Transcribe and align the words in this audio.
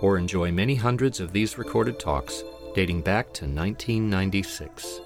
or 0.00 0.18
enjoy 0.18 0.50
many 0.52 0.74
hundreds 0.74 1.20
of 1.20 1.32
these 1.32 1.58
recorded 1.58 1.98
talks 1.98 2.42
dating 2.74 3.02
back 3.02 3.26
to 3.34 3.44
1996. 3.44 5.00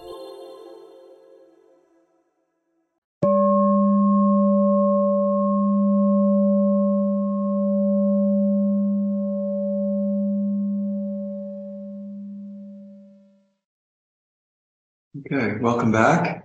Okay, 15.27 15.59
welcome 15.61 15.93
back. 15.93 16.45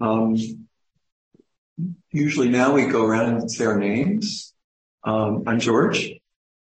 Um, 0.00 0.36
usually 2.10 2.48
now 2.48 2.72
we 2.72 2.86
go 2.86 3.04
around 3.04 3.34
and 3.34 3.50
say 3.50 3.66
our 3.66 3.78
names. 3.78 4.54
Um, 5.04 5.44
I'm 5.46 5.58
George. 5.58 6.12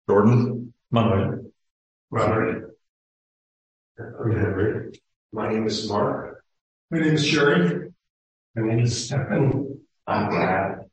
Jordan. 0.09 0.68
Manuel. 0.91 1.53
Robert. 2.11 2.77
I'm 3.99 4.33
Henry. 4.33 5.01
My 5.33 5.53
name 5.53 5.67
is 5.67 5.87
Mark. 5.89 6.43
My 6.91 7.01
name 7.01 7.15
is 7.15 7.27
Sherry. 7.27 7.93
My 8.55 8.67
name 8.67 8.79
is 8.81 9.05
Stephen. 9.05 9.81
I'm 10.07 10.29
Brad. 10.31 10.87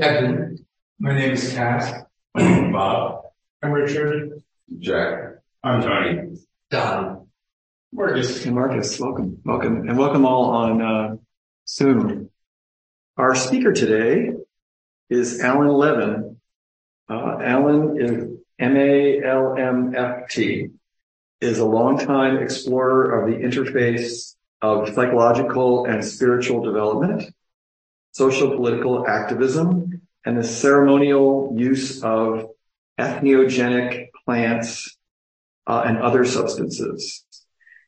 Kevin. 0.00 0.64
My 0.98 1.14
name 1.14 1.32
is 1.32 1.52
Cass. 1.52 1.92
Bob. 2.34 3.24
I'm 3.62 3.72
Richard. 3.72 4.42
Jack. 4.78 5.42
I'm 5.62 5.82
Tony. 5.82 6.38
Don. 6.70 7.26
Marcus. 7.92 8.46
And 8.46 8.54
Marcus, 8.54 8.98
welcome, 8.98 9.38
welcome, 9.44 9.88
and 9.88 9.98
welcome 9.98 10.24
all 10.24 10.46
on 10.46 10.82
uh, 10.82 11.16
Zoom. 11.68 12.30
Our 13.16 13.34
speaker 13.34 13.72
today 13.72 14.32
is 15.10 15.40
Alan 15.40 15.68
Levin. 15.68 16.40
Uh, 17.08 17.38
Alan 17.40 18.00
is 18.00 18.33
M-A-L-M-F-T, 18.58 20.40
is 21.40 21.58
a 21.58 21.64
longtime 21.64 22.38
explorer 22.38 23.20
of 23.20 23.30
the 23.30 23.36
interface 23.36 24.34
of 24.62 24.94
psychological 24.94 25.84
and 25.84 26.04
spiritual 26.04 26.62
development, 26.62 27.34
social 28.12 28.56
political 28.56 29.06
activism, 29.06 30.00
and 30.24 30.38
the 30.38 30.44
ceremonial 30.44 31.54
use 31.56 32.02
of 32.02 32.48
entheogenic 32.98 34.08
plants 34.24 34.96
uh, 35.66 35.82
and 35.84 35.98
other 35.98 36.24
substances. 36.24 37.24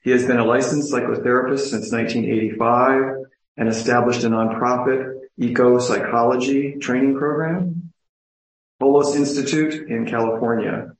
He 0.02 0.10
has 0.10 0.26
been 0.26 0.38
a 0.38 0.44
licensed 0.44 0.92
psychotherapist 0.92 1.70
since 1.70 1.90
1985 1.92 3.24
and 3.56 3.68
established 3.68 4.22
a 4.24 4.28
nonprofit 4.28 5.14
eco-psychology 5.38 6.76
training 6.80 7.16
program, 7.16 7.85
Holos 8.80 9.16
Institute 9.16 9.88
in 9.88 10.06
California. 10.06 10.92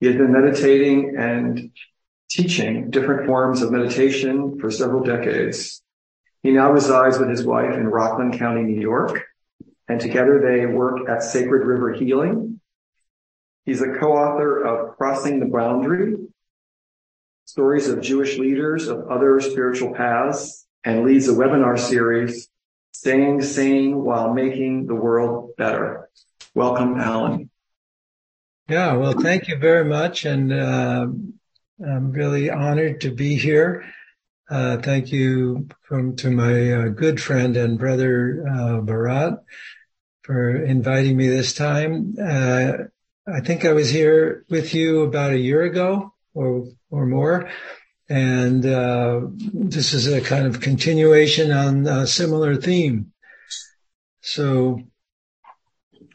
He 0.00 0.06
has 0.06 0.16
been 0.16 0.32
meditating 0.32 1.14
and 1.16 1.70
teaching 2.28 2.90
different 2.90 3.26
forms 3.26 3.62
of 3.62 3.70
meditation 3.70 4.58
for 4.58 4.70
several 4.70 5.04
decades. 5.04 5.82
He 6.42 6.50
now 6.50 6.72
resides 6.72 7.18
with 7.18 7.28
his 7.28 7.44
wife 7.44 7.74
in 7.74 7.86
Rockland 7.86 8.38
County, 8.38 8.62
New 8.62 8.80
York, 8.80 9.22
and 9.88 10.00
together 10.00 10.40
they 10.40 10.66
work 10.66 11.08
at 11.08 11.22
Sacred 11.22 11.64
River 11.64 11.92
Healing. 11.92 12.60
He's 13.64 13.80
a 13.80 13.96
co-author 14.00 14.64
of 14.64 14.96
Crossing 14.96 15.38
the 15.38 15.46
Boundary, 15.46 16.16
stories 17.44 17.88
of 17.88 18.00
Jewish 18.00 18.38
leaders 18.38 18.88
of 18.88 19.08
other 19.08 19.38
spiritual 19.40 19.94
paths, 19.94 20.66
and 20.82 21.04
leads 21.04 21.28
a 21.28 21.32
webinar 21.32 21.78
series, 21.78 22.48
Staying 22.90 23.42
Sane 23.42 24.02
While 24.02 24.34
Making 24.34 24.86
the 24.86 24.96
World 24.96 25.54
Better. 25.56 26.08
Welcome, 26.54 27.00
Alan. 27.00 27.48
Yeah, 28.68 28.94
well, 28.96 29.14
thank 29.14 29.48
you 29.48 29.56
very 29.56 29.86
much. 29.86 30.26
And 30.26 30.52
uh, 30.52 31.06
I'm 31.84 32.12
really 32.12 32.50
honored 32.50 33.00
to 33.02 33.10
be 33.10 33.36
here. 33.36 33.84
Uh, 34.50 34.76
thank 34.76 35.10
you 35.10 35.66
from 35.82 36.14
to 36.16 36.30
my 36.30 36.72
uh, 36.72 36.88
good 36.88 37.22
friend 37.22 37.56
and 37.56 37.78
brother 37.78 38.44
uh, 38.46 38.80
Bharat 38.82 39.38
for 40.24 40.62
inviting 40.62 41.16
me 41.16 41.28
this 41.28 41.54
time. 41.54 42.16
Uh, 42.22 42.72
I 43.26 43.40
think 43.40 43.64
I 43.64 43.72
was 43.72 43.88
here 43.88 44.44
with 44.50 44.74
you 44.74 45.02
about 45.02 45.32
a 45.32 45.38
year 45.38 45.62
ago 45.62 46.12
or 46.34 46.66
or 46.90 47.06
more, 47.06 47.48
and 48.10 48.66
uh, 48.66 49.20
this 49.54 49.94
is 49.94 50.06
a 50.06 50.20
kind 50.20 50.46
of 50.46 50.60
continuation 50.60 51.50
on 51.50 51.86
a 51.86 52.06
similar 52.06 52.56
theme. 52.56 53.12
So 54.20 54.82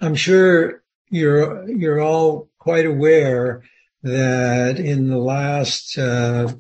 I'm 0.02 0.16
sure 0.16 0.84
you're 1.10 1.70
you're 1.70 2.02
all 2.02 2.50
quite 2.60 2.86
aware 2.86 3.64
that 4.04 4.80
in 4.80 5.10
the 5.10 5.18
last 5.18 5.98
uh, 5.98 6.54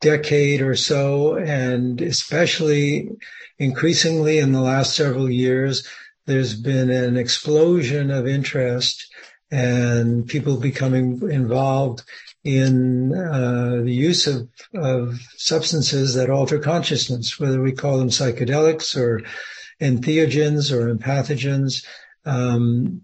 decade 0.00 0.60
or 0.62 0.76
so, 0.76 1.36
and 1.36 2.00
especially 2.00 3.10
increasingly 3.58 4.38
in 4.38 4.52
the 4.52 4.60
last 4.60 4.94
several 4.94 5.30
years, 5.30 5.86
there's 6.26 6.54
been 6.54 6.90
an 6.90 7.16
explosion 7.16 8.10
of 8.10 8.26
interest 8.26 9.12
and 9.50 10.26
people 10.26 10.58
becoming 10.58 11.20
involved 11.30 12.02
in 12.44 13.14
uh, 13.14 13.80
the 13.82 13.92
use 13.92 14.26
of, 14.26 14.48
of 14.74 15.18
substances 15.36 16.14
that 16.14 16.30
alter 16.30 16.58
consciousness, 16.58 17.40
whether 17.40 17.60
we 17.60 17.72
call 17.72 17.98
them 17.98 18.10
psychedelics 18.10 18.96
or 18.96 19.22
entheogens 19.80 20.70
or 20.70 20.94
empathogens. 20.94 21.84
Um, 22.24 23.02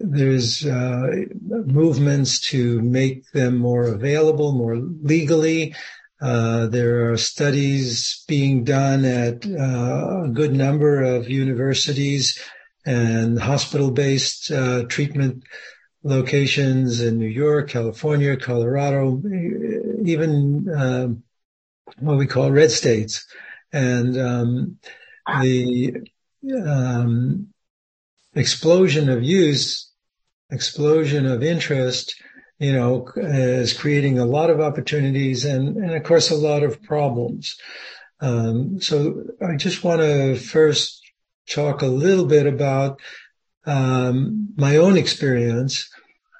there's 0.00 0.66
uh, 0.66 1.08
movements 1.40 2.40
to 2.50 2.80
make 2.82 3.30
them 3.32 3.56
more 3.56 3.84
available, 3.84 4.52
more 4.52 4.76
legally. 4.76 5.74
Uh, 6.20 6.66
there 6.66 7.10
are 7.10 7.16
studies 7.16 8.24
being 8.28 8.64
done 8.64 9.04
at 9.04 9.46
uh, 9.46 10.24
a 10.24 10.28
good 10.32 10.52
number 10.52 11.02
of 11.02 11.28
universities 11.28 12.40
and 12.86 13.38
hospital-based 13.38 14.50
uh, 14.50 14.84
treatment 14.84 15.44
locations 16.02 17.00
in 17.00 17.18
New 17.18 17.26
York, 17.26 17.70
California, 17.70 18.36
Colorado, 18.36 19.22
even 20.04 20.68
um, 20.76 21.22
what 21.98 22.18
we 22.18 22.26
call 22.26 22.50
red 22.50 22.70
states. 22.70 23.26
And 23.72 24.18
um, 24.18 24.78
the 25.40 25.94
um, 26.64 27.53
explosion 28.34 29.08
of 29.08 29.22
use, 29.22 29.90
explosion 30.50 31.26
of 31.26 31.42
interest, 31.42 32.14
you 32.58 32.72
know, 32.72 33.06
is 33.16 33.72
creating 33.72 34.18
a 34.18 34.24
lot 34.24 34.50
of 34.50 34.60
opportunities 34.60 35.44
and, 35.44 35.76
and 35.76 35.94
of 35.94 36.02
course, 36.04 36.30
a 36.30 36.36
lot 36.36 36.62
of 36.62 36.82
problems. 36.82 37.56
Um, 38.20 38.80
so 38.80 39.24
I 39.46 39.56
just 39.56 39.84
want 39.84 40.00
to 40.00 40.36
first 40.36 41.00
talk 41.48 41.82
a 41.82 41.86
little 41.86 42.26
bit 42.26 42.46
about 42.46 43.00
um, 43.66 44.48
my 44.56 44.76
own 44.76 44.96
experience, 44.96 45.90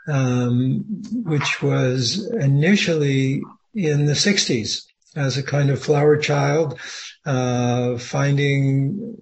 um, 0.09 0.85
which 1.13 1.63
was 1.63 2.27
initially 2.35 3.43
in 3.75 4.07
the 4.07 4.13
60s 4.13 4.85
as 5.17 5.37
a 5.37 5.43
kind 5.43 5.71
of 5.71 5.83
flower 5.83 6.17
child, 6.17 6.79
uh, 7.27 7.99
finding 7.99 9.17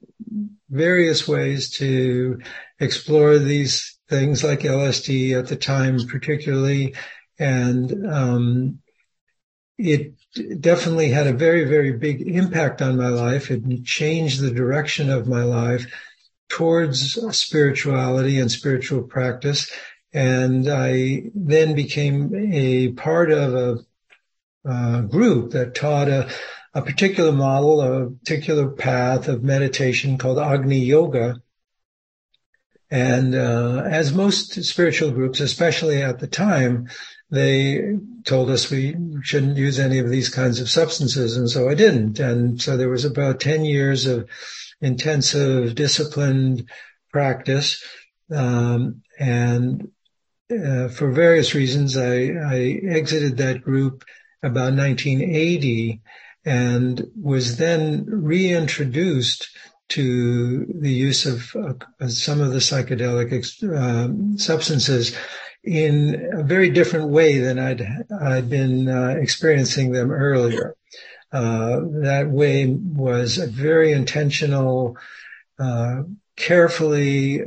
various 0.72 1.28
ways 1.28 1.70
to 1.70 2.40
explore 2.80 3.38
these 3.38 3.98
things 4.08 4.42
like 4.42 4.60
LSD 4.60 5.38
at 5.38 5.48
the 5.48 5.56
time, 5.56 5.98
particularly. 6.08 6.94
And, 7.38 8.06
um, 8.06 8.78
it 9.78 10.14
definitely 10.60 11.10
had 11.10 11.26
a 11.26 11.32
very, 11.32 11.64
very 11.64 11.92
big 11.92 12.22
impact 12.22 12.80
on 12.80 12.96
my 12.96 13.08
life. 13.08 13.50
It 13.50 13.84
changed 13.84 14.40
the 14.40 14.50
direction 14.50 15.10
of 15.10 15.28
my 15.28 15.42
life 15.42 15.86
towards 16.48 17.18
spirituality 17.36 18.38
and 18.38 18.50
spiritual 18.50 19.02
practice. 19.02 19.70
And 20.12 20.68
I 20.68 21.24
then 21.34 21.74
became 21.74 22.34
a 22.52 22.92
part 22.92 23.30
of 23.32 23.54
a, 23.54 24.70
a 24.70 25.02
group 25.02 25.52
that 25.52 25.74
taught 25.74 26.08
a, 26.08 26.30
a 26.74 26.82
particular 26.82 27.32
model, 27.32 27.80
a 27.80 28.10
particular 28.10 28.68
path 28.68 29.28
of 29.28 29.42
meditation 29.42 30.16
called 30.18 30.38
Agni 30.38 30.78
Yoga. 30.78 31.42
And 32.90 33.34
uh, 33.34 33.84
as 33.86 34.12
most 34.12 34.62
spiritual 34.64 35.10
groups, 35.10 35.40
especially 35.40 36.02
at 36.02 36.18
the 36.18 36.26
time, 36.26 36.88
they 37.30 37.96
told 38.24 38.50
us 38.50 38.70
we 38.70 38.94
shouldn't 39.22 39.56
use 39.56 39.78
any 39.78 39.98
of 39.98 40.10
these 40.10 40.28
kinds 40.28 40.60
of 40.60 40.68
substances. 40.68 41.36
And 41.36 41.48
so 41.48 41.68
I 41.68 41.74
didn't. 41.74 42.18
And 42.20 42.60
so 42.60 42.76
there 42.76 42.90
was 42.90 43.06
about 43.06 43.40
10 43.40 43.64
years 43.64 44.06
of 44.06 44.28
intensive 44.80 45.74
disciplined 45.74 46.68
practice. 47.10 47.82
Um, 48.30 49.02
and 49.18 49.90
uh, 50.50 50.88
for 50.88 51.10
various 51.10 51.54
reasons, 51.54 51.96
I, 51.96 52.32
I 52.32 52.80
exited 52.84 53.38
that 53.38 53.62
group 53.62 54.04
about 54.42 54.74
1980 54.74 56.02
and 56.44 57.02
was 57.20 57.56
then 57.56 58.04
reintroduced 58.06 59.48
to 59.88 60.64
the 60.80 60.90
use 60.90 61.26
of 61.26 61.54
uh, 61.54 62.08
some 62.08 62.40
of 62.40 62.52
the 62.52 62.58
psychedelic 62.58 63.32
uh, 63.62 64.38
substances 64.38 65.14
in 65.64 66.30
a 66.32 66.42
very 66.42 66.70
different 66.70 67.10
way 67.10 67.38
than 67.38 67.58
I'd 67.58 67.86
I'd 68.20 68.50
been 68.50 68.88
uh, 68.88 69.16
experiencing 69.20 69.92
them 69.92 70.10
earlier. 70.10 70.76
Uh, 71.32 71.80
that 72.02 72.28
way 72.30 72.66
was 72.66 73.38
a 73.38 73.46
very 73.46 73.92
intentional, 73.92 74.98
uh, 75.58 76.02
carefully 76.36 77.40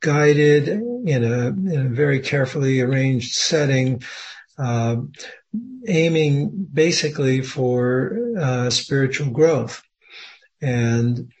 guided 0.00 0.68
in 0.68 1.24
a 1.24 1.48
in 1.48 1.86
a 1.86 1.88
very 1.88 2.20
carefully 2.20 2.80
arranged 2.80 3.34
setting, 3.34 4.02
uh, 4.58 4.96
aiming 5.86 6.68
basically 6.72 7.42
for 7.42 8.16
uh, 8.38 8.70
spiritual 8.70 9.30
growth, 9.30 9.82
and 10.60 11.32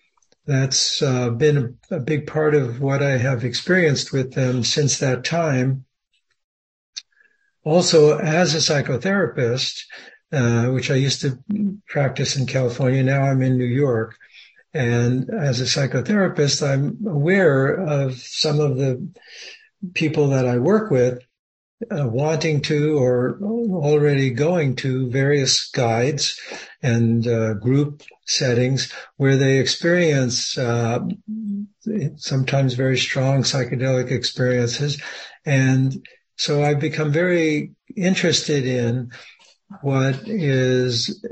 that's 0.46 1.02
uh, 1.02 1.30
been 1.30 1.76
a, 1.90 1.96
a 1.96 2.00
big 2.00 2.26
part 2.26 2.54
of 2.54 2.80
what 2.80 3.02
I 3.02 3.18
have 3.18 3.44
experienced 3.44 4.12
with 4.12 4.32
them 4.32 4.64
since 4.64 4.98
that 4.98 5.24
time 5.24 5.84
also 7.64 8.18
as 8.18 8.54
a 8.54 8.58
psychotherapist, 8.58 9.82
uh, 10.32 10.66
which 10.68 10.90
I 10.90 10.94
used 10.94 11.20
to 11.22 11.38
practice 11.88 12.36
in 12.36 12.46
California. 12.46 13.02
Now 13.02 13.22
I'm 13.22 13.42
in 13.42 13.58
New 13.58 13.64
York. 13.64 14.16
And 14.72 15.28
as 15.30 15.60
a 15.60 15.64
psychotherapist, 15.64 16.66
I'm 16.66 17.04
aware 17.06 17.74
of 17.74 18.14
some 18.18 18.60
of 18.60 18.76
the 18.76 19.08
people 19.94 20.28
that 20.28 20.46
I 20.46 20.58
work 20.58 20.90
with 20.90 21.18
uh, 21.90 22.06
wanting 22.06 22.60
to 22.60 22.98
or 22.98 23.38
already 23.40 24.30
going 24.30 24.76
to 24.76 25.10
various 25.10 25.70
guides 25.70 26.38
and 26.82 27.26
uh, 27.26 27.54
group 27.54 28.02
settings 28.26 28.92
where 29.16 29.36
they 29.36 29.58
experience 29.58 30.58
uh, 30.58 31.00
sometimes 32.16 32.74
very 32.74 32.98
strong 32.98 33.42
psychedelic 33.42 34.10
experiences. 34.10 35.00
And 35.44 36.06
so 36.36 36.62
I've 36.62 36.80
become 36.80 37.12
very 37.12 37.72
interested 37.96 38.66
in 38.66 39.12
what 39.80 40.28
is 40.28 41.24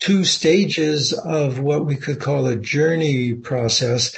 two 0.00 0.24
stages 0.24 1.12
of 1.12 1.60
what 1.60 1.86
we 1.86 1.96
could 1.96 2.20
call 2.20 2.46
a 2.46 2.56
journey 2.56 3.34
process 3.34 4.16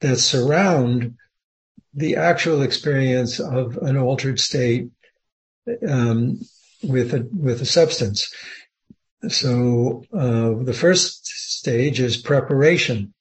that 0.00 0.16
surround 0.16 1.16
the 1.94 2.16
actual 2.16 2.62
experience 2.62 3.40
of 3.40 3.76
an 3.78 3.96
altered 3.96 4.40
state 4.40 4.90
um, 5.88 6.40
with 6.82 7.14
a 7.14 7.28
with 7.32 7.60
a 7.62 7.66
substance. 7.66 8.32
So 9.28 10.04
uh, 10.12 10.64
the 10.64 10.72
first 10.72 11.26
stage 11.26 12.00
is 12.00 12.16
preparation, 12.16 13.14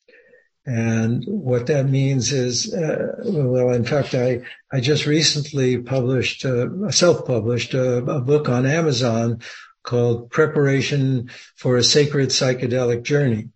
and 0.65 1.23
what 1.27 1.67
that 1.67 1.87
means 1.87 2.31
is, 2.31 2.73
uh, 2.73 3.15
well, 3.25 3.71
in 3.71 3.83
fact, 3.83 4.13
I, 4.13 4.41
I 4.71 4.79
just 4.79 5.05
recently 5.05 5.77
published, 5.79 6.45
uh, 6.45 6.91
self-published 6.91 7.75
uh, 7.75 8.03
a 8.05 8.21
book 8.21 8.49
on 8.49 8.65
Amazon 8.65 9.41
called 9.83 10.29
Preparation 10.29 11.29
for 11.55 11.77
a 11.77 11.83
Sacred 11.83 12.29
Psychedelic 12.29 13.03
Journey. 13.03 13.49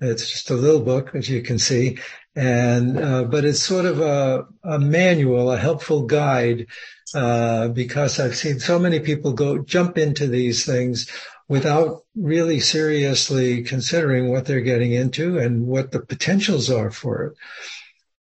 It's 0.00 0.30
just 0.30 0.50
a 0.50 0.54
little 0.54 0.80
book, 0.80 1.14
as 1.14 1.28
you 1.28 1.42
can 1.42 1.58
see. 1.58 1.98
And, 2.36 2.98
uh, 2.98 3.24
but 3.24 3.44
it's 3.44 3.62
sort 3.62 3.86
of 3.86 4.00
a, 4.00 4.46
a 4.62 4.78
manual, 4.78 5.50
a 5.50 5.58
helpful 5.58 6.02
guide, 6.02 6.66
uh, 7.14 7.68
because 7.68 8.20
I've 8.20 8.36
seen 8.36 8.60
so 8.60 8.78
many 8.78 9.00
people 9.00 9.32
go 9.32 9.58
jump 9.58 9.98
into 9.98 10.28
these 10.28 10.64
things 10.64 11.10
without 11.48 12.04
really 12.14 12.60
seriously 12.60 13.64
considering 13.64 14.30
what 14.30 14.44
they're 14.46 14.60
getting 14.60 14.92
into 14.92 15.38
and 15.38 15.66
what 15.66 15.90
the 15.90 15.98
potentials 15.98 16.70
are 16.70 16.92
for 16.92 17.24
it. 17.24 17.32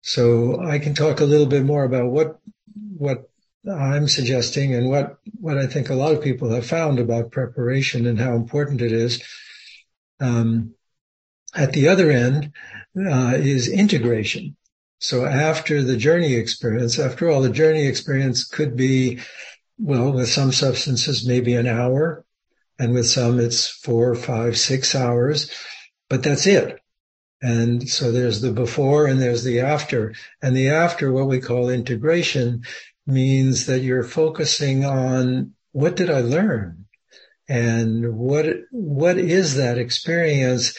So 0.01 0.59
I 0.59 0.79
can 0.79 0.95
talk 0.95 1.19
a 1.19 1.25
little 1.25 1.45
bit 1.45 1.63
more 1.63 1.83
about 1.83 2.07
what, 2.07 2.39
what 2.97 3.29
I'm 3.71 4.07
suggesting 4.07 4.73
and 4.73 4.89
what, 4.89 5.17
what 5.39 5.59
I 5.59 5.67
think 5.67 5.91
a 5.91 5.95
lot 5.95 6.13
of 6.13 6.23
people 6.23 6.49
have 6.49 6.65
found 6.65 6.97
about 6.97 7.29
preparation 7.31 8.07
and 8.07 8.19
how 8.19 8.33
important 8.33 8.81
it 8.81 8.91
is. 8.91 9.23
Um, 10.19 10.73
at 11.55 11.73
the 11.73 11.87
other 11.87 12.11
end 12.11 12.51
uh, 12.97 13.33
is 13.35 13.67
integration. 13.67 14.55
So 14.99 15.25
after 15.25 15.81
the 15.81 15.97
journey 15.97 16.35
experience, 16.35 16.99
after 16.99 17.29
all, 17.29 17.41
the 17.41 17.49
journey 17.49 17.87
experience 17.87 18.43
could 18.43 18.75
be, 18.75 19.19
well, 19.79 20.11
with 20.11 20.29
some 20.29 20.51
substances, 20.51 21.27
maybe 21.27 21.55
an 21.55 21.67
hour, 21.67 22.23
and 22.77 22.93
with 22.93 23.07
some 23.07 23.39
it's 23.39 23.67
four, 23.67 24.13
five, 24.15 24.57
six 24.57 24.93
hours, 24.93 25.51
but 26.09 26.23
that's 26.23 26.45
it. 26.45 26.79
And 27.41 27.89
so 27.89 28.11
there's 28.11 28.41
the 28.41 28.51
before 28.51 29.07
and 29.07 29.19
there's 29.19 29.43
the 29.43 29.61
after. 29.61 30.13
And 30.41 30.55
the 30.55 30.69
after, 30.69 31.11
what 31.11 31.27
we 31.27 31.39
call 31.39 31.69
integration, 31.69 32.63
means 33.07 33.65
that 33.65 33.79
you're 33.79 34.03
focusing 34.03 34.85
on 34.85 35.53
what 35.71 35.95
did 35.95 36.11
I 36.11 36.21
learn? 36.21 36.85
And 37.49 38.15
what, 38.15 38.45
what 38.69 39.17
is 39.17 39.55
that 39.55 39.79
experience 39.79 40.77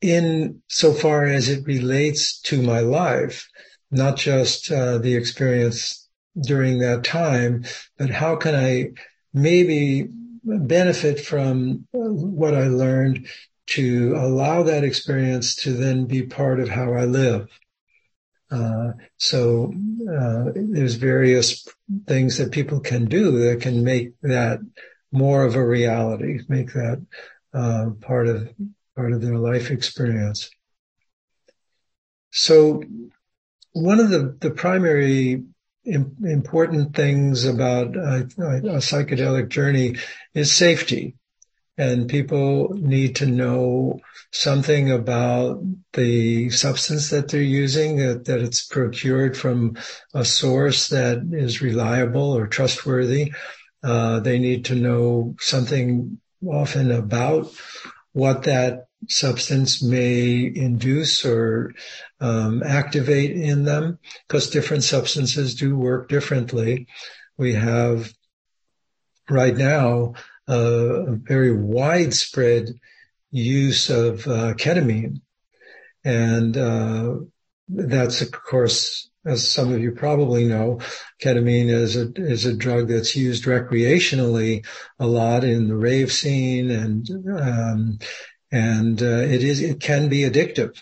in 0.00 0.62
so 0.68 0.92
far 0.92 1.24
as 1.24 1.48
it 1.48 1.66
relates 1.66 2.40
to 2.42 2.62
my 2.62 2.80
life? 2.80 3.48
Not 3.90 4.16
just 4.16 4.70
uh, 4.70 4.98
the 4.98 5.16
experience 5.16 6.08
during 6.40 6.78
that 6.78 7.04
time, 7.04 7.64
but 7.98 8.10
how 8.10 8.36
can 8.36 8.54
I 8.54 8.90
maybe 9.32 10.08
benefit 10.42 11.20
from 11.20 11.86
what 11.92 12.54
I 12.54 12.68
learned 12.68 13.26
to 13.70 14.14
allow 14.16 14.64
that 14.64 14.84
experience 14.84 15.54
to 15.54 15.72
then 15.72 16.06
be 16.06 16.22
part 16.22 16.60
of 16.60 16.68
how 16.68 16.92
I 16.92 17.04
live. 17.04 17.48
Uh, 18.50 18.92
so 19.16 19.72
uh, 20.12 20.46
there's 20.54 20.94
various 20.94 21.68
things 22.06 22.38
that 22.38 22.50
people 22.50 22.80
can 22.80 23.04
do 23.04 23.38
that 23.38 23.60
can 23.60 23.84
make 23.84 24.12
that 24.22 24.58
more 25.12 25.44
of 25.44 25.54
a 25.54 25.64
reality, 25.64 26.40
make 26.48 26.72
that 26.72 27.04
uh, 27.54 27.90
part 28.00 28.26
of 28.26 28.52
part 29.00 29.12
of 29.14 29.22
their 29.22 29.38
life 29.38 29.70
experience. 29.70 30.50
So 32.30 32.82
one 33.72 33.98
of 33.98 34.10
the, 34.10 34.36
the 34.38 34.50
primary 34.50 35.42
important 35.86 36.94
things 36.94 37.46
about 37.46 37.96
a, 37.96 38.16
a 38.18 38.80
psychedelic 38.88 39.48
journey 39.48 39.96
is 40.34 40.52
safety. 40.52 41.16
And 41.78 42.10
people 42.10 42.74
need 42.74 43.16
to 43.16 43.26
know 43.26 44.00
something 44.32 44.90
about 44.90 45.62
the 45.94 46.50
substance 46.50 47.08
that 47.08 47.28
they're 47.28 47.40
using, 47.40 47.96
that, 47.96 48.26
that 48.26 48.40
it's 48.40 48.66
procured 48.66 49.34
from 49.34 49.78
a 50.12 50.26
source 50.26 50.88
that 50.88 51.26
is 51.32 51.62
reliable 51.62 52.36
or 52.36 52.46
trustworthy. 52.46 53.32
Uh, 53.82 54.20
they 54.20 54.38
need 54.38 54.66
to 54.66 54.74
know 54.74 55.36
something 55.40 56.20
often 56.46 56.90
about 56.90 57.50
what 58.12 58.42
that 58.42 58.89
substance 59.08 59.82
may 59.82 60.52
induce 60.54 61.24
or 61.24 61.72
um, 62.20 62.62
activate 62.62 63.32
in 63.32 63.64
them 63.64 63.98
because 64.26 64.50
different 64.50 64.84
substances 64.84 65.54
do 65.54 65.76
work 65.76 66.08
differently. 66.08 66.86
We 67.36 67.54
have 67.54 68.12
right 69.28 69.56
now 69.56 70.14
uh, 70.48 71.06
a 71.06 71.16
very 71.16 71.52
widespread 71.52 72.70
use 73.30 73.88
of 73.90 74.26
uh, 74.26 74.54
ketamine. 74.54 75.20
And 76.04 76.56
uh, 76.56 77.14
that's, 77.68 78.20
of 78.20 78.32
course, 78.32 79.10
as 79.24 79.50
some 79.50 79.72
of 79.72 79.80
you 79.80 79.92
probably 79.92 80.46
know, 80.46 80.80
ketamine 81.22 81.68
is 81.68 81.94
a 81.96 82.10
is 82.16 82.46
a 82.46 82.54
drug 82.54 82.88
that's 82.88 83.14
used 83.14 83.44
recreationally 83.44 84.64
a 84.98 85.06
lot 85.06 85.44
in 85.44 85.68
the 85.68 85.76
rave 85.76 86.10
scene, 86.10 86.70
and 86.70 87.06
um, 87.38 87.98
and 88.50 89.02
uh, 89.02 89.06
it 89.06 89.42
is 89.42 89.60
it 89.60 89.80
can 89.80 90.08
be 90.08 90.20
addictive. 90.20 90.76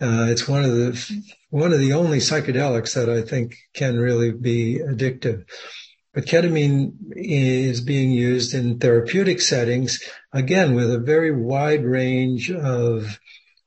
Uh, 0.00 0.26
it's 0.28 0.48
one 0.48 0.64
of 0.64 0.72
the 0.72 1.34
one 1.50 1.72
of 1.72 1.78
the 1.78 1.92
only 1.92 2.18
psychedelics 2.18 2.94
that 2.94 3.08
I 3.08 3.22
think 3.22 3.56
can 3.74 3.98
really 3.98 4.32
be 4.32 4.78
addictive. 4.78 5.44
But 6.12 6.26
ketamine 6.26 6.92
is 7.16 7.80
being 7.80 8.10
used 8.10 8.54
in 8.54 8.78
therapeutic 8.78 9.40
settings, 9.40 10.00
again, 10.32 10.74
with 10.74 10.92
a 10.92 10.98
very 10.98 11.32
wide 11.32 11.84
range 11.84 12.52
of 12.52 13.18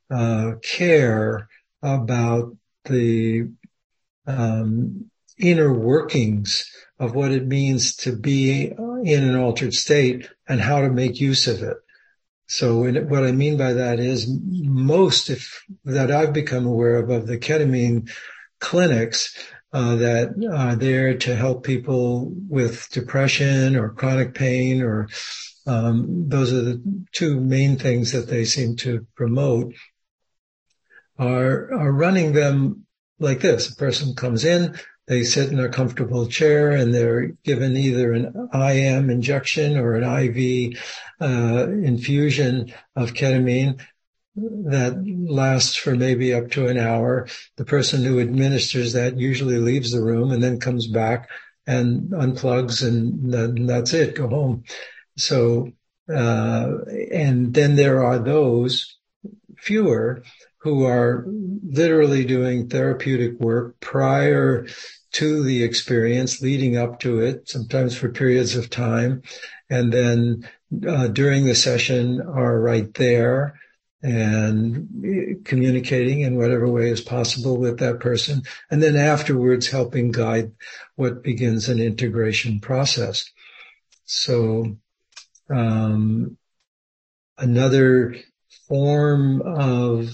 uh, 0.09 0.53
care 0.63 1.49
about 1.81 2.55
the 2.85 3.49
um, 4.25 5.09
inner 5.37 5.73
workings 5.73 6.71
of 6.99 7.13
what 7.13 7.31
it 7.31 7.45
means 7.45 7.95
to 7.97 8.15
be 8.15 8.67
in 8.67 9.23
an 9.23 9.35
altered 9.35 9.73
state 9.73 10.29
and 10.47 10.61
how 10.61 10.81
to 10.81 10.89
make 10.89 11.19
use 11.19 11.47
of 11.47 11.61
it. 11.61 11.77
So 12.47 12.89
what 13.03 13.25
I 13.25 13.31
mean 13.31 13.57
by 13.57 13.73
that 13.73 13.99
is 13.99 14.27
most 14.49 15.29
if 15.29 15.63
that 15.83 16.11
I've 16.11 16.33
become 16.33 16.65
aware 16.65 16.95
of 16.95 17.09
of 17.09 17.27
the 17.27 17.37
ketamine 17.37 18.09
clinics 18.59 19.37
uh, 19.73 19.95
that 19.95 20.29
are 20.53 20.75
there 20.75 21.17
to 21.17 21.35
help 21.35 21.65
people 21.65 22.31
with 22.49 22.89
depression 22.91 23.75
or 23.75 23.89
chronic 23.89 24.33
pain 24.33 24.81
or 24.81 25.09
um, 25.65 26.29
those 26.29 26.53
are 26.53 26.61
the 26.61 27.03
two 27.11 27.41
main 27.41 27.77
things 27.77 28.13
that 28.13 28.29
they 28.29 28.45
seem 28.45 28.77
to 28.77 29.05
promote 29.15 29.73
are 31.19 31.73
are 31.73 31.91
running 31.91 32.31
them 32.31 32.85
like 33.19 33.41
this. 33.41 33.71
A 33.71 33.75
person 33.75 34.15
comes 34.15 34.45
in, 34.45 34.77
they 35.07 35.23
sit 35.23 35.51
in 35.51 35.59
a 35.59 35.69
comfortable 35.69 36.27
chair 36.27 36.71
and 36.71 36.93
they're 36.93 37.27
given 37.43 37.77
either 37.77 38.11
an 38.11 38.49
IM 38.53 39.09
injection 39.09 39.77
or 39.77 39.95
an 39.95 40.03
IV 40.03 40.77
uh, 41.21 41.67
infusion 41.69 42.73
of 42.95 43.13
ketamine 43.13 43.79
that 44.35 45.03
lasts 45.05 45.75
for 45.75 45.95
maybe 45.95 46.33
up 46.33 46.51
to 46.51 46.67
an 46.67 46.77
hour. 46.77 47.27
The 47.55 47.65
person 47.65 48.03
who 48.03 48.19
administers 48.19 48.93
that 48.93 49.17
usually 49.17 49.57
leaves 49.57 49.91
the 49.91 50.03
room 50.03 50.31
and 50.31 50.43
then 50.43 50.59
comes 50.59 50.87
back 50.87 51.29
and 51.65 52.09
unplugs 52.11 52.85
and, 52.85 53.33
and 53.33 53.69
that's 53.69 53.93
it, 53.93 54.15
go 54.15 54.27
home. 54.27 54.63
So, 55.17 55.71
uh, 56.13 56.71
and 57.11 57.53
then 57.53 57.75
there 57.75 58.03
are 58.03 58.19
those 58.19 58.97
fewer 59.57 60.23
who 60.59 60.85
are 60.85 61.25
literally 61.27 62.25
doing 62.25 62.67
therapeutic 62.67 63.39
work 63.39 63.79
prior 63.79 64.67
to 65.13 65.43
the 65.43 65.63
experience 65.63 66.41
leading 66.41 66.77
up 66.77 66.99
to 66.99 67.19
it, 67.19 67.49
sometimes 67.49 67.95
for 67.95 68.09
periods 68.09 68.55
of 68.55 68.69
time. 68.69 69.21
And 69.69 69.91
then 69.91 70.49
uh, 70.87 71.07
during 71.07 71.45
the 71.45 71.55
session 71.55 72.21
are 72.21 72.59
right 72.59 72.93
there 72.93 73.59
and 74.03 75.41
communicating 75.43 76.21
in 76.21 76.37
whatever 76.37 76.67
way 76.67 76.89
is 76.89 77.01
possible 77.01 77.57
with 77.57 77.79
that 77.79 77.99
person. 77.99 78.43
And 78.69 78.81
then 78.81 78.95
afterwards 78.95 79.67
helping 79.67 80.11
guide 80.11 80.51
what 80.95 81.23
begins 81.23 81.67
an 81.67 81.79
integration 81.79 82.59
process. 82.59 83.25
So, 84.05 84.77
um, 85.49 86.37
another 87.37 88.15
form 88.67 89.41
of 89.41 90.09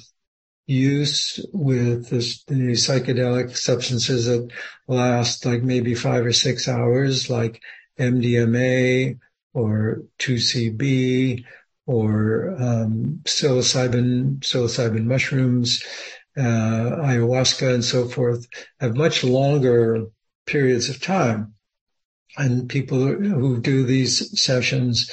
use 0.65 1.45
with 1.51 2.09
this, 2.09 2.43
the 2.45 2.71
psychedelic 2.73 3.55
substances 3.55 4.25
that 4.25 4.49
last 4.87 5.45
like 5.45 5.61
maybe 5.61 5.95
five 5.95 6.25
or 6.25 6.33
six 6.33 6.67
hours, 6.67 7.29
like 7.29 7.61
MDMA 7.99 9.19
or 9.53 10.03
2CB 10.19 11.43
or 11.85 12.55
um, 12.59 13.19
psilocybin, 13.23 14.39
psilocybin 14.39 15.03
mushrooms, 15.03 15.83
uh, 16.37 16.41
ayahuasca, 16.41 17.73
and 17.73 17.83
so 17.83 18.07
forth, 18.07 18.47
have 18.79 18.95
much 18.95 19.23
longer 19.23 20.05
periods 20.45 20.89
of 20.89 21.01
time. 21.01 21.53
And 22.37 22.69
people 22.69 22.99
who 22.99 23.59
do 23.59 23.83
these 23.83 24.41
sessions 24.41 25.11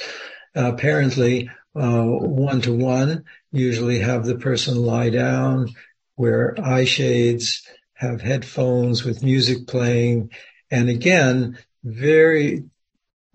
uh, 0.55 0.73
apparently 0.73 1.49
one 1.73 2.61
to 2.61 2.73
one 2.73 3.23
usually 3.51 3.99
have 3.99 4.25
the 4.25 4.35
person 4.35 4.75
lie 4.77 5.09
down, 5.09 5.69
wear 6.17 6.55
eye 6.61 6.85
shades, 6.85 7.65
have 7.93 8.21
headphones 8.21 9.03
with 9.03 9.23
music 9.23 9.67
playing, 9.67 10.31
and 10.69 10.89
again, 10.89 11.57
very 11.83 12.63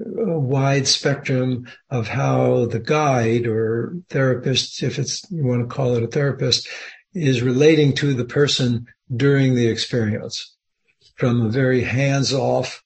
uh, 0.01 0.39
wide 0.39 0.89
spectrum 0.89 1.67
of 1.91 2.09
how 2.09 2.67
the 2.67 2.81
guide 2.81 3.47
or 3.47 3.95
therapist, 4.09 4.83
if 4.83 4.99
it's 4.99 5.31
you 5.31 5.45
want 5.45 5.69
to 5.69 5.75
call 5.75 5.97
it 5.97 6.03
a 6.03 6.09
therapist, 6.09 6.69
is 7.15 7.43
relating 7.43 7.95
to 7.95 8.15
the 8.15 8.25
person 8.25 8.87
during 9.15 9.55
the 9.55 9.69
experience. 9.69 10.55
From 11.15 11.47
a 11.47 11.49
very 11.51 11.83
hands 11.83 12.35
off, 12.35 12.83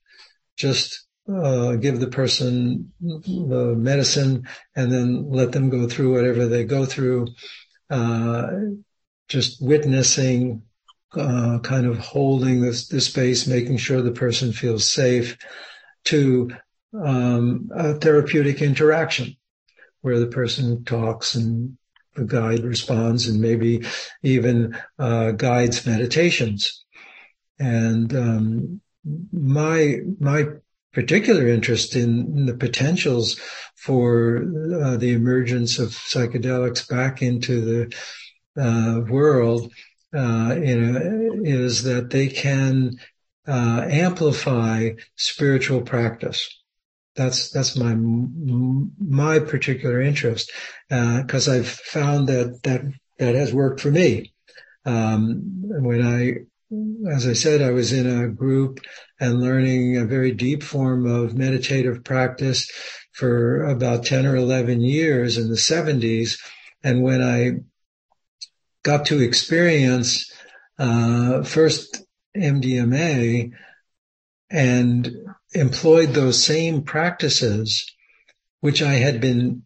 just 0.56 1.06
uh, 1.30 1.76
give 1.76 2.00
the 2.00 2.08
person 2.08 2.92
the 3.00 3.74
medicine 3.76 4.46
and 4.74 4.92
then 4.92 5.30
let 5.30 5.52
them 5.52 5.68
go 5.70 5.88
through 5.88 6.14
whatever 6.14 6.46
they 6.46 6.64
go 6.64 6.84
through. 6.84 7.28
Uh, 7.88 8.48
just 9.28 9.62
witnessing, 9.62 10.62
uh, 11.16 11.58
kind 11.60 11.86
of 11.86 11.98
holding 11.98 12.60
this, 12.60 12.88
space, 12.88 13.46
making 13.46 13.76
sure 13.76 14.02
the 14.02 14.12
person 14.12 14.52
feels 14.52 14.88
safe 14.88 15.38
to 16.04 16.50
um, 16.92 17.70
a 17.74 17.94
therapeutic 17.94 18.62
interaction 18.62 19.36
where 20.00 20.18
the 20.18 20.26
person 20.26 20.84
talks 20.84 21.34
and 21.34 21.76
the 22.16 22.24
guide 22.24 22.64
responds 22.64 23.28
and 23.28 23.40
maybe 23.40 23.84
even 24.22 24.76
uh, 24.98 25.30
guides 25.32 25.86
meditations. 25.86 26.84
And 27.58 28.14
um, 28.16 28.80
my 29.32 29.98
my 30.18 30.46
particular 30.92 31.48
interest 31.48 31.94
in, 31.96 32.46
the 32.46 32.54
potentials 32.54 33.38
for 33.76 34.38
uh, 34.82 34.96
the 34.96 35.12
emergence 35.12 35.78
of 35.78 35.90
psychedelics 35.90 36.88
back 36.88 37.22
into 37.22 37.60
the 37.60 37.96
uh, 38.60 39.00
world 39.08 39.72
uh, 40.14 40.54
is 40.58 41.84
that 41.84 42.10
they 42.10 42.28
can 42.28 42.98
uh, 43.46 43.86
amplify 43.88 44.90
spiritual 45.16 45.82
practice. 45.82 46.58
That's 47.16 47.50
that's 47.50 47.76
my 47.76 47.94
my 47.96 49.40
particular 49.40 50.00
interest 50.00 50.50
because 50.88 51.48
uh, 51.48 51.52
I've 51.52 51.68
found 51.68 52.28
that 52.28 52.60
that 52.62 52.82
that 53.18 53.34
has 53.34 53.52
worked 53.52 53.80
for 53.80 53.90
me. 53.90 54.32
Um, 54.84 55.42
when 55.62 56.02
I 56.02 57.10
as 57.12 57.26
I 57.26 57.32
said, 57.32 57.62
I 57.62 57.70
was 57.70 57.92
in 57.92 58.06
a 58.06 58.28
group 58.28 58.80
and 59.20 59.40
learning 59.40 59.96
a 59.96 60.06
very 60.06 60.32
deep 60.32 60.62
form 60.62 61.06
of 61.06 61.36
meditative 61.36 62.02
practice 62.02 62.70
for 63.12 63.64
about 63.64 64.04
10 64.04 64.26
or 64.26 64.34
11 64.34 64.80
years 64.80 65.36
in 65.36 65.48
the 65.48 65.56
70s. 65.56 66.40
And 66.82 67.02
when 67.02 67.22
I 67.22 67.60
got 68.82 69.06
to 69.06 69.20
experience 69.20 70.32
uh, 70.78 71.42
first 71.42 72.02
MDMA 72.36 73.52
and 74.50 75.12
employed 75.52 76.10
those 76.10 76.42
same 76.42 76.82
practices, 76.82 77.86
which 78.60 78.82
I 78.82 78.94
had 78.94 79.20
been 79.20 79.62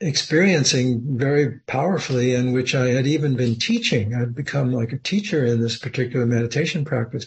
experiencing 0.00 1.18
very 1.18 1.60
powerfully 1.66 2.34
and 2.34 2.52
which 2.52 2.74
I 2.74 2.88
had 2.88 3.06
even 3.06 3.36
been 3.36 3.56
teaching. 3.56 4.14
I'd 4.14 4.34
become 4.34 4.72
like 4.72 4.92
a 4.92 4.98
teacher 4.98 5.44
in 5.44 5.60
this 5.60 5.78
particular 5.78 6.26
meditation 6.26 6.84
practice. 6.84 7.26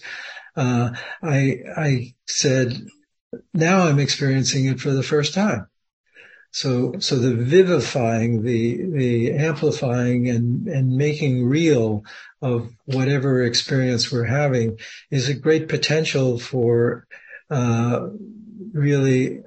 Uh, 0.58 0.92
I, 1.22 1.60
I 1.78 2.16
said, 2.26 2.74
now 3.54 3.84
I'm 3.84 4.00
experiencing 4.00 4.66
it 4.66 4.80
for 4.80 4.92
the 4.92 5.04
first 5.04 5.34
time. 5.34 5.68
So, 6.52 6.96
so 7.00 7.18
the 7.18 7.36
vivifying, 7.36 8.42
the, 8.42 8.84
the 8.92 9.32
amplifying 9.34 10.28
and, 10.30 10.68
and 10.68 10.98
making 10.98 11.46
real 11.46 12.04
of 12.42 12.72
whatever 12.86 13.44
experience 13.44 14.12
we're 14.12 14.24
having 14.24 14.80
is 15.12 15.30
a 15.30 15.36
great 15.36 15.70
potential 15.70 16.40
for, 16.40 17.06
uh, 17.52 18.08
really 18.74 19.42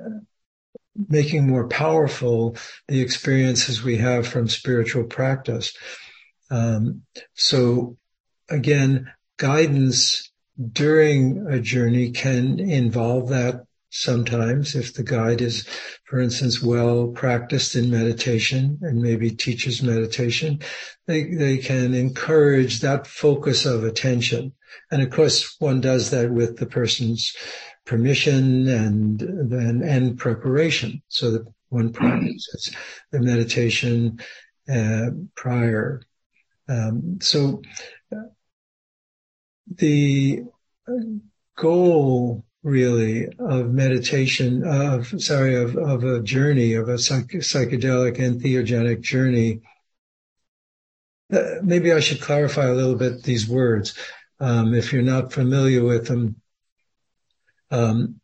making 1.08 1.46
more 1.46 1.66
powerful 1.68 2.56
the 2.88 3.00
experiences 3.00 3.82
we 3.82 3.96
have 3.96 4.26
from 4.26 4.48
spiritual 4.48 5.04
practice. 5.04 5.76
Um, 6.50 7.02
so 7.34 7.96
again, 8.48 9.12
guidance 9.36 10.29
during 10.72 11.46
a 11.48 11.60
journey 11.60 12.10
can 12.10 12.60
involve 12.60 13.28
that 13.28 13.64
sometimes 13.90 14.74
if 14.74 14.94
the 14.94 15.02
guide 15.02 15.40
is, 15.40 15.66
for 16.04 16.20
instance, 16.20 16.62
well 16.62 17.08
practiced 17.08 17.74
in 17.74 17.90
meditation 17.90 18.78
and 18.82 19.02
maybe 19.02 19.30
teaches 19.30 19.82
meditation, 19.82 20.60
they, 21.06 21.24
they 21.24 21.58
can 21.58 21.94
encourage 21.94 22.80
that 22.80 23.06
focus 23.06 23.66
of 23.66 23.84
attention. 23.84 24.52
And 24.90 25.02
of 25.02 25.10
course, 25.10 25.56
one 25.58 25.80
does 25.80 26.10
that 26.10 26.30
with 26.30 26.58
the 26.58 26.66
person's 26.66 27.34
permission 27.84 28.68
and 28.68 29.18
then 29.18 29.82
and 29.82 30.16
preparation 30.16 31.02
so 31.08 31.32
that 31.32 31.46
one 31.70 31.92
practices 31.92 32.74
the 33.10 33.20
meditation 33.20 34.20
uh, 34.72 35.10
prior. 35.34 36.02
Um, 36.68 37.18
so 37.20 37.62
the 39.76 40.42
goal 41.56 42.44
really 42.62 43.28
of 43.38 43.70
meditation 43.70 44.64
of 44.64 45.08
sorry 45.22 45.54
of 45.54 45.76
of 45.76 46.04
a 46.04 46.20
journey 46.20 46.74
of 46.74 46.88
a 46.88 46.98
psych- 46.98 47.28
psychedelic 47.42 48.18
entheogenic 48.18 49.00
journey 49.00 49.60
uh, 51.32 51.56
maybe 51.62 51.92
I 51.92 52.00
should 52.00 52.20
clarify 52.20 52.66
a 52.66 52.74
little 52.74 52.96
bit 52.96 53.22
these 53.22 53.48
words 53.48 53.94
um, 54.40 54.74
if 54.74 54.92
you're 54.92 55.02
not 55.02 55.32
familiar 55.32 55.82
with 55.84 56.06
them 56.06 56.36
Um, 57.70 58.20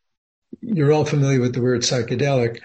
you're 0.60 0.92
all 0.92 1.04
familiar 1.04 1.40
with 1.40 1.54
the 1.54 1.62
word 1.62 1.82
psychedelic, 1.82 2.60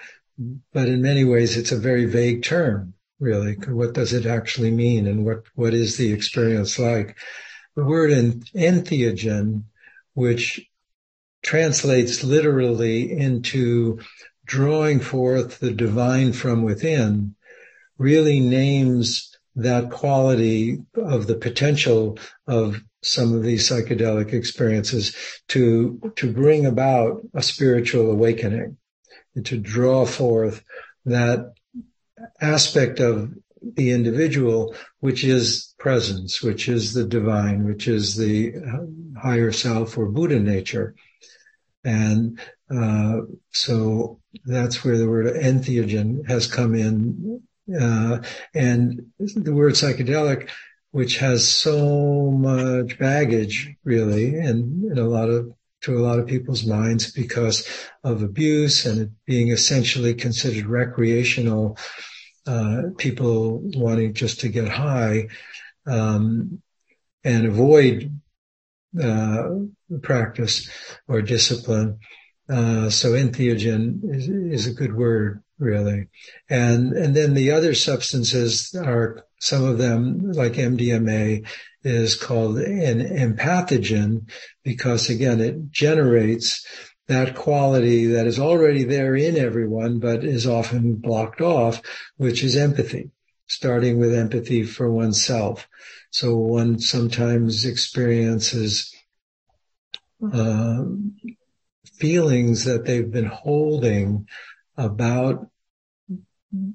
but 0.73 0.87
in 0.87 1.01
many 1.01 1.23
ways 1.23 1.57
it's 1.57 1.71
a 1.71 1.77
very 1.77 2.05
vague 2.05 2.43
term, 2.43 2.93
really. 3.19 3.53
What 3.67 3.93
does 3.93 4.13
it 4.13 4.25
actually 4.25 4.71
mean 4.71 5.07
and 5.07 5.25
what, 5.25 5.43
what 5.55 5.73
is 5.73 5.97
the 5.97 6.11
experience 6.11 6.79
like? 6.79 7.17
The 7.75 7.85
word 7.85 8.11
entheogen, 8.11 9.63
which 10.13 10.61
translates 11.43 12.23
literally 12.23 13.11
into 13.11 13.99
drawing 14.45 14.99
forth 14.99 15.59
the 15.59 15.71
divine 15.71 16.33
from 16.33 16.63
within, 16.63 17.35
really 17.97 18.39
names 18.39 19.37
that 19.55 19.89
quality 19.89 20.79
of 20.95 21.27
the 21.27 21.35
potential 21.35 22.17
of 22.47 22.81
some 23.03 23.33
of 23.33 23.43
these 23.43 23.67
psychedelic 23.67 24.33
experiences 24.33 25.15
to, 25.49 26.11
to 26.15 26.31
bring 26.31 26.65
about 26.65 27.21
a 27.33 27.41
spiritual 27.41 28.11
awakening 28.11 28.77
and 29.35 29.45
to 29.45 29.57
draw 29.57 30.05
forth 30.05 30.63
that 31.05 31.53
aspect 32.39 32.99
of 32.99 33.33
the 33.61 33.91
individual, 33.91 34.75
which 34.99 35.23
is 35.23 35.73
presence, 35.77 36.41
which 36.41 36.67
is 36.67 36.93
the 36.93 37.03
divine, 37.03 37.65
which 37.65 37.87
is 37.87 38.15
the 38.15 38.53
uh, 38.55 39.19
higher 39.19 39.51
self 39.51 39.97
or 39.97 40.07
Buddha 40.07 40.39
nature. 40.39 40.95
And 41.83 42.39
uh, 42.69 43.21
so 43.51 44.19
that's 44.45 44.83
where 44.83 44.97
the 44.97 45.09
word 45.09 45.25
entheogen 45.35 46.27
has 46.27 46.47
come 46.47 46.75
in. 46.75 47.41
Uh, 47.79 48.19
and 48.53 49.01
the 49.19 49.53
word 49.53 49.73
psychedelic 49.73 50.49
which 50.91 51.17
has 51.17 51.47
so 51.47 52.31
much 52.31 52.99
baggage 52.99 53.73
really 53.83 54.35
and, 54.35 54.83
and 54.83 54.99
a 54.99 55.05
lot 55.05 55.29
of 55.29 55.51
to 55.81 55.97
a 55.97 56.03
lot 56.03 56.19
of 56.19 56.27
people's 56.27 56.63
minds 56.63 57.11
because 57.11 57.67
of 58.03 58.21
abuse 58.21 58.85
and 58.85 59.01
it 59.01 59.09
being 59.25 59.47
essentially 59.47 60.13
considered 60.13 60.65
recreational 60.67 61.75
uh, 62.47 62.83
people 62.97 63.59
wanting 63.75 64.13
just 64.13 64.41
to 64.41 64.49
get 64.49 64.67
high 64.67 65.27
um, 65.85 66.61
and 67.23 67.45
avoid 67.45 68.19
uh, 69.01 69.49
practice 70.01 70.69
or 71.07 71.21
discipline. 71.21 71.99
Uh, 72.49 72.89
so 72.89 73.11
entheogen 73.11 73.99
is, 74.03 74.27
is 74.27 74.67
a 74.67 74.73
good 74.73 74.93
word, 74.93 75.41
really. 75.59 76.07
And 76.49 76.93
and 76.93 77.15
then 77.15 77.33
the 77.33 77.51
other 77.51 77.73
substances 77.73 78.75
are 78.75 79.23
some 79.39 79.63
of 79.63 79.77
them, 79.77 80.31
like 80.33 80.53
MDMA, 80.53 81.47
is 81.83 82.15
called 82.15 82.57
an 82.57 82.99
empathogen 82.99 84.29
because 84.63 85.09
again, 85.09 85.39
it 85.39 85.71
generates 85.71 86.65
that 87.07 87.35
quality 87.35 88.07
that 88.07 88.27
is 88.27 88.39
already 88.39 88.83
there 88.83 89.15
in 89.15 89.37
everyone, 89.37 89.99
but 89.99 90.23
is 90.23 90.47
often 90.47 90.95
blocked 90.95 91.41
off, 91.41 91.81
which 92.17 92.43
is 92.43 92.55
empathy, 92.55 93.11
starting 93.47 93.99
with 93.99 94.13
empathy 94.13 94.63
for 94.63 94.91
oneself. 94.91 95.67
So 96.11 96.35
one 96.37 96.79
sometimes 96.79 97.65
experiences 97.65 98.93
uh, 100.33 100.83
feelings 101.95 102.65
that 102.65 102.85
they've 102.85 103.11
been 103.11 103.25
holding 103.25 104.27
about 104.77 105.47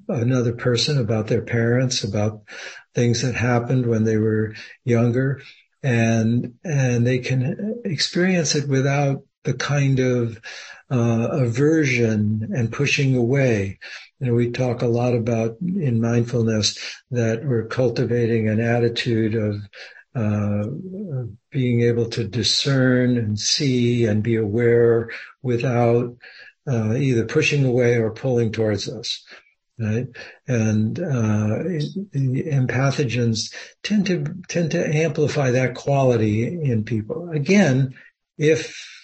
another 0.07 0.53
person, 0.53 0.97
about 0.97 1.27
their 1.27 1.41
parents, 1.41 2.03
about 2.03 2.41
things 2.93 3.21
that 3.21 3.35
happened 3.35 3.85
when 3.85 4.03
they 4.03 4.17
were 4.17 4.55
younger. 4.83 5.41
And, 5.83 6.55
and 6.63 7.05
they 7.05 7.19
can 7.19 7.81
experience 7.85 8.55
it 8.55 8.67
without 8.67 9.23
the 9.47 9.53
kind 9.53 9.99
of 9.99 10.37
uh, 10.91 11.29
aversion 11.31 12.51
and 12.53 12.69
pushing 12.71 13.15
away. 13.15 13.79
Know, 14.19 14.33
we 14.33 14.51
talk 14.51 14.81
a 14.81 14.87
lot 14.87 15.15
about 15.15 15.55
in 15.61 16.01
mindfulness 16.01 16.77
that 17.11 17.45
we're 17.45 17.67
cultivating 17.67 18.49
an 18.49 18.59
attitude 18.59 19.35
of 19.35 19.61
uh, 20.15 20.67
being 21.49 21.81
able 21.81 22.09
to 22.09 22.27
discern 22.27 23.17
and 23.17 23.39
see 23.39 24.05
and 24.05 24.21
be 24.21 24.35
aware 24.35 25.11
without 25.41 26.17
uh, 26.69 26.95
either 26.95 27.25
pushing 27.25 27.63
away 27.63 27.95
or 27.95 28.11
pulling 28.11 28.51
towards 28.51 28.89
us 28.89 29.23
right? 29.79 30.07
And 30.47 30.99
uh, 30.99 31.61
empathogens 32.15 33.53
tend 33.83 34.07
to 34.07 34.25
tend 34.47 34.71
to 34.71 34.83
amplify 34.83 35.51
that 35.51 35.75
quality 35.75 36.47
in 36.47 36.83
people. 36.83 37.29
Again, 37.29 37.93
if 38.39 38.96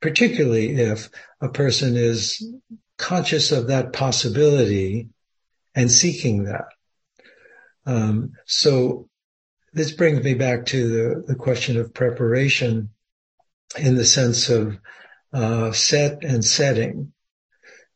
particularly 0.00 0.70
if 0.70 1.08
a 1.40 1.48
person 1.48 1.96
is 1.96 2.46
conscious 2.98 3.52
of 3.52 3.68
that 3.68 3.92
possibility 3.92 5.08
and 5.74 5.90
seeking 5.90 6.44
that. 6.44 6.66
Um, 7.84 8.32
so 8.46 9.08
this 9.72 9.92
brings 9.92 10.24
me 10.24 10.34
back 10.34 10.66
to 10.66 10.88
the, 10.88 11.22
the 11.28 11.34
question 11.34 11.78
of 11.78 11.94
preparation 11.94 12.90
in 13.78 13.94
the 13.94 14.04
sense 14.04 14.48
of 14.48 14.78
uh, 15.32 15.72
set 15.72 16.24
and 16.24 16.44
setting. 16.44 17.12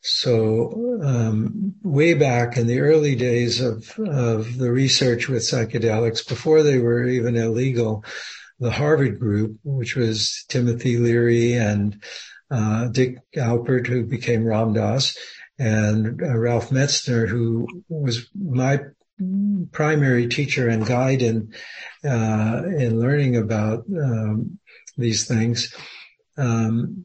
So 0.02 1.00
um, 1.02 1.74
way 1.82 2.14
back 2.14 2.56
in 2.56 2.66
the 2.66 2.80
early 2.80 3.16
days 3.16 3.60
of 3.60 3.98
of 3.98 4.56
the 4.56 4.72
research 4.72 5.28
with 5.28 5.42
psychedelics, 5.42 6.26
before 6.26 6.62
they 6.62 6.78
were 6.78 7.04
even 7.04 7.36
illegal, 7.36 8.04
the 8.60 8.70
Harvard 8.70 9.18
group, 9.18 9.58
which 9.64 9.96
was 9.96 10.44
Timothy 10.48 10.98
Leary 10.98 11.54
and 11.54 12.02
uh, 12.50 12.88
Dick 12.88 13.16
Alpert, 13.34 13.86
who 13.86 14.04
became 14.04 14.44
Ram 14.44 14.74
Dass, 14.74 15.16
and 15.58 16.22
uh, 16.22 16.36
Ralph 16.36 16.70
Metzner, 16.70 17.26
who 17.26 17.66
was 17.88 18.28
my 18.34 18.80
primary 19.72 20.28
teacher 20.28 20.68
and 20.68 20.86
guide 20.86 21.22
in 21.22 21.52
uh, 22.04 22.62
in 22.66 23.00
learning 23.00 23.36
about 23.36 23.84
um, 23.90 24.58
these 24.96 25.26
things, 25.26 25.74
um, 26.36 27.04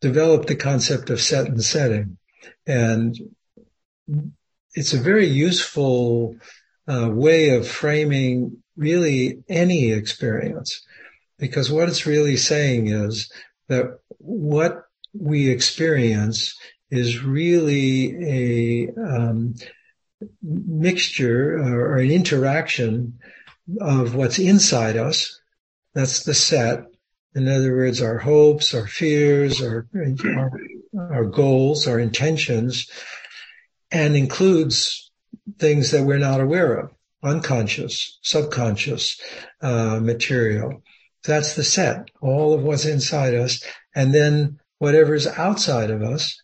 developed 0.00 0.48
the 0.48 0.56
concept 0.56 1.10
of 1.10 1.20
set 1.20 1.46
and 1.46 1.62
setting. 1.62 2.18
And 2.66 3.16
it's 4.74 4.92
a 4.92 4.98
very 4.98 5.26
useful 5.26 6.36
uh, 6.88 7.08
way 7.10 7.50
of 7.50 7.66
framing 7.66 8.62
really 8.76 9.42
any 9.48 9.92
experience 9.92 10.85
because 11.38 11.70
what 11.70 11.88
it's 11.88 12.06
really 12.06 12.36
saying 12.36 12.88
is 12.88 13.30
that 13.68 13.98
what 14.18 14.86
we 15.12 15.48
experience 15.48 16.56
is 16.90 17.22
really 17.22 18.86
a 18.86 18.92
um, 18.94 19.54
mixture 20.42 21.58
or 21.58 21.96
an 21.98 22.10
interaction 22.10 23.18
of 23.80 24.14
what's 24.14 24.38
inside 24.38 24.96
us. 24.96 25.40
That's 25.94 26.24
the 26.24 26.34
set. 26.34 26.84
In 27.34 27.48
other 27.48 27.74
words, 27.74 28.00
our 28.00 28.18
hopes, 28.18 28.72
our 28.74 28.86
fears, 28.86 29.60
our, 29.60 29.86
our 29.94 30.50
our 30.98 31.24
goals, 31.24 31.86
our 31.86 31.98
intentions, 31.98 32.90
and 33.90 34.16
includes 34.16 35.10
things 35.58 35.90
that 35.90 36.04
we're 36.04 36.18
not 36.18 36.40
aware 36.40 36.74
of, 36.74 36.90
unconscious, 37.22 38.18
subconscious 38.22 39.20
uh, 39.60 40.00
material. 40.00 40.82
That's 41.26 41.54
the 41.54 41.64
set, 41.64 42.10
all 42.20 42.54
of 42.54 42.62
what's 42.62 42.84
inside 42.84 43.34
us. 43.34 43.62
And 43.94 44.14
then 44.14 44.58
whatever's 44.78 45.26
outside 45.26 45.90
of 45.90 46.02
us, 46.02 46.40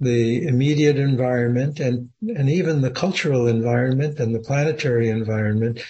the 0.00 0.46
immediate 0.46 0.96
environment 0.96 1.78
and, 1.78 2.10
and 2.22 2.50
even 2.50 2.80
the 2.80 2.90
cultural 2.90 3.46
environment 3.46 4.18
and 4.18 4.34
the 4.34 4.40
planetary 4.40 5.08
environment 5.08 5.80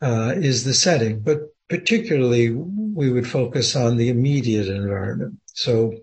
uh, 0.00 0.32
is 0.36 0.64
the 0.64 0.74
setting. 0.74 1.20
But 1.20 1.40
particularly, 1.68 2.50
we 2.50 3.10
would 3.10 3.26
focus 3.26 3.76
on 3.76 3.96
the 3.96 4.08
immediate 4.08 4.68
environment. 4.68 5.38
So 5.54 5.94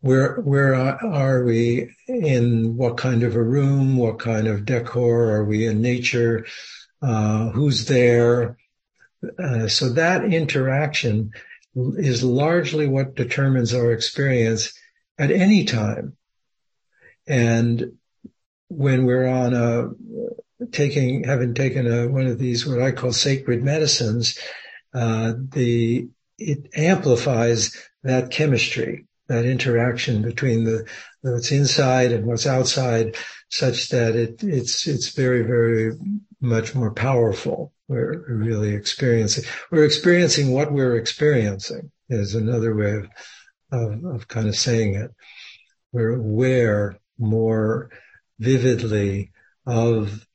where 0.00 0.36
where 0.36 0.74
are 0.74 1.44
we 1.44 1.92
in 2.06 2.76
what 2.76 2.96
kind 2.96 3.22
of 3.24 3.34
a 3.34 3.42
room 3.42 3.96
what 3.96 4.18
kind 4.20 4.46
of 4.46 4.64
decor 4.64 5.30
are 5.30 5.44
we 5.44 5.66
in 5.66 5.80
nature 5.82 6.46
uh, 7.02 7.48
who's 7.50 7.86
there 7.86 8.56
uh, 9.38 9.68
so 9.68 9.90
that 9.90 10.24
interaction 10.24 11.32
is 11.74 12.22
largely 12.22 12.86
what 12.86 13.14
determines 13.14 13.74
our 13.74 13.92
experience 13.92 14.72
at 15.18 15.30
any 15.30 15.64
time 15.64 16.16
and 17.26 17.92
when 18.68 19.04
we're 19.04 19.26
on 19.26 19.54
a 19.54 20.66
taking 20.72 21.24
having 21.24 21.54
taken 21.54 21.86
a, 21.86 22.08
one 22.08 22.26
of 22.26 22.38
these 22.38 22.66
what 22.66 22.82
i 22.82 22.90
call 22.90 23.12
sacred 23.12 23.62
medicines 23.62 24.38
uh, 24.94 25.32
the 25.52 26.08
it 26.38 26.68
amplifies 26.76 27.76
that 28.02 28.30
chemistry 28.30 29.06
that 29.28 29.44
interaction 29.44 30.22
between 30.22 30.64
the 30.64 30.88
what's 31.20 31.52
inside 31.52 32.12
and 32.12 32.26
what's 32.26 32.46
outside, 32.46 33.16
such 33.50 33.90
that 33.90 34.16
it 34.16 34.42
it's 34.42 34.86
it's 34.86 35.10
very 35.10 35.42
very 35.42 35.96
much 36.40 36.74
more 36.74 36.92
powerful. 36.92 37.72
We're 37.88 38.22
really 38.28 38.74
experiencing 38.74 39.44
we're 39.70 39.84
experiencing 39.84 40.52
what 40.52 40.72
we're 40.72 40.96
experiencing 40.96 41.90
is 42.10 42.34
another 42.34 42.74
way 42.74 42.96
of 42.96 43.08
of, 43.72 44.04
of 44.04 44.28
kind 44.28 44.48
of 44.48 44.56
saying 44.56 44.94
it. 44.94 45.10
We're 45.92 46.14
aware 46.14 46.98
more 47.18 47.90
vividly 48.38 49.32
of 49.66 50.26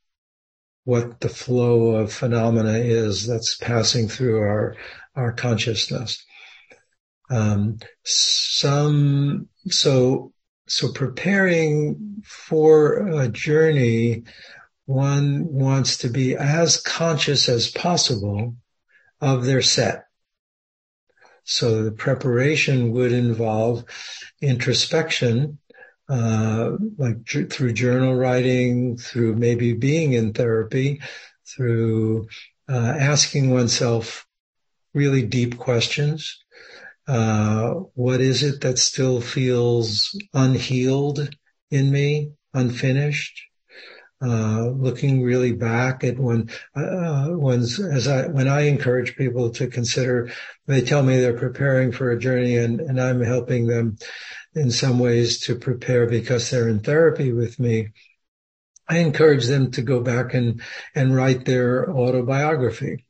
what 0.83 1.19
the 1.21 1.29
flow 1.29 1.95
of 1.95 2.11
phenomena 2.11 2.73
is 2.73 3.25
that's 3.25 3.55
passing 3.55 4.07
through 4.07 4.39
our 4.39 4.75
our 5.15 5.31
consciousness. 5.31 6.23
Um, 7.29 7.79
some 8.03 9.47
so 9.67 10.33
so 10.67 10.91
preparing 10.91 12.23
for 12.25 13.19
a 13.19 13.27
journey, 13.29 14.23
one 14.93 15.51
wants 15.51 15.97
to 15.97 16.07
be 16.07 16.35
as 16.35 16.79
conscious 16.79 17.49
as 17.49 17.67
possible 17.67 18.55
of 19.19 19.43
their 19.43 19.61
set. 19.61 20.05
So 21.43 21.83
the 21.83 21.91
preparation 21.91 22.91
would 22.91 23.11
involve 23.11 23.85
introspection, 24.41 25.57
uh, 26.07 26.71
like 26.97 27.27
through 27.27 27.73
journal 27.73 28.13
writing, 28.15 28.97
through 28.97 29.35
maybe 29.35 29.73
being 29.73 30.13
in 30.13 30.31
therapy, 30.33 31.01
through 31.47 32.27
uh, 32.69 32.95
asking 32.99 33.49
oneself 33.49 34.25
really 34.93 35.23
deep 35.23 35.57
questions. 35.57 36.37
Uh, 37.07 37.71
what 37.95 38.21
is 38.21 38.43
it 38.43 38.61
that 38.61 38.77
still 38.77 39.19
feels 39.19 40.15
unhealed 40.33 41.35
in 41.71 41.91
me, 41.91 42.31
unfinished? 42.53 43.41
Uh, 44.23 44.69
looking 44.69 45.21
really 45.21 45.51
back 45.51 46.01
at 46.05 46.17
when, 46.17 46.49
uh, 46.75 47.25
when, 47.27 47.59
as 47.59 48.07
I, 48.07 48.27
when 48.27 48.47
I 48.47 48.61
encourage 48.61 49.17
people 49.17 49.49
to 49.49 49.67
consider, 49.67 50.31
they 50.65 50.79
tell 50.79 51.03
me 51.03 51.19
they're 51.19 51.37
preparing 51.37 51.91
for 51.91 52.09
a 52.09 52.17
journey 52.17 52.55
and, 52.55 52.79
and 52.79 53.01
I'm 53.01 53.21
helping 53.21 53.67
them 53.67 53.97
in 54.55 54.71
some 54.71 54.97
ways 54.97 55.39
to 55.41 55.55
prepare 55.55 56.07
because 56.07 56.49
they're 56.49 56.69
in 56.69 56.79
therapy 56.79 57.33
with 57.33 57.59
me. 57.59 57.89
I 58.87 58.99
encourage 58.99 59.47
them 59.47 59.71
to 59.71 59.81
go 59.81 59.99
back 59.99 60.33
and, 60.33 60.61
and 60.95 61.13
write 61.13 61.43
their 61.43 61.89
autobiography. 61.89 63.05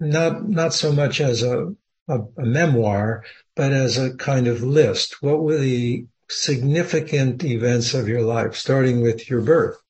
Not, 0.00 0.48
not 0.48 0.74
so 0.74 0.90
much 0.90 1.20
as 1.20 1.44
a, 1.44 1.72
a, 2.08 2.18
a 2.36 2.44
memoir, 2.44 3.22
but 3.54 3.72
as 3.72 3.96
a 3.96 4.16
kind 4.16 4.48
of 4.48 4.64
list. 4.64 5.22
What 5.22 5.40
were 5.40 5.58
the 5.58 6.06
significant 6.28 7.44
events 7.44 7.94
of 7.94 8.08
your 8.08 8.22
life, 8.22 8.56
starting 8.56 9.02
with 9.02 9.30
your 9.30 9.42
birth? 9.42 9.81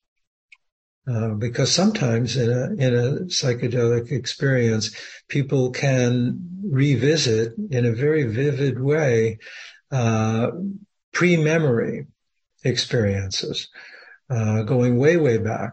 Uh, 1.08 1.30
because 1.30 1.72
sometimes 1.72 2.36
in 2.36 2.48
a 2.48 2.70
in 2.74 2.94
a 2.94 3.10
psychedelic 3.24 4.12
experience, 4.12 4.94
people 5.28 5.70
can 5.72 6.38
revisit 6.64 7.54
in 7.70 7.84
a 7.84 7.92
very 7.92 8.22
vivid 8.22 8.80
way 8.80 9.38
uh, 9.90 10.52
pre-memory 11.12 12.06
experiences, 12.62 13.68
uh, 14.30 14.62
going 14.62 14.96
way 14.96 15.16
way 15.16 15.38
back 15.38 15.72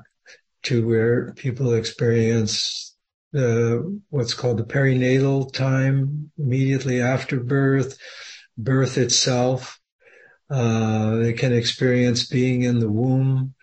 to 0.64 0.88
where 0.88 1.32
people 1.34 1.74
experience 1.74 2.96
the 3.32 4.00
what's 4.10 4.34
called 4.34 4.58
the 4.58 4.64
perinatal 4.64 5.54
time 5.54 6.32
immediately 6.40 7.02
after 7.02 7.40
birth, 7.40 8.00
birth 8.58 8.98
itself. 8.98 9.80
Uh, 10.50 11.18
they 11.18 11.34
can 11.34 11.54
experience 11.54 12.26
being 12.26 12.64
in 12.64 12.80
the 12.80 12.90
womb 12.90 13.54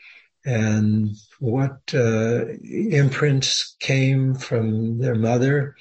and 0.47 1.17
what 1.41 1.81
uh, 1.93 2.45
imprints 2.63 3.75
came 3.81 4.37
from 4.37 4.99
their 4.99 5.17
mother, 5.17 5.75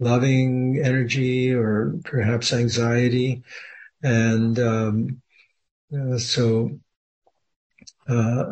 loving 0.00 0.82
energy 0.84 1.54
or 1.54 1.94
perhaps 2.04 2.52
anxiety. 2.52 3.44
And 4.02 4.58
um, 4.58 5.22
uh, 5.96 6.18
so, 6.18 6.80
uh, 8.08 8.44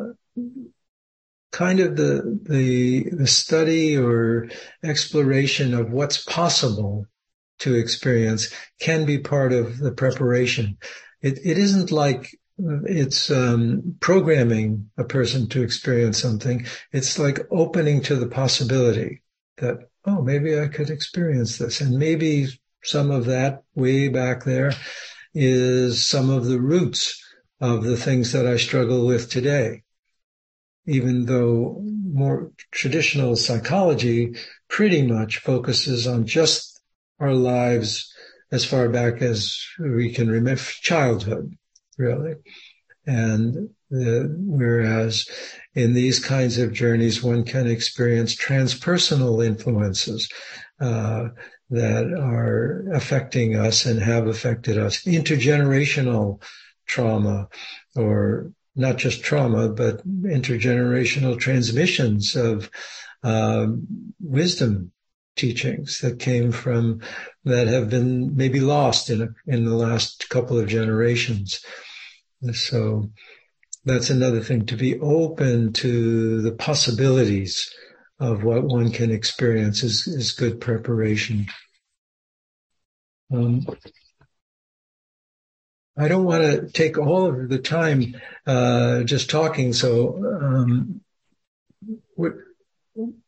kind 1.50 1.80
of 1.80 1.96
the, 1.96 2.38
the, 2.42 3.10
the 3.10 3.26
study 3.26 3.98
or 3.98 4.48
exploration 4.84 5.74
of 5.74 5.90
what's 5.90 6.22
possible 6.24 7.04
to 7.58 7.74
experience 7.74 8.54
can 8.78 9.04
be 9.04 9.18
part 9.18 9.52
of 9.52 9.78
the 9.78 9.90
preparation. 9.90 10.78
It, 11.20 11.38
it 11.44 11.58
isn't 11.58 11.90
like 11.90 12.30
it's 12.58 13.30
um, 13.30 13.96
programming 14.00 14.90
a 14.96 15.04
person 15.04 15.48
to 15.48 15.62
experience 15.62 16.20
something. 16.20 16.66
It's 16.92 17.18
like 17.18 17.46
opening 17.50 18.02
to 18.02 18.16
the 18.16 18.26
possibility 18.26 19.22
that, 19.58 19.88
oh, 20.04 20.22
maybe 20.22 20.58
I 20.58 20.68
could 20.68 20.90
experience 20.90 21.58
this. 21.58 21.80
And 21.80 21.98
maybe 21.98 22.48
some 22.82 23.10
of 23.10 23.26
that 23.26 23.62
way 23.74 24.08
back 24.08 24.44
there 24.44 24.72
is 25.34 26.04
some 26.04 26.30
of 26.30 26.46
the 26.46 26.60
roots 26.60 27.22
of 27.60 27.84
the 27.84 27.96
things 27.96 28.32
that 28.32 28.46
I 28.46 28.56
struggle 28.56 29.06
with 29.06 29.30
today. 29.30 29.82
Even 30.86 31.26
though 31.26 31.80
more 31.82 32.50
traditional 32.72 33.36
psychology 33.36 34.34
pretty 34.68 35.02
much 35.02 35.38
focuses 35.38 36.06
on 36.06 36.26
just 36.26 36.80
our 37.20 37.34
lives 37.34 38.12
as 38.50 38.64
far 38.64 38.88
back 38.88 39.20
as 39.20 39.62
we 39.78 40.12
can 40.12 40.30
remember 40.30 40.62
childhood 40.80 41.54
really. 41.98 42.36
And 43.06 43.70
the, 43.90 44.34
whereas 44.38 45.28
in 45.74 45.94
these 45.94 46.18
kinds 46.22 46.58
of 46.58 46.72
journeys, 46.72 47.22
one 47.22 47.44
can 47.44 47.66
experience 47.66 48.36
transpersonal 48.36 49.44
influences 49.44 50.28
uh, 50.80 51.28
that 51.70 52.12
are 52.12 52.84
affecting 52.92 53.56
us 53.56 53.86
and 53.86 54.00
have 54.00 54.26
affected 54.26 54.78
us, 54.78 55.04
intergenerational 55.04 56.42
trauma, 56.86 57.48
or 57.96 58.52
not 58.76 58.96
just 58.96 59.22
trauma, 59.22 59.68
but 59.68 60.06
intergenerational 60.06 61.38
transmissions 61.38 62.36
of 62.36 62.70
uh, 63.22 63.66
wisdom 64.20 64.92
teachings 65.36 66.00
that 66.00 66.18
came 66.18 66.52
from 66.52 67.00
that 67.44 67.68
have 67.68 67.88
been 67.88 68.36
maybe 68.36 68.60
lost 68.60 69.08
in 69.08 69.22
a, 69.22 69.28
in 69.46 69.64
the 69.64 69.74
last 69.74 70.28
couple 70.28 70.58
of 70.58 70.68
generations. 70.68 71.60
So 72.52 73.10
that's 73.84 74.10
another 74.10 74.40
thing 74.40 74.66
to 74.66 74.76
be 74.76 74.98
open 75.00 75.72
to 75.74 76.40
the 76.42 76.52
possibilities 76.52 77.72
of 78.20 78.42
what 78.42 78.64
one 78.64 78.90
can 78.90 79.10
experience 79.10 79.82
is, 79.82 80.06
is 80.06 80.32
good 80.32 80.60
preparation. 80.60 81.46
Um, 83.32 83.66
I 85.96 86.06
don't 86.08 86.24
want 86.24 86.42
to 86.42 86.68
take 86.68 86.96
all 86.96 87.26
of 87.26 87.48
the 87.48 87.58
time 87.58 88.14
uh, 88.46 89.02
just 89.02 89.30
talking. 89.30 89.72
So, 89.72 90.16
um, 90.40 91.00
what, 92.14 92.34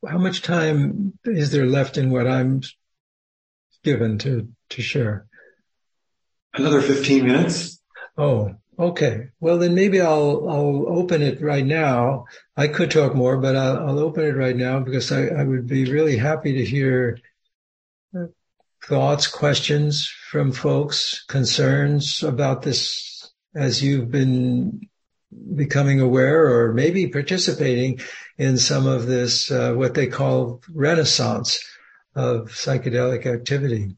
how 0.09 0.19
much 0.19 0.43
time 0.43 1.19
is 1.25 1.51
there 1.51 1.67
left 1.67 1.99
in 1.99 2.11
what 2.11 2.27
I'm 2.27 2.63
given 3.83 4.19
to 4.19 4.49
to 4.71 4.83
share? 4.83 5.27
Another 6.55 6.81
fifteen 6.81 7.27
minutes. 7.27 7.81
Oh, 8.17 8.55
Okay. 8.81 9.29
Well, 9.41 9.59
then 9.59 9.75
maybe 9.75 10.01
I'll 10.01 10.49
I'll 10.49 10.87
open 10.89 11.21
it 11.21 11.43
right 11.43 11.67
now. 11.67 12.25
I 12.57 12.67
could 12.67 12.91
talk 12.91 13.15
more, 13.15 13.37
but 13.37 13.55
I'll, 13.55 13.91
I'll 13.91 13.99
open 13.99 14.25
it 14.25 14.35
right 14.35 14.57
now 14.57 14.81
because 14.81 15.13
I, 15.13 15.27
I 15.27 15.45
would 15.45 15.67
be 15.67 15.93
really 15.93 16.17
happy 16.17 16.55
to 16.55 16.65
hear 16.65 17.19
thoughts, 18.83 19.27
questions 19.27 20.11
from 20.31 20.53
folks, 20.53 21.25
concerns 21.29 22.23
about 22.23 22.63
this 22.63 23.31
as 23.55 23.83
you've 23.83 24.11
been 24.11 24.89
becoming 25.55 26.01
aware 26.01 26.49
or 26.49 26.73
maybe 26.73 27.09
participating 27.09 28.01
in 28.39 28.57
some 28.57 28.87
of 28.87 29.07
this, 29.07 29.51
uh, 29.51 29.75
what 29.75 29.93
they 29.93 30.07
call 30.07 30.63
renaissance 30.73 31.63
of 32.15 32.49
psychedelic 32.49 33.27
activity. 33.27 33.95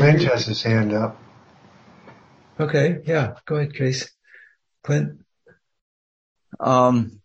Clint 0.00 0.22
has 0.22 0.46
his 0.46 0.62
hand 0.62 0.92
up. 0.92 1.20
Okay, 2.58 3.00
yeah, 3.06 3.34
go 3.46 3.56
ahead, 3.56 3.74
Chase. 3.74 4.10
Clint. 4.82 5.20
Um, 6.58 7.20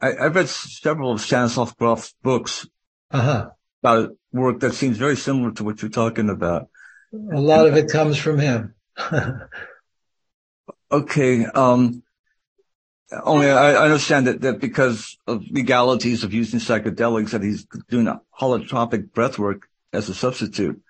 I, 0.00 0.12
have 0.20 0.34
read 0.36 0.48
several 0.48 1.12
of 1.12 1.20
Stanislav 1.20 1.76
Grof's 1.76 2.14
books 2.22 2.66
uh-huh. 3.10 3.50
about 3.82 4.10
work 4.32 4.60
that 4.60 4.74
seems 4.74 4.96
very 4.96 5.16
similar 5.16 5.52
to 5.52 5.64
what 5.64 5.82
you're 5.82 5.90
talking 5.90 6.30
about. 6.30 6.68
A 7.12 7.40
lot 7.40 7.66
of 7.66 7.76
it 7.76 7.90
comes 7.90 8.16
from 8.16 8.38
him. 8.38 8.74
okay. 10.92 11.44
Um, 11.46 12.02
only 13.24 13.50
I, 13.50 13.74
understand 13.74 14.26
that, 14.26 14.40
that 14.42 14.60
because 14.60 15.18
of 15.26 15.44
legalities 15.50 16.24
of 16.24 16.32
using 16.32 16.60
psychedelics 16.60 17.30
that 17.30 17.42
he's 17.42 17.66
doing 17.88 18.08
holotropic 18.40 19.12
breath 19.12 19.38
work 19.38 19.68
as 19.92 20.08
a 20.08 20.14
substitute. 20.14 20.80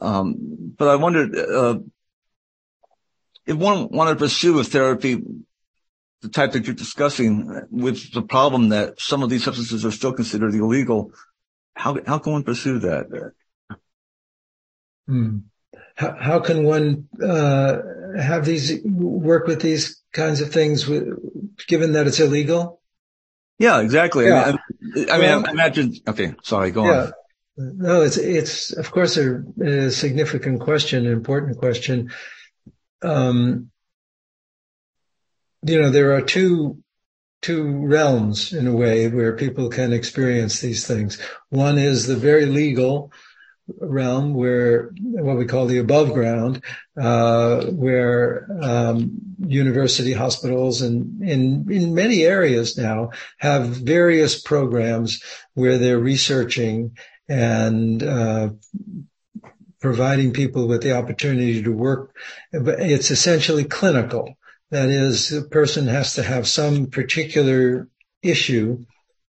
Um, 0.00 0.74
but 0.76 0.88
I 0.88 0.96
wondered, 0.96 1.36
uh, 1.36 1.78
if 3.46 3.56
one 3.56 3.88
wanted 3.88 4.14
to 4.14 4.18
pursue 4.18 4.58
a 4.58 4.64
therapy, 4.64 5.22
the 6.20 6.28
type 6.28 6.52
that 6.52 6.66
you're 6.66 6.74
discussing 6.74 7.62
with 7.70 8.12
the 8.12 8.22
problem 8.22 8.70
that 8.70 9.00
some 9.00 9.22
of 9.22 9.30
these 9.30 9.44
substances 9.44 9.84
are 9.84 9.90
still 9.90 10.12
considered 10.12 10.54
illegal, 10.54 11.12
how 11.74 11.96
how 12.06 12.18
can 12.18 12.32
one 12.32 12.42
pursue 12.42 12.80
that? 12.80 13.32
Hmm. 15.06 15.38
How, 15.94 16.16
how 16.20 16.40
can 16.40 16.64
one 16.64 17.08
uh, 17.22 17.78
have 18.20 18.44
these 18.44 18.80
work 18.84 19.46
with 19.46 19.62
these 19.62 20.02
kinds 20.12 20.40
of 20.40 20.52
things, 20.52 20.86
with, 20.86 21.08
given 21.66 21.92
that 21.92 22.06
it's 22.06 22.20
illegal? 22.20 22.80
Yeah, 23.58 23.80
exactly. 23.80 24.26
Yeah. 24.26 24.42
I 24.42 24.50
mean, 24.52 25.10
I, 25.10 25.18
mean, 25.18 25.46
I 25.46 25.50
imagine. 25.50 25.94
Okay, 26.06 26.34
sorry. 26.42 26.70
Go 26.70 26.84
Yeah. 26.84 27.02
on. 27.04 27.12
No, 27.60 28.02
it's 28.02 28.16
it's 28.16 28.72
of 28.76 28.88
course 28.92 29.16
a, 29.16 29.42
a 29.60 29.90
significant 29.90 30.60
question, 30.60 31.06
an 31.06 31.12
important 31.12 31.58
question. 31.58 32.12
Um, 33.02 33.70
you 35.62 35.82
know, 35.82 35.90
there 35.90 36.14
are 36.14 36.22
two 36.22 36.78
two 37.42 37.84
realms 37.84 38.52
in 38.52 38.68
a 38.68 38.76
way 38.76 39.08
where 39.08 39.36
people 39.36 39.70
can 39.70 39.92
experience 39.92 40.60
these 40.60 40.86
things. 40.86 41.18
One 41.50 41.78
is 41.78 42.06
the 42.06 42.16
very 42.16 42.46
legal 42.46 43.12
realm 43.80 44.34
where 44.34 44.92
what 45.00 45.36
we 45.36 45.44
call 45.44 45.66
the 45.66 45.78
above 45.78 46.12
ground, 46.12 46.62
uh, 46.96 47.66
where 47.66 48.46
um, 48.62 49.18
university 49.40 50.12
hospitals 50.12 50.80
and 50.80 51.22
in 51.22 51.66
in 51.72 51.92
many 51.92 52.22
areas 52.22 52.78
now 52.78 53.10
have 53.38 53.66
various 53.66 54.40
programs 54.40 55.20
where 55.54 55.76
they're 55.76 55.98
researching 55.98 56.96
and 57.28 58.02
uh, 58.02 58.50
providing 59.80 60.32
people 60.32 60.66
with 60.66 60.82
the 60.82 60.96
opportunity 60.96 61.62
to 61.62 61.72
work. 61.72 62.16
But 62.52 62.80
it's 62.80 63.10
essentially 63.10 63.64
clinical. 63.64 64.34
That 64.70 64.88
is, 64.88 65.28
the 65.30 65.42
person 65.42 65.86
has 65.86 66.14
to 66.14 66.22
have 66.22 66.46
some 66.46 66.86
particular 66.86 67.88
issue, 68.22 68.84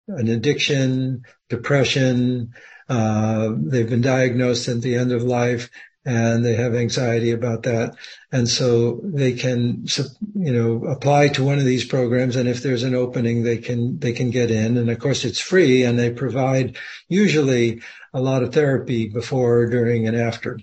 an 0.07 0.29
addiction, 0.29 1.23
depression. 1.49 2.55
Uh, 2.89 3.53
they've 3.57 3.89
been 3.89 4.03
diagnosed 4.03 4.69
at 4.69 4.83
the 4.83 4.97
end 4.97 5.13
of 5.13 5.23
life 5.23 5.71
and 6.05 6.45
they 6.45 6.55
have 6.55 6.75
anxiety 6.75 7.31
about 7.31 7.63
that. 7.63 7.97
And 8.31 8.49
so 8.49 9.01
they 9.03 9.33
can, 9.33 9.87
you 10.35 10.53
know, 10.53 10.85
apply 10.87 11.29
to 11.29 11.45
one 11.45 11.59
of 11.59 11.65
these 11.65 11.85
programs. 11.85 12.37
And 12.37 12.49
if 12.49 12.63
there's 12.63 12.83
an 12.83 12.95
opening, 12.95 13.43
they 13.43 13.59
can, 13.59 13.99
they 13.99 14.13
can 14.13 14.31
get 14.31 14.51
in. 14.51 14.77
And 14.77 14.91
of 14.91 14.99
course, 14.99 15.25
it's 15.25 15.41
free 15.41 15.83
and 15.83 15.99
they 15.99 16.11
provide 16.11 16.77
usually 17.09 17.81
a 18.13 18.21
lot 18.21 18.43
of 18.43 18.53
therapy 18.53 19.09
before, 19.09 19.67
during, 19.67 20.07
and 20.07 20.17
after. 20.17 20.61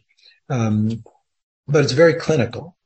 Um, 0.50 1.04
but 1.68 1.84
it's 1.84 1.94
very 1.94 2.14
clinical. 2.14 2.78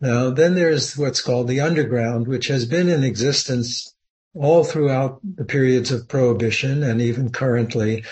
Now, 0.00 0.30
then 0.30 0.54
there's 0.54 0.96
what's 0.96 1.20
called 1.20 1.46
the 1.46 1.60
underground, 1.60 2.26
which 2.26 2.48
has 2.48 2.64
been 2.64 2.88
in 2.88 3.04
existence 3.04 3.94
all 4.34 4.64
throughout 4.64 5.20
the 5.22 5.44
periods 5.44 5.92
of 5.92 6.08
prohibition 6.08 6.82
and 6.82 7.00
even 7.00 7.30
currently. 7.30 8.04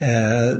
Uh, 0.00 0.56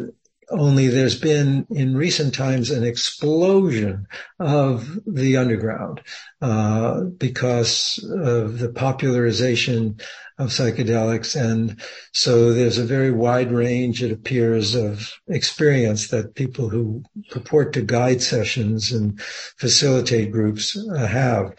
only 0.52 0.88
there's 0.88 1.18
been 1.18 1.66
in 1.70 1.96
recent 1.96 2.34
times 2.34 2.70
an 2.70 2.84
explosion 2.84 4.06
of 4.38 4.98
the 5.06 5.36
underground 5.36 6.00
uh, 6.40 7.02
because 7.02 7.98
of 8.12 8.58
the 8.58 8.68
popularization 8.68 9.98
of 10.38 10.50
psychedelics. 10.50 11.34
And 11.40 11.80
so 12.12 12.52
there's 12.52 12.78
a 12.78 12.84
very 12.84 13.10
wide 13.10 13.50
range, 13.50 14.02
it 14.02 14.12
appears, 14.12 14.74
of 14.74 15.12
experience 15.28 16.08
that 16.08 16.34
people 16.34 16.68
who 16.68 17.02
purport 17.30 17.72
to 17.74 17.82
guide 17.82 18.22
sessions 18.22 18.92
and 18.92 19.20
facilitate 19.20 20.32
groups 20.32 20.76
uh, 20.76 21.06
have. 21.06 21.54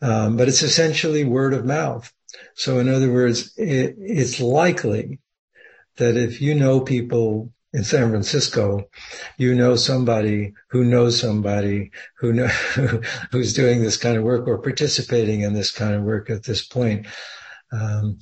Um, 0.00 0.36
but 0.36 0.48
it's 0.48 0.62
essentially 0.62 1.24
word 1.24 1.54
of 1.54 1.64
mouth. 1.64 2.12
So 2.54 2.78
in 2.78 2.88
other 2.88 3.12
words, 3.12 3.52
it, 3.56 3.94
it's 3.98 4.40
likely 4.40 5.20
that 5.96 6.16
if 6.16 6.40
you 6.40 6.54
know 6.54 6.80
people 6.80 7.52
in 7.72 7.84
San 7.84 8.10
Francisco, 8.10 8.88
you 9.38 9.54
know 9.54 9.76
somebody 9.76 10.52
who 10.68 10.84
knows 10.84 11.18
somebody 11.18 11.90
who 12.18 12.32
know, 12.32 12.46
who's 13.30 13.54
doing 13.54 13.82
this 13.82 13.96
kind 13.96 14.16
of 14.16 14.24
work 14.24 14.46
or 14.46 14.58
participating 14.58 15.40
in 15.40 15.54
this 15.54 15.70
kind 15.70 15.94
of 15.94 16.02
work 16.02 16.28
at 16.28 16.44
this 16.44 16.66
point. 16.66 17.06
Um, 17.72 18.18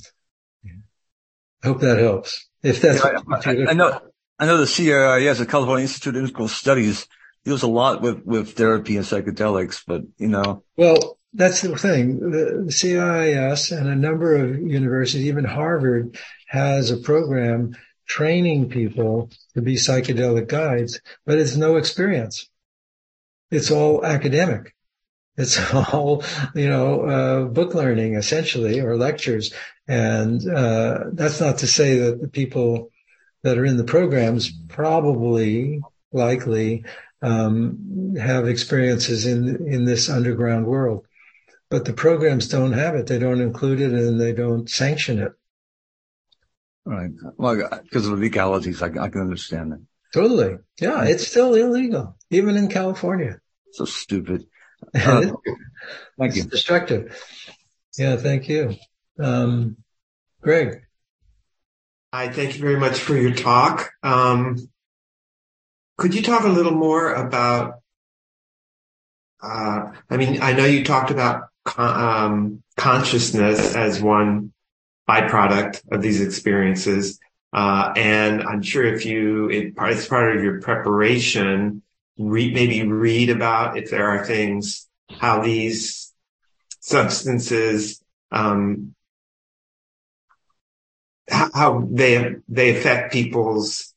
I 1.62 1.66
hope 1.66 1.80
that 1.80 1.98
helps. 1.98 2.48
If 2.62 2.80
that's, 2.80 3.02
Yeah, 3.04 3.20
I, 3.66 3.70
I 3.70 3.72
know, 3.72 4.00
I 4.38 4.46
know 4.46 4.56
the 4.56 4.64
CIIS, 4.64 5.38
the 5.38 5.46
California 5.46 5.82
Institute 5.82 6.14
of 6.14 6.20
Clinical 6.20 6.48
Studies, 6.48 7.06
deals 7.44 7.62
a 7.62 7.68
lot 7.68 8.02
with, 8.02 8.24
with 8.24 8.52
therapy 8.52 8.96
and 8.96 9.04
psychedelics, 9.04 9.82
but 9.86 10.02
you 10.18 10.28
know. 10.28 10.62
Well, 10.76 11.18
that's 11.32 11.62
the 11.62 11.76
thing. 11.76 12.18
The, 12.18 12.64
the 12.66 12.72
CIIS 12.72 13.76
and 13.76 13.88
a 13.88 13.96
number 13.96 14.36
of 14.36 14.60
universities, 14.60 15.26
even 15.26 15.44
Harvard, 15.44 16.18
has 16.46 16.90
a 16.90 16.96
program 16.96 17.76
training 18.10 18.68
people 18.68 19.30
to 19.54 19.62
be 19.62 19.76
psychedelic 19.76 20.48
guides, 20.48 21.00
but 21.24 21.38
it's 21.38 21.54
no 21.54 21.76
experience. 21.76 22.50
It's 23.52 23.70
all 23.70 24.04
academic. 24.04 24.74
It's 25.36 25.56
all, 25.72 26.24
you 26.56 26.68
know, 26.68 27.02
uh, 27.02 27.44
book 27.44 27.72
learning 27.72 28.16
essentially 28.16 28.80
or 28.80 28.96
lectures. 28.96 29.54
And, 29.86 30.40
uh, 30.50 31.04
that's 31.12 31.40
not 31.40 31.58
to 31.58 31.68
say 31.68 31.98
that 31.98 32.20
the 32.20 32.26
people 32.26 32.90
that 33.44 33.56
are 33.56 33.64
in 33.64 33.76
the 33.76 33.84
programs 33.84 34.50
probably 34.66 35.80
likely, 36.10 36.84
um, 37.22 38.16
have 38.18 38.48
experiences 38.48 39.24
in, 39.24 39.68
in 39.68 39.84
this 39.84 40.10
underground 40.10 40.66
world, 40.66 41.06
but 41.68 41.84
the 41.84 41.92
programs 41.92 42.48
don't 42.48 42.72
have 42.72 42.96
it. 42.96 43.06
They 43.06 43.20
don't 43.20 43.40
include 43.40 43.80
it 43.80 43.92
and 43.92 44.20
they 44.20 44.32
don't 44.32 44.68
sanction 44.68 45.20
it. 45.20 45.32
Right. 46.90 47.10
Well, 47.36 47.54
because 47.84 48.08
of 48.08 48.16
the 48.16 48.20
legalities, 48.24 48.82
I, 48.82 48.86
I 48.86 49.08
can 49.10 49.20
understand 49.20 49.70
that. 49.70 49.80
Totally. 50.12 50.56
Yeah. 50.80 51.04
It's 51.04 51.24
still 51.24 51.54
illegal, 51.54 52.16
even 52.30 52.56
in 52.56 52.66
California. 52.68 53.38
So 53.72 53.84
stupid. 53.84 54.46
Uh, 54.94 55.32
thank 56.18 56.34
you. 56.36 56.44
Destructive. 56.44 57.22
Yeah. 57.98 58.16
Thank 58.16 58.48
you. 58.48 58.76
Um, 59.18 59.76
Greg. 60.40 60.80
Hi, 62.14 62.30
thank 62.30 62.54
you 62.54 62.62
very 62.62 62.78
much 62.80 62.98
for 62.98 63.14
your 63.14 63.34
talk. 63.34 63.90
Um, 64.02 64.56
could 65.98 66.14
you 66.14 66.22
talk 66.22 66.44
a 66.44 66.48
little 66.48 66.72
more 66.72 67.12
about, 67.12 67.74
uh, 69.42 69.92
I 70.08 70.16
mean, 70.16 70.40
I 70.40 70.54
know 70.54 70.64
you 70.64 70.82
talked 70.82 71.10
about 71.10 71.42
con- 71.64 72.00
um, 72.00 72.62
consciousness 72.78 73.76
as 73.76 74.00
one 74.00 74.54
byproduct 75.10 75.82
of 75.90 76.02
these 76.02 76.20
experiences. 76.20 77.18
Uh, 77.52 77.92
and 77.96 78.42
I'm 78.42 78.62
sure 78.62 78.84
if 78.84 79.04
you, 79.04 79.50
it, 79.50 79.74
it's 79.76 80.06
part 80.06 80.36
of 80.36 80.44
your 80.44 80.60
preparation, 80.60 81.82
maybe 82.16 82.86
read 82.86 83.30
about 83.30 83.76
if 83.76 83.90
there 83.90 84.08
are 84.08 84.24
things, 84.24 84.88
how 85.10 85.42
these 85.42 86.12
substances, 86.78 88.00
um, 88.30 88.94
how, 91.28 91.50
how 91.52 91.88
they, 91.90 92.36
they 92.48 92.76
affect 92.76 93.12
people's 93.12 93.92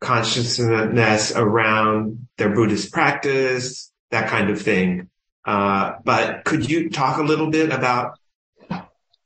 consciousness 0.00 1.32
around 1.34 2.28
their 2.38 2.50
Buddhist 2.50 2.92
practice, 2.92 3.90
that 4.10 4.28
kind 4.28 4.50
of 4.50 4.62
thing. 4.62 5.08
Uh, 5.44 5.94
but 6.04 6.44
could 6.44 6.70
you 6.70 6.90
talk 6.90 7.18
a 7.18 7.22
little 7.22 7.50
bit 7.50 7.72
about 7.72 8.18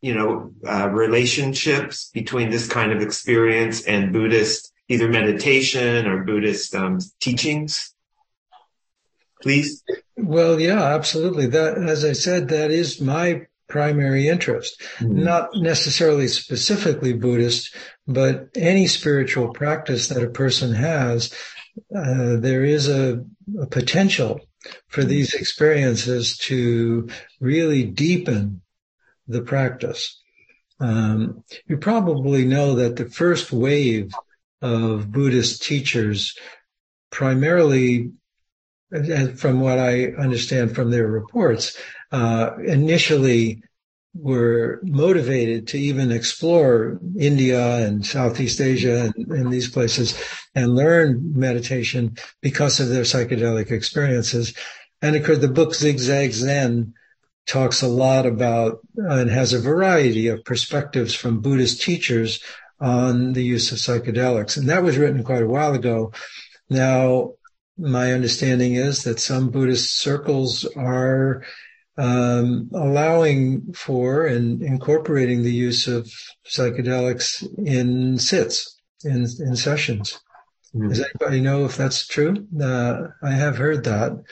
you 0.00 0.14
know, 0.14 0.52
uh, 0.66 0.88
relationships 0.88 2.10
between 2.12 2.50
this 2.50 2.68
kind 2.68 2.92
of 2.92 3.00
experience 3.00 3.84
and 3.84 4.12
Buddhist, 4.12 4.72
either 4.88 5.08
meditation 5.08 6.06
or 6.06 6.24
Buddhist 6.24 6.74
um, 6.74 6.98
teachings? 7.20 7.94
Please. 9.42 9.82
Well, 10.16 10.60
yeah, 10.60 10.82
absolutely. 10.82 11.46
That, 11.46 11.78
as 11.78 12.04
I 12.04 12.12
said, 12.12 12.48
that 12.48 12.70
is 12.70 13.00
my 13.00 13.46
primary 13.68 14.28
interest. 14.28 14.80
Mm-hmm. 14.98 15.24
Not 15.24 15.50
necessarily 15.54 16.26
specifically 16.28 17.12
Buddhist, 17.12 17.74
but 18.06 18.48
any 18.56 18.86
spiritual 18.86 19.52
practice 19.52 20.08
that 20.08 20.22
a 20.22 20.30
person 20.30 20.72
has, 20.72 21.32
uh, 21.94 22.36
there 22.36 22.64
is 22.64 22.88
a, 22.88 23.24
a 23.60 23.66
potential 23.66 24.40
for 24.88 25.04
these 25.04 25.34
experiences 25.34 26.36
to 26.38 27.08
really 27.40 27.84
deepen 27.84 28.62
the 29.28 29.42
practice. 29.42 30.20
Um, 30.80 31.44
you 31.66 31.76
probably 31.76 32.44
know 32.44 32.74
that 32.76 32.96
the 32.96 33.06
first 33.06 33.52
wave 33.52 34.12
of 34.62 35.12
Buddhist 35.12 35.62
teachers, 35.62 36.36
primarily, 37.10 38.12
from 39.36 39.60
what 39.60 39.78
I 39.78 40.06
understand 40.12 40.74
from 40.74 40.90
their 40.90 41.06
reports, 41.06 41.76
uh, 42.10 42.52
initially 42.64 43.62
were 44.14 44.80
motivated 44.82 45.68
to 45.68 45.78
even 45.78 46.10
explore 46.10 46.98
India 47.18 47.86
and 47.86 48.04
Southeast 48.04 48.60
Asia 48.60 49.12
and, 49.16 49.32
and 49.32 49.52
these 49.52 49.68
places 49.68 50.20
and 50.54 50.74
learn 50.74 51.32
meditation 51.34 52.16
because 52.40 52.80
of 52.80 52.88
their 52.88 53.02
psychedelic 53.02 53.70
experiences. 53.70 54.54
And 55.02 55.14
of 55.14 55.24
course, 55.24 55.38
the 55.38 55.48
book 55.48 55.74
Zigzag 55.74 56.32
Zen 56.32 56.94
talks 57.48 57.82
a 57.82 57.88
lot 57.88 58.26
about 58.26 58.80
uh, 58.98 59.14
and 59.14 59.30
has 59.30 59.52
a 59.52 59.60
variety 59.60 60.28
of 60.28 60.44
perspectives 60.44 61.14
from 61.14 61.40
Buddhist 61.40 61.82
teachers 61.82 62.40
on 62.80 63.32
the 63.32 63.42
use 63.42 63.72
of 63.72 63.78
psychedelics. 63.78 64.56
And 64.56 64.68
that 64.68 64.84
was 64.84 64.96
written 64.96 65.24
quite 65.24 65.42
a 65.42 65.48
while 65.48 65.74
ago. 65.74 66.12
Now, 66.70 67.32
my 67.76 68.12
understanding 68.12 68.74
is 68.74 69.04
that 69.04 69.18
some 69.18 69.50
Buddhist 69.50 69.98
circles 69.98 70.64
are 70.76 71.44
um, 71.96 72.70
allowing 72.74 73.72
for 73.72 74.26
and 74.26 74.62
incorporating 74.62 75.42
the 75.42 75.52
use 75.52 75.88
of 75.88 76.08
psychedelics 76.46 77.44
in 77.58 78.18
sits, 78.18 78.78
in, 79.04 79.26
in 79.40 79.56
sessions. 79.56 80.20
Mm. 80.74 80.88
Does 80.90 81.00
anybody 81.00 81.40
know 81.40 81.64
if 81.64 81.76
that's 81.76 82.06
true? 82.06 82.46
Uh, 82.60 83.08
I 83.22 83.32
have 83.32 83.56
heard 83.56 83.84
that. 83.84 84.22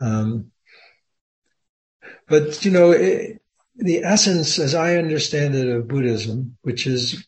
Um, 0.00 0.50
but, 2.28 2.64
you 2.64 2.70
know, 2.70 2.90
it, 2.90 3.40
the 3.76 4.04
essence, 4.04 4.58
as 4.58 4.74
I 4.74 4.96
understand 4.96 5.54
it, 5.54 5.68
of 5.68 5.88
Buddhism, 5.88 6.56
which 6.62 6.86
is 6.86 7.26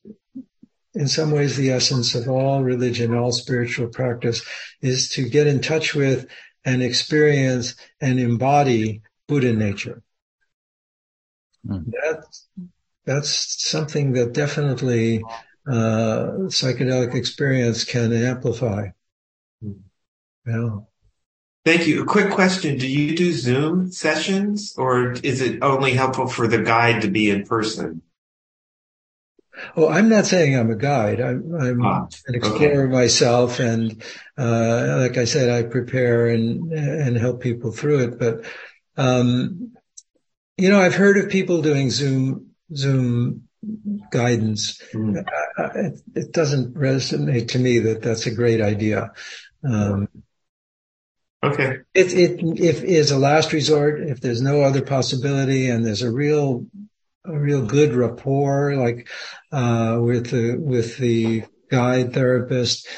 in 0.94 1.06
some 1.06 1.30
ways 1.30 1.56
the 1.56 1.70
essence 1.70 2.14
of 2.14 2.28
all 2.28 2.62
religion, 2.62 3.14
all 3.14 3.32
spiritual 3.32 3.88
practice, 3.88 4.42
is 4.80 5.10
to 5.10 5.28
get 5.28 5.46
in 5.46 5.60
touch 5.60 5.94
with 5.94 6.26
and 6.64 6.82
experience 6.82 7.76
and 8.00 8.18
embody 8.18 9.02
Buddha 9.28 9.52
nature. 9.52 10.02
Mm. 11.66 11.92
That's, 12.02 12.48
that's 13.04 13.68
something 13.70 14.12
that 14.12 14.32
definitely 14.32 15.22
uh, 15.66 16.50
psychedelic 16.50 17.14
experience 17.14 17.84
can 17.84 18.12
amplify. 18.12 18.88
Mm. 19.64 19.80
Yeah. 20.46 20.78
Thank 21.64 21.86
you. 21.86 22.02
A 22.02 22.06
quick 22.06 22.30
question. 22.30 22.78
Do 22.78 22.86
you 22.86 23.16
do 23.16 23.32
Zoom 23.32 23.92
sessions 23.92 24.74
or 24.78 25.12
is 25.12 25.42
it 25.42 25.62
only 25.62 25.92
helpful 25.92 26.26
for 26.26 26.46
the 26.46 26.62
guide 26.62 27.02
to 27.02 27.08
be 27.08 27.30
in 27.30 27.44
person? 27.44 28.02
Oh, 29.76 29.88
I'm 29.88 30.08
not 30.08 30.24
saying 30.24 30.56
I'm 30.56 30.70
a 30.70 30.76
guide. 30.76 31.20
I'm, 31.20 31.54
I'm 31.54 31.84
ah, 31.84 32.06
an 32.26 32.34
explorer 32.34 32.84
okay. 32.84 32.92
myself. 32.92 33.58
And, 33.58 34.02
uh, 34.38 34.96
like 35.00 35.18
I 35.18 35.26
said, 35.26 35.50
I 35.50 35.68
prepare 35.68 36.28
and, 36.28 36.72
and 36.72 37.16
help 37.18 37.42
people 37.42 37.70
through 37.70 38.04
it. 38.04 38.18
But 38.18 38.46
um, 38.96 39.72
you 40.56 40.68
know, 40.68 40.80
I've 40.80 40.94
heard 40.94 41.16
of 41.16 41.30
people 41.30 41.62
doing 41.62 41.90
Zoom 41.90 42.50
Zoom 42.74 43.48
guidance. 44.10 44.80
Mm. 44.92 45.24
It, 45.74 46.00
it, 46.14 46.32
doesn't 46.32 46.74
resonate 46.74 47.48
to 47.48 47.58
me 47.58 47.78
that 47.80 48.02
that's 48.02 48.26
a 48.26 48.34
great 48.34 48.60
idea. 48.60 49.12
Um, 49.64 50.08
okay. 51.42 51.78
It, 51.94 52.12
it, 52.12 52.60
if 52.60 52.82
is 52.82 53.10
a 53.10 53.18
last 53.18 53.52
resort, 53.52 54.00
if 54.00 54.20
there's 54.20 54.42
no 54.42 54.62
other 54.62 54.82
possibility 54.82 55.68
and 55.68 55.84
there's 55.84 56.02
a 56.02 56.10
real, 56.10 56.66
a 57.24 57.38
real 57.38 57.64
good 57.64 57.94
rapport, 57.94 58.76
like, 58.76 59.08
uh, 59.52 59.98
with 60.00 60.30
the, 60.30 60.56
with 60.56 60.96
the 60.98 61.44
guide 61.70 62.12
therapist 62.12 62.88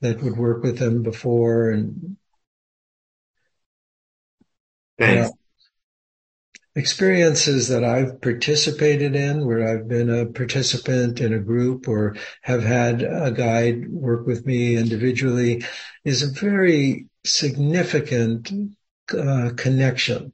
that 0.00 0.22
would 0.22 0.36
work 0.36 0.62
with 0.62 0.78
them 0.78 1.02
before 1.02 1.70
and. 1.70 2.16
Thanks. 4.98 5.30
Experiences 6.76 7.68
that 7.68 7.84
I've 7.84 8.20
participated 8.20 9.14
in 9.14 9.46
where 9.46 9.68
I've 9.68 9.86
been 9.86 10.10
a 10.10 10.26
participant 10.26 11.20
in 11.20 11.32
a 11.32 11.38
group 11.38 11.86
or 11.86 12.16
have 12.42 12.64
had 12.64 13.02
a 13.02 13.30
guide 13.30 13.88
work 13.88 14.26
with 14.26 14.44
me 14.44 14.74
individually 14.74 15.64
is 16.04 16.24
a 16.24 16.40
very 16.40 17.06
significant 17.24 18.50
uh, 19.16 19.50
connection. 19.56 20.32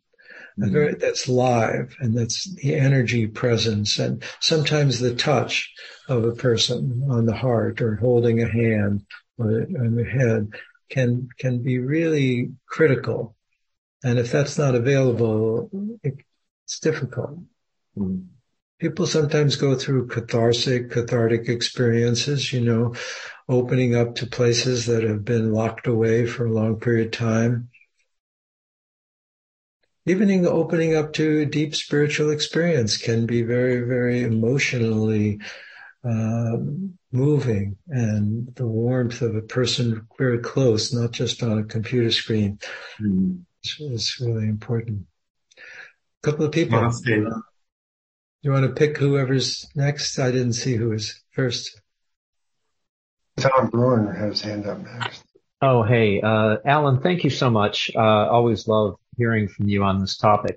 Mm-hmm. 0.59 0.72
Very, 0.72 0.94
that's 0.94 1.29
live 1.29 1.94
and 2.00 2.16
that's 2.16 2.50
the 2.55 2.74
energy 2.74 3.26
presence 3.26 3.98
and 3.98 4.22
sometimes 4.40 4.98
the 4.98 5.14
touch 5.14 5.70
of 6.09 6.24
a 6.24 6.33
person 6.33 7.07
on 7.11 7.26
the 7.26 7.37
heart 7.37 7.83
or 7.83 7.96
holding 7.96 8.42
a 8.42 8.48
hand 8.48 9.05
or 9.37 9.66
on 9.79 9.94
the 9.94 10.05
head 10.05 10.48
can, 10.88 11.29
can 11.38 11.62
be 11.62 11.79
really 11.79 12.50
critical. 12.66 13.37
And 14.03 14.18
if 14.18 14.33
that's 14.33 14.57
not 14.57 14.74
available, 14.74 15.68
it, 16.03 16.14
it's 16.70 16.78
difficult. 16.78 17.37
Mm. 17.98 18.26
People 18.78 19.04
sometimes 19.04 19.56
go 19.56 19.74
through 19.74 20.06
cathartic, 20.06 20.92
cathartic 20.92 21.48
experiences, 21.48 22.52
you 22.52 22.61
know, 22.61 22.94
opening 23.48 23.96
up 23.96 24.14
to 24.14 24.26
places 24.26 24.87
that 24.87 25.02
have 25.02 25.24
been 25.24 25.52
locked 25.52 25.88
away 25.88 26.26
for 26.26 26.46
a 26.46 26.52
long 26.52 26.78
period 26.78 27.06
of 27.06 27.12
time. 27.12 27.70
Even 30.06 30.46
opening 30.46 30.94
up 30.94 31.12
to 31.14 31.40
a 31.40 31.46
deep 31.46 31.74
spiritual 31.74 32.30
experience 32.30 32.96
can 32.96 33.26
be 33.26 33.42
very, 33.42 33.80
very 33.80 34.22
emotionally 34.22 35.40
uh, 36.04 36.56
moving 37.11 37.76
and 37.88 38.54
the 38.54 38.66
warmth 38.66 39.22
of 39.22 39.35
a 39.35 39.42
person 39.42 40.06
very 40.16 40.38
close, 40.38 40.94
not 40.94 41.11
just 41.11 41.42
on 41.42 41.59
a 41.59 41.64
computer 41.64 42.12
screen, 42.12 42.61
mm. 43.00 43.42
is 43.80 44.20
really 44.20 44.46
important 44.46 45.04
couple 46.22 46.46
of 46.46 46.52
people. 46.52 46.78
Uh, 46.78 46.90
you 48.42 48.50
want 48.50 48.64
to 48.64 48.72
pick 48.72 48.96
whoever's 48.96 49.68
next? 49.74 50.18
I 50.18 50.30
didn't 50.30 50.54
see 50.54 50.74
who 50.74 50.90
was 50.90 51.20
first. 51.33 51.80
Tom 53.38 53.68
Brewer 53.68 54.12
has 54.12 54.40
hand 54.40 54.66
up 54.66 54.78
next. 54.78 55.24
Oh, 55.62 55.83
hey, 55.83 56.20
uh, 56.22 56.56
Alan, 56.64 57.00
thank 57.00 57.24
you 57.24 57.30
so 57.30 57.50
much. 57.50 57.90
Uh, 57.94 58.00
always 58.00 58.66
love 58.66 58.96
hearing 59.16 59.48
from 59.48 59.68
you 59.68 59.83
on 59.85 60.00
this 60.00 60.16
topic. 60.16 60.56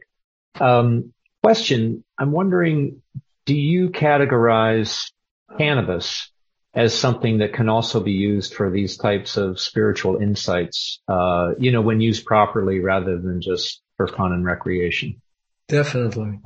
Um, 0.59 1.13
question, 1.43 2.05
I'm 2.17 2.31
wondering, 2.31 3.01
do 3.45 3.55
you 3.55 3.89
categorize 3.89 5.11
cannabis 5.57 6.31
as 6.73 6.97
something 6.97 7.39
that 7.39 7.53
can 7.53 7.69
also 7.69 7.99
be 7.99 8.13
used 8.13 8.53
for 8.53 8.71
these 8.71 8.97
types 8.97 9.35
of 9.35 9.59
spiritual 9.59 10.17
insights, 10.17 11.01
uh, 11.07 11.51
you 11.59 11.71
know, 11.71 11.81
when 11.81 12.01
used 12.01 12.25
properly 12.25 12.79
rather 12.79 13.19
than 13.19 13.41
just 13.41 13.81
for 13.97 14.07
fun 14.07 14.31
and 14.31 14.45
recreation? 14.45 15.21
Definitely. 15.67 16.39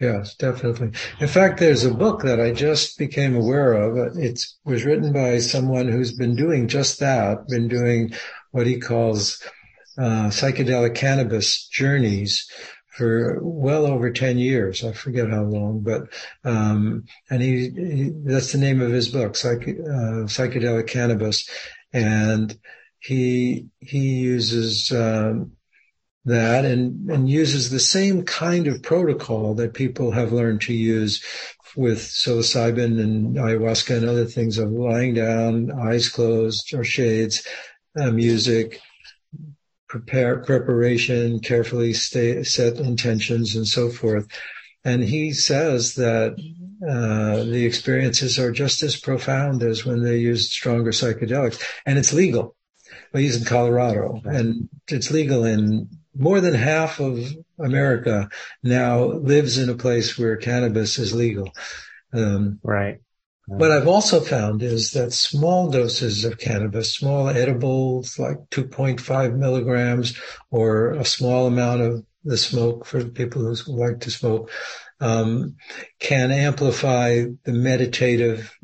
Yes, 0.00 0.34
definitely. 0.36 0.92
In 1.20 1.28
fact, 1.28 1.60
there's 1.60 1.84
a 1.84 1.92
book 1.92 2.22
that 2.22 2.40
I 2.40 2.52
just 2.52 2.96
became 2.96 3.36
aware 3.36 3.74
of. 3.74 4.16
It 4.16 4.42
was 4.64 4.84
written 4.84 5.12
by 5.12 5.38
someone 5.38 5.88
who's 5.88 6.16
been 6.16 6.34
doing 6.34 6.68
just 6.68 7.00
that, 7.00 7.46
been 7.48 7.68
doing 7.68 8.14
what 8.50 8.66
he 8.66 8.80
calls 8.80 9.42
uh, 9.98 10.28
psychedelic 10.28 10.94
cannabis 10.94 11.68
journeys 11.68 12.48
for 12.96 13.38
well 13.42 13.84
over 13.84 14.10
10 14.10 14.38
years. 14.38 14.82
I 14.82 14.92
forget 14.92 15.28
how 15.28 15.42
long, 15.42 15.80
but, 15.80 16.02
um, 16.44 17.04
and 17.28 17.42
he, 17.42 17.68
he, 17.70 18.10
that's 18.24 18.52
the 18.52 18.58
name 18.58 18.80
of 18.80 18.90
his 18.90 19.08
book, 19.08 19.36
Psych, 19.36 19.68
uh, 19.68 20.24
psychedelic 20.26 20.86
cannabis. 20.86 21.46
And 21.92 22.58
he, 23.00 23.66
he 23.80 23.98
uses, 23.98 24.90
um, 24.92 25.52
that 26.24 26.64
and, 26.64 27.10
and 27.10 27.28
uses 27.28 27.70
the 27.70 27.80
same 27.80 28.24
kind 28.24 28.66
of 28.66 28.82
protocol 28.82 29.54
that 29.54 29.74
people 29.74 30.10
have 30.10 30.32
learned 30.32 30.60
to 30.62 30.74
use 30.74 31.22
with 31.76 31.98
psilocybin 31.98 33.00
and 33.00 33.36
ayahuasca 33.36 33.96
and 33.96 34.08
other 34.08 34.26
things 34.26 34.58
of 34.58 34.70
lying 34.70 35.14
down, 35.14 35.70
eyes 35.70 36.08
closed 36.08 36.74
or 36.74 36.84
shades, 36.84 37.46
uh, 37.98 38.10
music, 38.10 38.80
prepare 39.88 40.40
preparation, 40.40 41.40
carefully 41.40 41.92
stay, 41.92 42.42
set 42.44 42.76
intentions 42.76 43.56
and 43.56 43.66
so 43.66 43.88
forth. 43.88 44.26
And 44.84 45.02
he 45.02 45.32
says 45.32 45.94
that 45.94 46.32
uh, 46.88 47.44
the 47.44 47.64
experiences 47.66 48.38
are 48.38 48.52
just 48.52 48.82
as 48.82 48.98
profound 48.98 49.62
as 49.62 49.84
when 49.84 50.02
they 50.02 50.18
use 50.18 50.50
stronger 50.50 50.92
psychedelics, 50.92 51.62
and 51.84 51.98
it's 51.98 52.12
legal. 52.12 52.56
Well, 53.12 53.22
he's 53.22 53.36
in 53.36 53.44
Colorado, 53.44 54.20
and 54.24 54.68
it's 54.88 55.10
legal 55.10 55.44
in 55.44 55.88
more 56.16 56.40
than 56.40 56.54
half 56.54 57.00
of 57.00 57.32
America 57.58 58.28
now 58.62 59.04
lives 59.04 59.58
in 59.58 59.68
a 59.68 59.74
place 59.74 60.18
where 60.18 60.36
cannabis 60.36 60.98
is 60.98 61.14
legal. 61.14 61.50
Um, 62.12 62.58
right. 62.62 63.00
What 63.46 63.72
I've 63.72 63.88
also 63.88 64.20
found 64.20 64.62
is 64.62 64.92
that 64.92 65.12
small 65.12 65.70
doses 65.70 66.24
of 66.24 66.38
cannabis, 66.38 66.94
small 66.94 67.28
edibles 67.28 68.16
like 68.16 68.38
2.5 68.50 69.36
milligrams 69.36 70.16
or 70.52 70.92
a 70.92 71.04
small 71.04 71.48
amount 71.48 71.80
of 71.80 72.04
the 72.22 72.36
smoke 72.36 72.86
for 72.86 73.04
people 73.04 73.42
who 73.42 73.56
like 73.72 74.00
to 74.00 74.10
smoke, 74.10 74.52
um, 75.00 75.56
can 75.98 76.30
amplify 76.30 77.24
the 77.42 77.52
meditative 77.52 78.56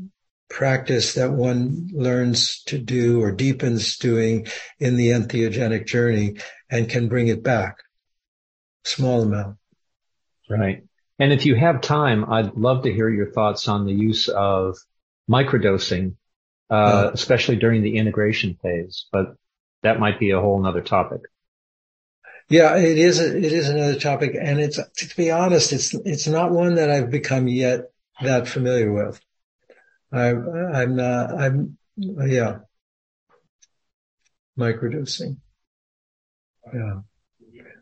practice 0.48 1.14
that 1.14 1.32
one 1.32 1.88
learns 1.92 2.62
to 2.64 2.78
do 2.78 3.22
or 3.22 3.32
deepens 3.32 3.98
doing 3.98 4.46
in 4.78 4.96
the 4.96 5.08
entheogenic 5.08 5.86
journey 5.86 6.36
and 6.70 6.88
can 6.88 7.08
bring 7.08 7.28
it 7.28 7.42
back. 7.42 7.78
Small 8.84 9.22
amount. 9.22 9.56
Right. 10.48 10.84
And 11.18 11.32
if 11.32 11.46
you 11.46 11.54
have 11.54 11.80
time, 11.80 12.30
I'd 12.30 12.54
love 12.54 12.84
to 12.84 12.92
hear 12.92 13.08
your 13.08 13.32
thoughts 13.32 13.68
on 13.68 13.86
the 13.86 13.92
use 13.92 14.28
of 14.28 14.76
microdosing, 15.30 16.14
uh, 16.70 17.10
especially 17.12 17.56
during 17.56 17.82
the 17.82 17.96
integration 17.96 18.58
phase, 18.62 19.06
but 19.12 19.36
that 19.82 19.98
might 19.98 20.20
be 20.20 20.30
a 20.30 20.40
whole 20.40 20.60
nother 20.60 20.82
topic. 20.82 21.22
Yeah, 22.48 22.76
it 22.76 22.98
is. 22.98 23.18
A, 23.18 23.36
it 23.36 23.52
is 23.52 23.68
another 23.68 23.98
topic, 23.98 24.36
and 24.40 24.60
it's 24.60 24.76
to 24.76 25.16
be 25.16 25.32
honest, 25.32 25.72
it's 25.72 25.94
it's 25.94 26.28
not 26.28 26.52
one 26.52 26.76
that 26.76 26.90
I've 26.90 27.10
become 27.10 27.48
yet 27.48 27.90
that 28.22 28.46
familiar 28.46 28.92
with. 28.92 29.20
I, 30.12 30.30
I'm 30.30 30.96
not, 30.96 31.34
I'm, 31.34 31.78
yeah. 31.96 32.58
Microdosing. 34.58 35.36
Yeah. 36.72 37.00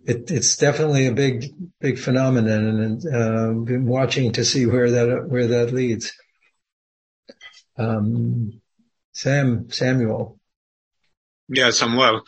It, 0.06 0.30
it's 0.30 0.56
definitely 0.56 1.06
a 1.06 1.12
big, 1.12 1.46
big 1.80 1.98
phenomenon 1.98 2.80
and, 2.80 3.06
uh, 3.06 3.52
been 3.64 3.86
watching 3.86 4.32
to 4.32 4.44
see 4.44 4.66
where 4.66 4.90
that, 4.90 5.28
where 5.28 5.46
that 5.46 5.72
leads. 5.72 6.12
Um, 7.78 8.60
Sam, 9.12 9.70
Samuel. 9.70 10.38
Yes, 11.48 11.82
I'm 11.82 11.96
well. 11.96 12.24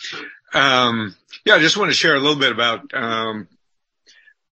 Um, 0.55 1.14
yeah, 1.44 1.55
I 1.55 1.59
just 1.59 1.76
want 1.76 1.90
to 1.90 1.97
share 1.97 2.14
a 2.14 2.20
little 2.20 2.38
bit 2.38 2.53
about, 2.53 2.94
um, 2.94 3.49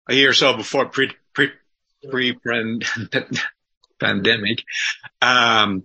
a 0.09 0.15
year 0.15 0.31
or 0.31 0.33
so 0.33 0.57
before 0.57 0.87
pre, 0.87 1.11
pre, 1.33 1.51
pre 2.09 2.37
pandemic. 4.03 4.63
Um, 5.21 5.83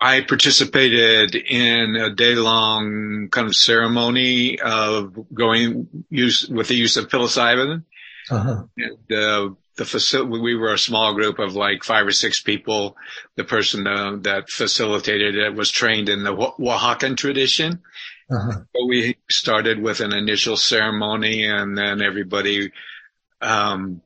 I 0.00 0.22
participated 0.22 1.34
in 1.34 1.96
a 1.96 2.14
day 2.14 2.34
long 2.34 3.28
kind 3.30 3.46
of 3.46 3.54
ceremony 3.54 4.58
of 4.58 5.14
going 5.34 6.04
use 6.08 6.48
with 6.48 6.68
the 6.68 6.74
use 6.74 6.96
of 6.96 7.08
psilocybin. 7.08 7.84
Uh-huh. 8.30 8.64
And, 8.76 9.12
uh, 9.12 9.54
the 9.76 9.84
facility, 9.84 10.40
we 10.40 10.54
were 10.54 10.74
a 10.74 10.78
small 10.78 11.14
group 11.14 11.38
of 11.38 11.54
like 11.54 11.84
five 11.84 12.06
or 12.06 12.12
six 12.12 12.40
people. 12.40 12.96
The 13.36 13.44
person 13.44 13.86
uh, 13.86 14.16
that 14.22 14.50
facilitated 14.50 15.36
it 15.36 15.54
was 15.54 15.70
trained 15.70 16.08
in 16.08 16.22
the 16.22 16.34
Oaxacan 16.34 17.16
tradition. 17.16 17.80
Uh-huh. 18.30 18.60
So 18.72 18.86
we 18.86 19.16
started 19.30 19.82
with 19.82 20.00
an 20.00 20.12
initial 20.12 20.56
ceremony 20.56 21.46
and 21.46 21.76
then 21.76 22.02
everybody, 22.02 22.72
um, 23.40 24.02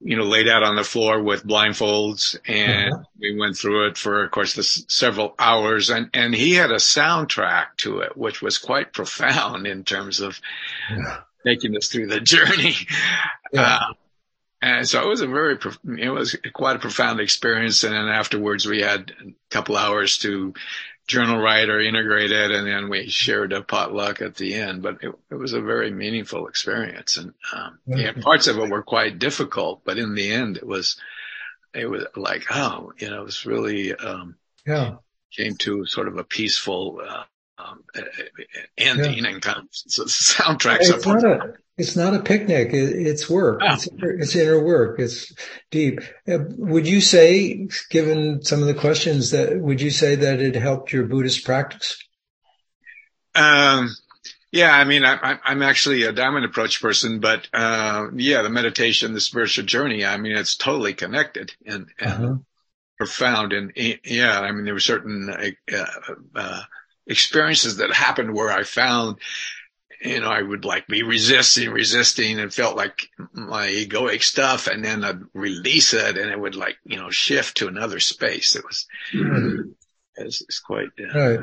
you 0.00 0.16
know, 0.16 0.24
laid 0.24 0.48
out 0.48 0.62
on 0.62 0.76
the 0.76 0.84
floor 0.84 1.22
with 1.22 1.46
blindfolds 1.46 2.38
and 2.46 2.94
uh-huh. 2.94 3.04
we 3.20 3.38
went 3.38 3.56
through 3.56 3.88
it 3.88 3.98
for, 3.98 4.24
of 4.24 4.30
course, 4.30 4.54
the 4.54 4.62
several 4.62 5.34
hours 5.38 5.90
and, 5.90 6.08
and 6.14 6.34
he 6.34 6.54
had 6.54 6.70
a 6.70 6.76
soundtrack 6.76 7.76
to 7.76 8.00
it, 8.00 8.16
which 8.16 8.40
was 8.40 8.56
quite 8.56 8.94
profound 8.94 9.66
in 9.66 9.84
terms 9.84 10.20
of 10.20 10.40
yeah. 10.90 11.18
taking 11.44 11.76
us 11.76 11.88
through 11.88 12.06
the 12.06 12.20
journey. 12.20 12.74
Yeah. 13.52 13.62
Uh, 13.62 13.94
and 14.62 14.88
so 14.88 15.02
it 15.02 15.08
was 15.08 15.22
a 15.22 15.26
very, 15.26 15.58
it 15.98 16.10
was 16.10 16.36
quite 16.52 16.76
a 16.76 16.80
profound 16.80 17.18
experience. 17.18 17.82
And 17.82 17.94
then 17.94 18.08
afterwards 18.08 18.66
we 18.66 18.82
had 18.82 19.12
a 19.20 19.32
couple 19.50 19.76
hours 19.76 20.18
to 20.18 20.54
journal 21.10 21.42
writer 21.42 21.80
integrated. 21.80 22.52
And 22.52 22.66
then 22.66 22.88
we 22.88 23.08
shared 23.08 23.52
a 23.52 23.62
potluck 23.62 24.22
at 24.22 24.36
the 24.36 24.54
end, 24.54 24.80
but 24.80 25.02
it, 25.02 25.12
it 25.30 25.34
was 25.34 25.52
a 25.52 25.60
very 25.60 25.90
meaningful 25.90 26.46
experience. 26.46 27.16
And, 27.16 27.34
um, 27.52 27.78
yeah, 27.86 28.12
parts 28.12 28.46
of 28.46 28.58
it 28.58 28.70
were 28.70 28.84
quite 28.84 29.18
difficult, 29.18 29.82
but 29.84 29.98
in 29.98 30.14
the 30.14 30.30
end 30.30 30.56
it 30.56 30.66
was, 30.66 30.96
it 31.74 31.86
was 31.90 32.04
like, 32.14 32.44
oh, 32.50 32.92
you 32.98 33.10
know, 33.10 33.22
it 33.22 33.24
was 33.24 33.44
really, 33.44 33.92
um, 33.92 34.36
yeah, 34.64 34.96
came 35.32 35.56
to 35.56 35.84
sort 35.86 36.06
of 36.06 36.16
a 36.16 36.24
peaceful, 36.24 37.00
uh, 37.06 37.24
um, 37.58 37.82
ending 38.78 39.24
yeah. 39.24 39.30
and 39.30 39.42
kind 39.42 39.58
of 39.58 39.66
so 39.70 40.04
soundtracks. 40.04 40.90
It's 40.90 41.06
not 41.06 41.24
a, 41.24 41.54
it's 41.80 41.96
not 41.96 42.14
a 42.14 42.20
picnic. 42.20 42.70
it's 42.72 43.28
work. 43.28 43.60
Oh. 43.62 43.74
It's, 43.74 43.88
it's, 44.02 44.36
inner 44.36 44.62
work. 44.62 45.00
It's 45.00 45.32
deep. 45.70 46.00
Uh, 46.28 46.38
would 46.56 46.86
you 46.86 47.00
say, 47.00 47.68
given 47.88 48.42
some 48.42 48.60
of 48.60 48.66
the 48.66 48.74
questions 48.74 49.30
that, 49.30 49.58
would 49.58 49.80
you 49.80 49.90
say 49.90 50.14
that 50.14 50.40
it 50.40 50.54
helped 50.54 50.92
your 50.92 51.04
Buddhist 51.04 51.44
practice? 51.44 51.96
Um, 53.34 53.90
yeah, 54.52 54.72
I 54.72 54.84
mean, 54.84 55.04
I, 55.04 55.38
am 55.44 55.62
actually 55.62 56.02
a 56.02 56.12
diamond 56.12 56.44
approach 56.44 56.82
person, 56.82 57.20
but, 57.20 57.48
uh, 57.52 58.08
yeah, 58.14 58.42
the 58.42 58.50
meditation, 58.50 59.14
the 59.14 59.20
spiritual 59.20 59.64
journey, 59.64 60.04
I 60.04 60.16
mean, 60.18 60.36
it's 60.36 60.56
totally 60.56 60.92
connected 60.92 61.54
and, 61.64 61.86
and 61.98 62.12
uh-huh. 62.12 62.34
profound. 62.98 63.52
And 63.52 63.72
yeah, 64.04 64.38
I 64.38 64.52
mean, 64.52 64.64
there 64.64 64.74
were 64.74 64.80
certain, 64.80 65.54
uh, 65.72 65.84
uh, 66.34 66.62
experiences 67.06 67.78
that 67.78 67.92
happened 67.92 68.34
where 68.34 68.50
I 68.50 68.64
found, 68.64 69.18
you 70.00 70.20
know, 70.20 70.30
I 70.30 70.40
would 70.40 70.64
like 70.64 70.86
be 70.86 71.02
resisting, 71.02 71.70
resisting 71.70 72.40
and 72.40 72.52
felt 72.52 72.76
like 72.76 73.08
my 73.32 73.66
egoic 73.66 74.22
stuff 74.22 74.66
and 74.66 74.84
then 74.84 75.04
I'd 75.04 75.20
release 75.34 75.92
it 75.92 76.16
and 76.16 76.30
it 76.30 76.40
would 76.40 76.56
like, 76.56 76.76
you 76.84 76.96
know, 76.96 77.10
shift 77.10 77.58
to 77.58 77.68
another 77.68 78.00
space. 78.00 78.56
It 78.56 78.64
was, 78.64 78.86
mm-hmm. 79.12 79.70
it's, 80.16 80.40
it's, 80.40 80.60
quite, 80.60 80.88
uh, 80.98 81.18
right. 81.18 81.40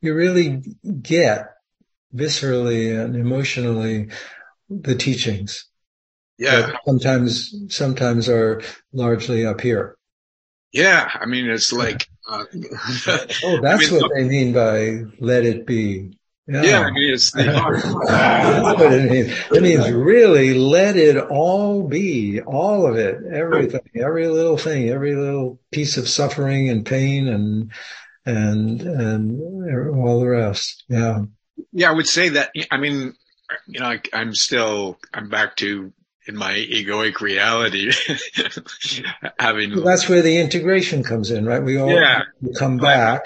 You 0.00 0.14
really 0.14 0.62
get 1.02 1.54
viscerally 2.14 2.98
and 2.98 3.14
emotionally 3.14 4.08
the 4.68 4.96
teachings. 4.96 5.66
Yeah. 6.36 6.72
Sometimes, 6.84 7.54
sometimes 7.68 8.28
are 8.28 8.62
largely 8.92 9.46
up 9.46 9.60
here. 9.60 9.96
Yeah. 10.72 11.08
I 11.14 11.26
mean, 11.26 11.48
it's 11.48 11.72
like, 11.72 12.08
uh, 12.28 12.44
oh, 12.54 13.60
that's 13.62 13.88
I 13.88 13.90
mean, 13.90 14.00
what 14.00 14.10
they 14.16 14.24
mean 14.24 14.52
by 14.52 15.02
let 15.20 15.44
it 15.44 15.64
be. 15.64 16.16
Yeah, 16.50 16.62
yeah 16.62 16.80
I 16.80 16.90
mean, 16.90 17.14
it's 17.14 17.30
the 17.30 17.44
That's 17.44 18.80
what 18.80 18.92
it 18.92 19.10
means. 19.10 19.32
It 19.52 19.62
means 19.62 19.90
really 19.92 20.54
let 20.54 20.96
it 20.96 21.16
all 21.16 21.86
be, 21.86 22.40
all 22.40 22.86
of 22.86 22.96
it, 22.96 23.18
everything, 23.32 23.82
every 23.94 24.26
little 24.26 24.56
thing, 24.56 24.88
every 24.88 25.14
little 25.14 25.60
piece 25.70 25.96
of 25.96 26.08
suffering 26.08 26.68
and 26.68 26.84
pain 26.84 27.28
and, 27.28 27.72
and, 28.26 28.80
and 28.82 29.94
all 29.94 30.18
the 30.18 30.28
rest. 30.28 30.84
Yeah. 30.88 31.22
Yeah, 31.72 31.90
I 31.90 31.94
would 31.94 32.08
say 32.08 32.30
that, 32.30 32.50
I 32.70 32.78
mean, 32.78 33.14
you 33.66 33.80
know, 33.80 33.86
I, 33.86 34.00
I'm 34.12 34.34
still, 34.34 34.98
I'm 35.14 35.28
back 35.28 35.56
to 35.56 35.92
in 36.26 36.36
my 36.36 36.52
egoic 36.52 37.20
reality, 37.20 37.92
having. 39.38 39.74
Well, 39.74 39.84
that's 39.84 40.08
where 40.08 40.22
the 40.22 40.38
integration 40.38 41.02
comes 41.02 41.30
in, 41.30 41.46
right? 41.46 41.62
We 41.62 41.78
all 41.78 41.90
yeah. 41.90 42.22
come 42.58 42.76
back, 42.76 43.24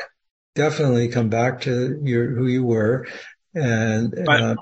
definitely 0.54 1.08
come 1.08 1.28
back 1.28 1.62
to 1.62 2.00
your, 2.02 2.30
who 2.34 2.46
you 2.46 2.64
were. 2.64 3.06
And, 3.54 4.12
but, 4.24 4.42
uh, 4.42 4.56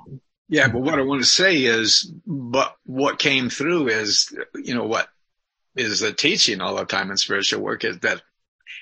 yeah, 0.49 0.69
but 0.69 0.83
what 0.83 0.99
I 0.99 1.03
want 1.03 1.23
to 1.23 1.29
say 1.29 1.65
is, 1.65 2.13
but 2.27 2.77
what 2.85 3.19
came 3.19 3.49
through 3.49 3.89
is, 3.89 4.37
you 4.55 4.75
know, 4.75 4.85
what 4.85 5.09
is 5.77 6.01
the 6.01 6.13
teaching 6.13 6.61
all 6.61 6.77
the 6.77 6.85
time 6.85 7.11
in 7.11 7.17
spiritual 7.17 7.63
work 7.63 7.85
is 7.85 7.99
that 8.01 8.21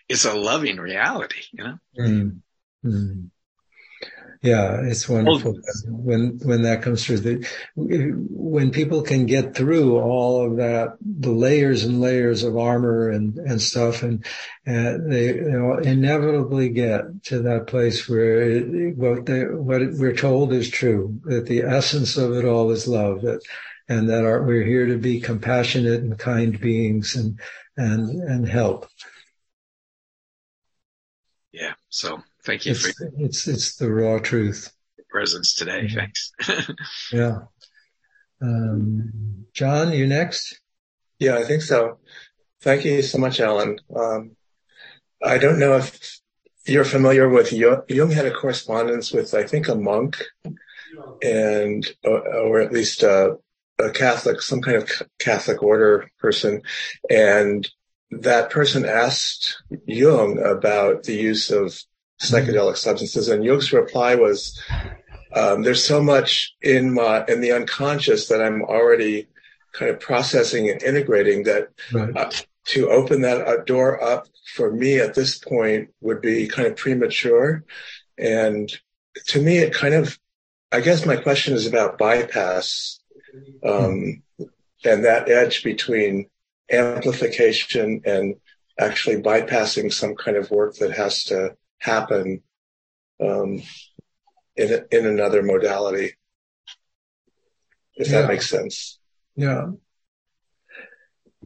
it's 0.09 0.25
a 0.25 0.35
loving 0.35 0.79
reality, 0.79 1.43
you 1.53 1.65
know? 1.65 1.79
Mm-hmm. 1.99 3.27
Yeah, 4.43 4.81
it's 4.85 5.07
wonderful 5.07 5.55
when 5.87 6.39
when 6.43 6.63
that 6.63 6.81
comes 6.81 7.05
through. 7.05 7.19
The, 7.19 7.47
when 7.77 8.71
people 8.71 9.03
can 9.03 9.27
get 9.27 9.55
through 9.55 9.99
all 9.99 10.47
of 10.47 10.57
that, 10.57 10.97
the 11.03 11.31
layers 11.31 11.85
and 11.85 12.01
layers 12.01 12.43
of 12.43 12.57
armor 12.57 13.11
and 13.11 13.37
and 13.37 13.61
stuff, 13.61 14.03
and, 14.03 14.25
and 14.65 15.13
they 15.13 15.39
inevitably 15.39 16.71
get 16.71 17.23
to 17.25 17.43
that 17.43 17.67
place 17.67 18.09
where 18.09 18.41
it, 18.41 18.97
what 18.97 19.27
they 19.27 19.45
what 19.45 19.83
we're 19.99 20.17
told 20.17 20.55
is 20.55 20.71
true 20.71 21.21
that 21.25 21.45
the 21.45 21.61
essence 21.61 22.17
of 22.17 22.33
it 22.33 22.47
all 22.47 22.71
is 22.71 22.89
love. 22.89 23.21
That 23.21 23.43
and 23.91 24.09
that 24.09 24.25
our, 24.25 24.43
we're 24.43 24.65
here 24.65 24.87
to 24.87 24.97
be 24.97 25.21
compassionate 25.21 26.01
and 26.01 26.19
kind 26.19 26.59
beings 26.59 27.15
and 27.15 27.39
and 27.77 28.09
and 28.23 28.49
help. 28.49 28.89
Yeah. 31.53 31.75
So 31.91 32.23
Thank 32.45 32.67
you 32.67 32.73
it's, 32.73 32.91
for 32.91 33.13
it's 33.19 33.49
it's 33.49 33.77
the 33.77 33.91
raw 33.91 34.19
truth. 34.19 34.73
Presence 35.11 35.55
today. 35.55 35.87
Mm-hmm. 35.87 35.99
Thanks. 35.99 36.33
yeah. 37.13 37.39
Um, 38.41 39.47
John, 39.53 39.93
you 39.93 40.07
next? 40.07 40.61
Yeah, 41.19 41.37
I 41.37 41.45
think 41.45 41.63
so. 41.63 41.99
Thank 42.63 42.85
you 42.85 43.03
so 43.03 43.19
much, 43.19 43.41
Alan. 43.41 43.79
Um, 43.95 44.37
I 45.23 45.39
don't 45.39 45.59
know 45.59 45.77
if 45.77 46.21
you're 46.67 46.85
familiar 46.85 47.29
with 47.29 47.53
Jung. 47.53 47.83
Jung 47.89 48.11
had 48.11 48.27
a 48.27 48.33
correspondence 48.33 49.13
with, 49.13 49.35
I 49.35 49.43
think, 49.45 49.69
a 49.69 49.75
monk 49.75 50.23
and, 51.23 51.87
or 52.05 52.61
at 52.61 52.73
least 52.73 53.03
a, 53.03 53.37
a 53.79 53.91
Catholic, 53.91 54.41
some 54.41 54.63
kind 54.63 54.77
of 54.77 54.91
Catholic 55.19 55.63
order 55.63 56.11
person. 56.19 56.63
And 57.11 57.69
that 58.11 58.51
person 58.51 58.85
asked 58.85 59.63
Jung 59.87 60.39
about 60.39 61.05
the 61.05 61.15
use 61.15 61.51
of 61.51 61.79
psychedelic 62.21 62.77
substances. 62.77 63.29
And 63.29 63.45
Jung's 63.45 63.73
reply 63.73 64.15
was, 64.15 64.61
um, 65.35 65.63
there's 65.63 65.85
so 65.85 66.03
much 66.03 66.55
in 66.61 66.93
my, 66.93 67.25
in 67.27 67.41
the 67.41 67.53
unconscious 67.53 68.29
that 68.29 68.43
I'm 68.43 68.63
already 68.63 69.29
kind 69.73 69.91
of 69.91 70.01
processing 70.01 70.69
and 70.69 70.83
integrating 70.83 71.45
that 71.45 71.71
right. 71.93 72.17
uh, 72.17 72.31
to 72.67 72.91
open 72.91 73.23
that 73.23 73.47
uh, 73.47 73.63
door 73.65 74.03
up 74.03 74.27
for 74.55 74.71
me 74.71 74.99
at 74.99 75.15
this 75.15 75.39
point 75.39 75.91
would 76.01 76.21
be 76.21 76.49
kind 76.49 76.69
of 76.69 76.77
premature. 76.77 77.65
And 78.19 78.71
to 79.29 79.41
me, 79.41 79.59
it 79.59 79.73
kind 79.73 79.95
of, 79.95 80.19
I 80.73 80.81
guess 80.81 81.07
my 81.07 81.17
question 81.17 81.55
is 81.55 81.67
about 81.67 81.99
bypass, 81.99 83.01
um, 83.65 84.23
and 84.85 85.05
that 85.05 85.29
edge 85.29 85.63
between 85.63 86.29
amplification 86.71 88.03
and 88.05 88.37
actually 88.79 89.23
bypassing 89.23 89.93
some 89.93 90.15
kind 90.15 90.37
of 90.37 90.51
work 90.51 90.77
that 90.77 90.93
has 90.93 91.25
to 91.25 91.57
happen 91.81 92.43
um, 93.21 93.63
in 94.57 94.85
in 94.91 95.07
another 95.07 95.43
modality, 95.43 96.13
if 97.97 98.09
yeah. 98.09 98.21
that 98.23 98.29
makes 98.29 98.49
sense. 98.49 98.99
Yeah. 99.37 99.71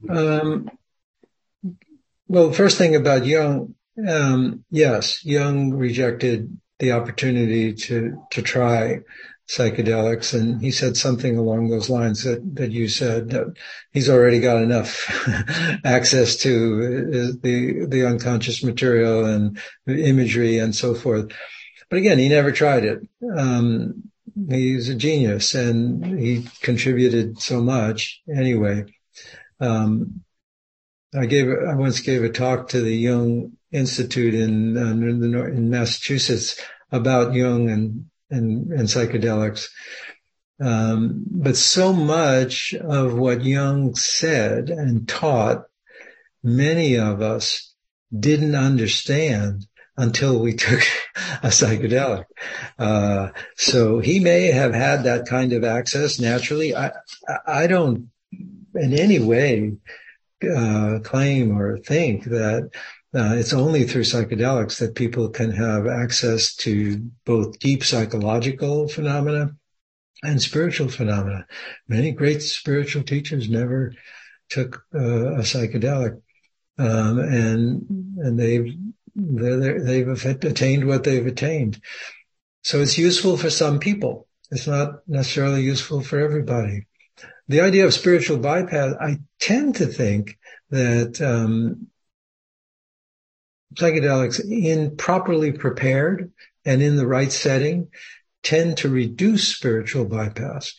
Um, 0.09 0.71
well, 2.27 2.53
first 2.53 2.79
thing 2.79 2.97
about 2.97 3.25
Jung, 3.25 3.75
um, 4.07 4.65
yes, 4.71 5.25
Jung 5.25 5.75
rejected 5.75 6.59
the 6.79 6.93
opportunity 6.93 7.75
to 7.75 8.23
to 8.33 8.43
try 8.43 9.01
psychedelics, 9.49 10.39
and 10.39 10.61
he 10.61 10.71
said 10.71 10.97
something 10.97 11.37
along 11.37 11.69
those 11.69 11.91
lines 11.91 12.25
that 12.25 12.57
that 12.57 12.71
you 12.71 12.89
said 12.89 13.31
that 13.31 13.55
he's 13.93 14.09
already 14.09 14.41
got 14.41 14.63
enough 14.63 15.07
access 15.85 16.37
to 16.37 17.33
the 17.43 17.87
the 17.87 18.07
unconscious 18.07 18.63
material 18.65 19.25
and 19.25 19.59
imagery 19.87 20.59
and 20.59 20.75
so 20.75 20.95
forth. 20.95 21.31
But 21.91 21.99
again, 21.99 22.19
he 22.19 22.29
never 22.29 22.53
tried 22.53 22.85
it. 22.85 23.01
Um, 23.37 24.11
he's 24.49 24.89
a 24.89 24.95
genius, 24.95 25.55
and 25.55 26.19
he 26.19 26.47
contributed 26.63 27.41
so 27.41 27.61
much 27.61 28.23
anyway. 28.35 28.85
Um, 29.61 30.25
I 31.15 31.27
gave 31.27 31.49
I 31.49 31.75
once 31.75 32.01
gave 32.01 32.25
a 32.25 32.31
talk 32.31 32.69
to 32.71 32.81
the 32.81 32.95
Jung 32.95 33.53
Institute 33.71 34.35
in 34.35 34.77
uh, 34.77 34.91
in 34.91 35.71
Massachusetts 35.71 36.59
about 36.91 37.35
Jung 37.35 37.69
and 37.69 38.07
and, 38.31 38.73
and 38.73 38.89
psychedelics. 38.89 39.69
Um, 40.61 41.25
but 41.27 41.57
so 41.57 41.93
much 41.93 42.75
of 42.75 43.15
what 43.15 43.45
Jung 43.45 43.95
said 43.97 44.71
and 44.71 45.09
taught, 45.09 45.65
many 46.43 46.97
of 46.97 47.23
us 47.23 47.75
didn't 48.17 48.55
understand 48.55 49.67
until 49.97 50.39
we 50.39 50.53
took 50.55 50.81
a 51.43 51.49
psychedelic. 51.49 52.25
Uh, 52.79 53.31
so 53.57 53.99
he 53.99 54.21
may 54.21 54.47
have 54.53 54.75
had 54.75 55.05
that 55.05 55.27
kind 55.27 55.53
of 55.53 55.65
access 55.65 56.19
naturally. 56.19 56.75
I, 56.75 56.93
I 57.47 57.67
don't 57.67 58.11
in 58.75 58.93
any 58.93 59.19
way 59.19 59.77
uh, 60.45 60.99
claim 61.03 61.57
or 61.57 61.79
think 61.79 62.25
that 62.25 62.71
uh, 63.15 63.35
it's 63.37 63.53
only 63.53 63.85
through 63.85 64.03
psychedelics 64.03 64.79
that 64.79 64.97
people 64.97 65.29
can 65.29 65.51
have 65.53 65.87
access 65.87 66.55
to 66.57 66.99
both 67.25 67.59
deep 67.61 67.85
psychological 67.85 68.89
phenomena 68.89 69.53
and 70.25 70.43
spiritual 70.43 70.89
phenomena. 70.89 71.47
Many 71.87 72.11
great 72.13 72.43
spiritual 72.43 73.05
teachers 73.05 73.49
never 73.49 73.93
took 74.49 74.83
uh, 74.95 75.35
a 75.35 75.43
psychedelic, 75.43 76.21
um, 76.79 77.19
and 77.19 77.87
and 78.19 78.39
they've 78.39 78.75
they've 79.15 80.09
attained 80.25 80.87
what 80.87 81.05
they've 81.05 81.27
attained. 81.27 81.81
So 82.63 82.81
it's 82.81 82.99
useful 82.99 83.37
for 83.37 83.51
some 83.51 83.79
people. 83.79 84.27
It's 84.51 84.67
not 84.67 85.07
necessarily 85.07 85.63
useful 85.63 86.01
for 86.01 86.19
everybody. 86.19 86.87
The 87.47 87.61
idea 87.61 87.85
of 87.85 87.95
spiritual 87.95 88.39
bypass, 88.39 88.95
I 89.01 89.19
tend 89.39 89.77
to 89.77 89.87
think 89.87 90.39
that 90.71 91.21
um, 91.21 91.89
psychedelics 93.75 94.41
in 94.41 94.97
properly 94.97 95.53
prepared 95.53 96.33
and 96.65 96.83
in 96.83 96.97
the 96.97 97.07
right 97.07 97.33
setting 97.33 97.89
tend 98.43 98.77
to 98.79 98.89
reduce 98.89 99.49
spiritual 99.49 100.05
bypass 100.05 100.75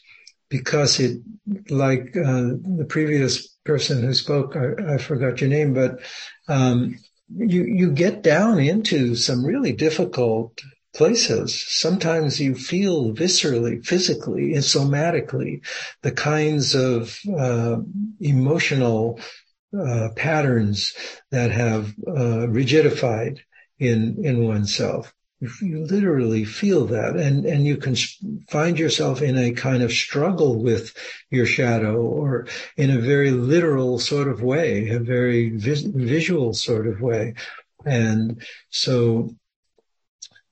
because 0.50 1.00
it, 1.00 1.22
like 1.70 2.16
uh, 2.16 2.54
the 2.78 2.86
previous 2.88 3.48
person 3.66 4.02
who 4.02 4.14
spoke, 4.14 4.56
I, 4.56 4.96
I 4.96 4.98
forgot 4.98 5.42
your 5.42 5.50
name, 5.50 5.74
but 5.74 6.00
um, 6.48 6.98
you 7.36 7.64
you 7.64 7.92
get 7.92 8.22
down 8.22 8.60
into 8.60 9.16
some 9.16 9.44
really 9.44 9.74
difficult 9.74 10.62
places. 10.96 11.62
Sometimes 11.68 12.40
you 12.40 12.56
feel 12.56 13.14
viscerally, 13.14 13.86
physically, 13.86 14.54
and 14.54 14.64
somatically 14.64 15.66
the 16.04 16.12
kinds 16.12 16.76
of 16.76 17.18
uh, 17.38 17.78
emotional 18.20 19.20
uh, 19.78 20.10
patterns 20.16 20.94
that 21.32 21.52
have 21.52 21.90
uh, 22.08 22.48
rigidified 22.48 23.40
in 23.80 24.24
in 24.24 24.48
oneself. 24.48 25.14
You 25.62 25.86
literally 25.86 26.46
feel 26.46 26.86
that, 26.88 27.18
and 27.18 27.46
and 27.46 27.66
you 27.66 27.78
can 27.78 27.96
find 28.50 28.80
yourself 28.80 29.22
in 29.22 29.38
a 29.38 29.52
kind 29.52 29.84
of 29.84 29.92
struggle 29.92 30.62
with 30.62 30.96
your 31.30 31.46
shadow, 31.46 31.98
or 32.02 32.48
in 32.78 32.90
a 32.90 33.02
very 33.02 33.32
literal 33.32 34.00
sort 34.00 34.28
of 34.28 34.42
way, 34.42 34.90
a 34.90 35.00
very 35.00 35.50
vis- 35.50 35.82
visual 35.82 36.54
sort 36.54 36.88
of 36.88 37.02
way, 37.02 37.34
and 37.86 38.42
so 38.70 39.36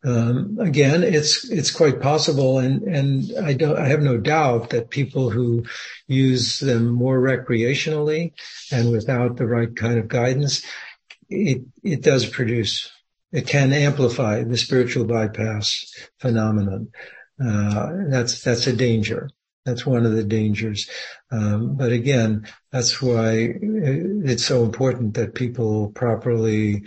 um, 0.06 0.58
again, 0.60 1.04
it's 1.04 1.50
it's 1.50 1.72
quite 1.72 2.02
possible, 2.02 2.60
and 2.60 2.82
and 2.84 3.32
I 3.42 3.54
don't 3.54 3.78
I 3.78 3.88
have 3.88 4.02
no 4.02 4.18
doubt 4.18 4.72
that 4.72 4.90
people 4.90 5.30
who 5.30 5.66
use 6.08 6.60
them 6.60 6.90
more 6.90 7.20
recreationally 7.20 8.34
and 8.72 8.92
without 8.92 9.38
the 9.38 9.48
right 9.48 9.74
kind 9.74 10.00
of 10.00 10.10
guidance, 10.10 10.64
it 11.30 11.62
it 11.84 12.02
does 12.02 12.26
produce 12.26 12.92
it 13.34 13.48
can 13.48 13.74
amplify 13.74 14.44
the 14.44 14.58
spiritual 14.58 15.06
bypass 15.06 15.92
phenomenon. 16.20 16.90
Uh, 17.44 17.90
that's 18.08 18.44
that's 18.44 18.68
a 18.68 18.76
danger. 18.76 19.30
That's 19.66 19.86
one 19.86 20.06
of 20.06 20.12
the 20.12 20.24
dangers. 20.24 20.90
Um, 21.32 21.76
but 21.76 21.92
again, 21.92 22.48
that's 22.72 23.02
why 23.02 23.56
it's 23.62 24.46
so 24.46 24.64
important 24.64 25.16
that 25.16 25.34
people 25.34 25.92
properly 25.92 26.84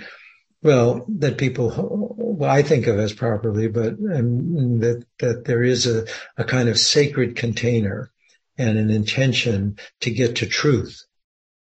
well, 0.67 1.07
that 1.21 1.39
people, 1.39 1.73
well, 2.19 2.51
I 2.51 2.63
think 2.63 2.89
of 2.89 2.99
as 2.99 3.13
properly, 3.13 3.69
but 3.69 3.93
um, 3.93 4.81
that, 4.81 5.05
that 5.21 5.45
there 5.45 5.63
is 5.63 5.87
a, 5.87 6.07
a 6.37 6.43
kind 6.43 6.69
of 6.69 6.77
sacred 6.77 7.37
container 7.37 8.11
and 8.59 8.77
an 8.77 8.91
intention 8.91 9.79
to 10.01 10.11
get 10.11 10.37
to 10.37 10.47
truth, 10.47 11.05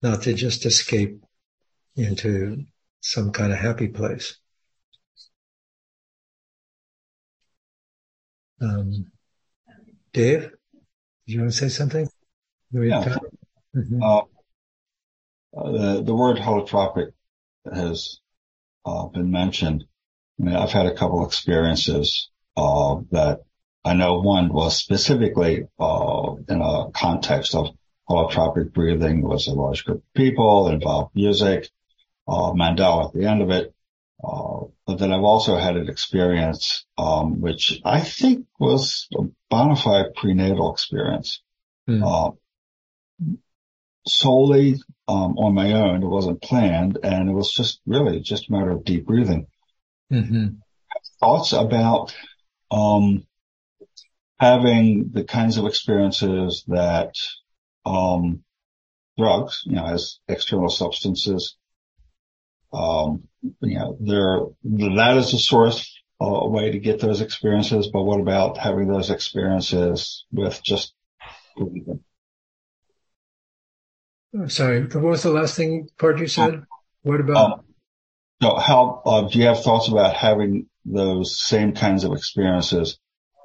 not 0.02 0.22
to 0.22 0.34
just 0.34 0.66
escape 0.66 1.22
into 1.94 2.64
some 3.00 3.30
kind 3.30 3.52
of 3.52 3.58
happy 3.60 3.86
place. 3.86 4.36
Um, 8.60 9.12
Dave, 10.12 10.50
do 11.26 11.32
you 11.32 11.40
want 11.40 11.52
to 11.52 11.56
say 11.56 11.68
something? 11.68 12.08
Yeah. 12.72 13.16
Mm-hmm. 13.76 14.02
Uh, 14.02 14.22
the, 15.52 16.02
the 16.02 16.14
word 16.14 16.38
holotropic 16.38 17.12
has 17.72 18.18
uh, 18.88 19.06
been 19.06 19.30
mentioned. 19.30 19.84
I 20.40 20.44
mean, 20.44 20.56
I've 20.56 20.72
had 20.72 20.86
a 20.86 20.94
couple 20.94 21.26
experiences 21.26 22.30
uh, 22.56 22.96
that 23.10 23.40
I 23.84 23.94
know 23.94 24.20
one 24.20 24.52
was 24.52 24.76
specifically 24.76 25.68
uh, 25.78 26.34
in 26.48 26.60
a 26.60 26.90
context 26.92 27.54
of 27.54 27.68
holotropic 28.08 28.72
breathing. 28.72 29.18
It 29.18 29.24
was 29.24 29.46
a 29.46 29.54
large 29.54 29.84
group 29.84 29.98
of 29.98 30.14
people, 30.14 30.68
involved 30.68 31.14
music, 31.14 31.68
uh, 32.26 32.52
mandala 32.52 33.06
at 33.06 33.12
the 33.12 33.26
end 33.26 33.42
of 33.42 33.50
it. 33.50 33.74
Uh, 34.22 34.66
but 34.86 34.98
then 34.98 35.12
I've 35.12 35.22
also 35.22 35.56
had 35.56 35.76
an 35.76 35.88
experience, 35.88 36.84
um, 36.96 37.40
which 37.40 37.80
I 37.84 38.00
think 38.00 38.46
was 38.58 39.06
a 39.16 39.24
bona 39.48 39.76
fide 39.76 40.14
prenatal 40.16 40.72
experience. 40.72 41.40
Mm. 41.88 42.02
Uh, 42.02 43.36
solely 44.06 44.76
um, 45.08 45.38
on 45.38 45.54
my 45.54 45.72
own. 45.72 46.02
It 46.02 46.06
wasn't 46.06 46.42
planned, 46.42 46.98
and 47.02 47.28
it 47.28 47.32
was 47.32 47.52
just 47.52 47.80
really 47.86 48.20
just 48.20 48.48
a 48.48 48.52
matter 48.52 48.70
of 48.70 48.84
deep 48.84 49.06
breathing. 49.06 49.46
Mm-hmm. 50.12 50.46
Thoughts 51.18 51.52
about 51.52 52.14
um, 52.70 53.26
having 54.38 55.10
the 55.12 55.24
kinds 55.24 55.56
of 55.56 55.66
experiences 55.66 56.64
that 56.68 57.14
um, 57.84 58.44
drugs, 59.16 59.62
you 59.64 59.76
know, 59.76 59.86
as 59.86 60.18
external 60.28 60.68
substances, 60.68 61.56
um, 62.72 63.24
you 63.42 63.78
know, 63.78 63.96
there 64.00 64.40
that 64.94 65.16
is 65.16 65.32
a 65.32 65.38
source, 65.38 65.98
uh, 66.20 66.26
a 66.26 66.48
way 66.48 66.72
to 66.72 66.78
get 66.78 67.00
those 67.00 67.22
experiences. 67.22 67.88
But 67.90 68.04
what 68.04 68.20
about 68.20 68.58
having 68.58 68.88
those 68.88 69.10
experiences 69.10 70.26
with 70.30 70.62
just 70.62 70.92
breathing? 71.56 72.04
Sorry, 74.48 74.82
what 74.82 75.02
was 75.02 75.22
the 75.22 75.30
last 75.30 75.56
thing 75.56 75.88
part 75.98 76.18
you 76.18 76.26
said? 76.26 76.62
What 77.02 77.20
about? 77.20 77.36
Um, 77.36 77.60
so 78.42 78.56
how, 78.56 79.02
uh, 79.04 79.22
do 79.22 79.38
you 79.38 79.46
have 79.46 79.62
thoughts 79.62 79.88
about 79.88 80.14
having 80.14 80.66
those 80.84 81.40
same 81.40 81.72
kinds 81.72 82.04
of 82.04 82.12
experiences, 82.12 82.98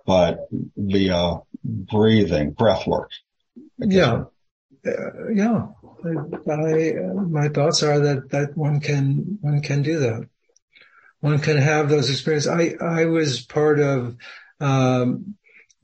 but 0.06 0.48
via 0.76 1.40
breathing, 1.64 2.52
breath 2.52 2.86
work? 2.86 3.10
Yeah. 3.80 4.26
Uh, 4.86 5.30
yeah. 5.34 5.68
I, 6.06 6.94
my 7.30 7.48
thoughts 7.48 7.82
are 7.82 8.00
that, 8.00 8.30
that 8.32 8.58
one 8.58 8.82
can, 8.82 9.38
one 9.40 9.62
can 9.62 9.82
do 9.84 10.00
that. 10.00 10.28
One 11.22 11.40
can 11.40 11.58
have 11.58 11.88
those 11.88 12.10
experiences. 12.10 12.52
I, 12.52 12.76
I 12.86 13.06
was 13.06 13.42
part 13.42 13.80
of, 13.80 14.18
um, 14.60 15.36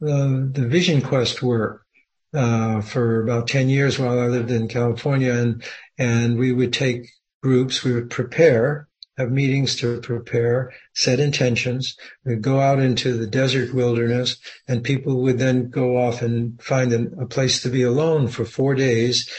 the, 0.02 0.50
the 0.54 0.68
Vision 0.68 1.02
Quest 1.02 1.42
work 1.42 1.86
uh, 2.34 2.82
for 2.82 3.22
about 3.22 3.48
10 3.48 3.70
years 3.70 3.98
while 3.98 4.20
I 4.20 4.28
lived 4.28 4.52
in 4.52 4.68
California. 4.68 5.34
And, 5.34 5.64
and 5.98 6.38
we 6.38 6.52
would 6.52 6.74
take 6.74 7.10
groups, 7.42 7.84
we 7.84 7.94
would 7.94 8.10
prepare, 8.10 8.88
have 9.18 9.32
meetings 9.32 9.76
to 9.78 10.00
prepare, 10.02 10.72
set 10.94 11.20
intentions. 11.20 11.98
We'd 12.26 12.42
go 12.42 12.60
out 12.60 12.80
into 12.80 13.18
the 13.18 13.28
desert 13.28 13.74
wilderness 13.74 14.38
and 14.68 14.84
people 14.84 15.22
would 15.22 15.40
then 15.40 15.70
go 15.70 15.98
off 15.98 16.22
and 16.22 16.62
find 16.62 16.94
a 16.94 17.26
place 17.26 17.62
to 17.64 17.70
be 17.70 17.84
alone 17.84 18.28
for 18.28 18.46
four 18.46 18.76
days, 18.76 19.30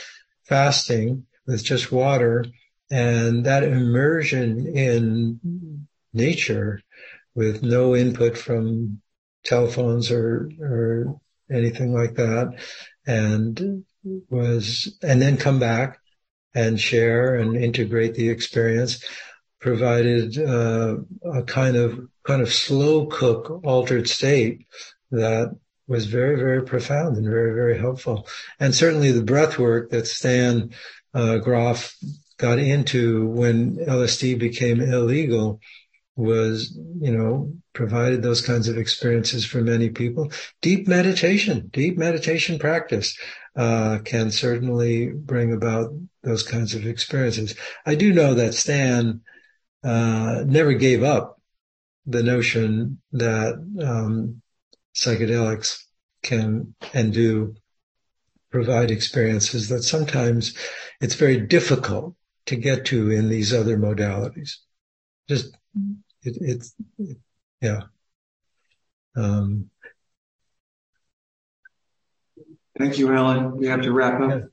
fasting 0.44 1.26
with 1.46 1.64
just 1.64 1.90
water 1.90 2.44
And 2.90 3.46
that 3.46 3.62
immersion 3.62 4.66
in 4.66 5.86
nature 6.12 6.82
with 7.34 7.62
no 7.62 7.94
input 7.94 8.36
from 8.36 9.00
telephones 9.44 10.10
or, 10.10 10.50
or 10.60 11.20
anything 11.52 11.92
like 11.92 12.14
that. 12.14 12.58
And 13.06 13.84
was, 14.28 14.96
and 15.02 15.20
then 15.20 15.36
come 15.36 15.58
back 15.58 15.98
and 16.54 16.80
share 16.80 17.34
and 17.34 17.56
integrate 17.56 18.14
the 18.14 18.28
experience 18.28 19.04
provided 19.60 20.38
uh, 20.38 20.96
a 21.32 21.42
kind 21.42 21.76
of 21.76 22.08
kind 22.24 22.42
of 22.42 22.52
slow 22.52 23.06
cook 23.06 23.60
altered 23.64 24.08
state 24.08 24.66
that 25.10 25.54
was 25.86 26.06
very 26.06 26.36
very 26.36 26.62
profound 26.62 27.16
and 27.16 27.26
very 27.26 27.54
very 27.54 27.78
helpful 27.78 28.26
and 28.58 28.74
certainly 28.74 29.12
the 29.12 29.22
breath 29.22 29.58
work 29.58 29.90
that 29.90 30.06
stan 30.06 30.70
uh, 31.14 31.38
grof 31.38 31.94
got 32.38 32.58
into 32.58 33.26
when 33.28 33.76
lsd 33.76 34.38
became 34.38 34.80
illegal 34.80 35.60
was 36.20 36.78
you 37.00 37.10
know 37.10 37.52
provided 37.72 38.22
those 38.22 38.40
kinds 38.40 38.68
of 38.68 38.76
experiences 38.76 39.44
for 39.44 39.60
many 39.62 39.88
people 39.88 40.30
deep 40.60 40.86
meditation 40.88 41.68
deep 41.72 41.96
meditation 41.96 42.58
practice 42.58 43.16
uh, 43.56 43.98
can 44.04 44.30
certainly 44.30 45.08
bring 45.08 45.52
about 45.52 45.90
those 46.22 46.42
kinds 46.42 46.74
of 46.74 46.86
experiences. 46.86 47.54
I 47.84 47.94
do 47.94 48.12
know 48.12 48.34
that 48.34 48.54
Stan 48.54 49.22
uh, 49.82 50.44
never 50.46 50.72
gave 50.74 51.02
up 51.02 51.40
the 52.06 52.22
notion 52.22 53.00
that 53.12 53.54
um, 53.82 54.42
psychedelics 54.94 55.82
can 56.22 56.74
and 56.92 57.12
do 57.12 57.54
provide 58.50 58.90
experiences 58.90 59.68
that 59.68 59.82
sometimes 59.82 60.54
it's 61.00 61.14
very 61.14 61.40
difficult 61.40 62.14
to 62.46 62.56
get 62.56 62.84
to 62.86 63.10
in 63.10 63.28
these 63.28 63.54
other 63.54 63.78
modalities. 63.78 64.56
Just 65.28 65.56
it, 66.22 66.36
it's 66.40 66.74
it, 66.98 67.16
yeah. 67.60 67.82
Um, 69.16 69.70
Thank 72.78 72.98
you, 72.98 73.12
Alan. 73.12 73.56
We 73.56 73.66
have 73.66 73.82
to 73.82 73.92
wrap 73.92 74.20
up. 74.20 74.44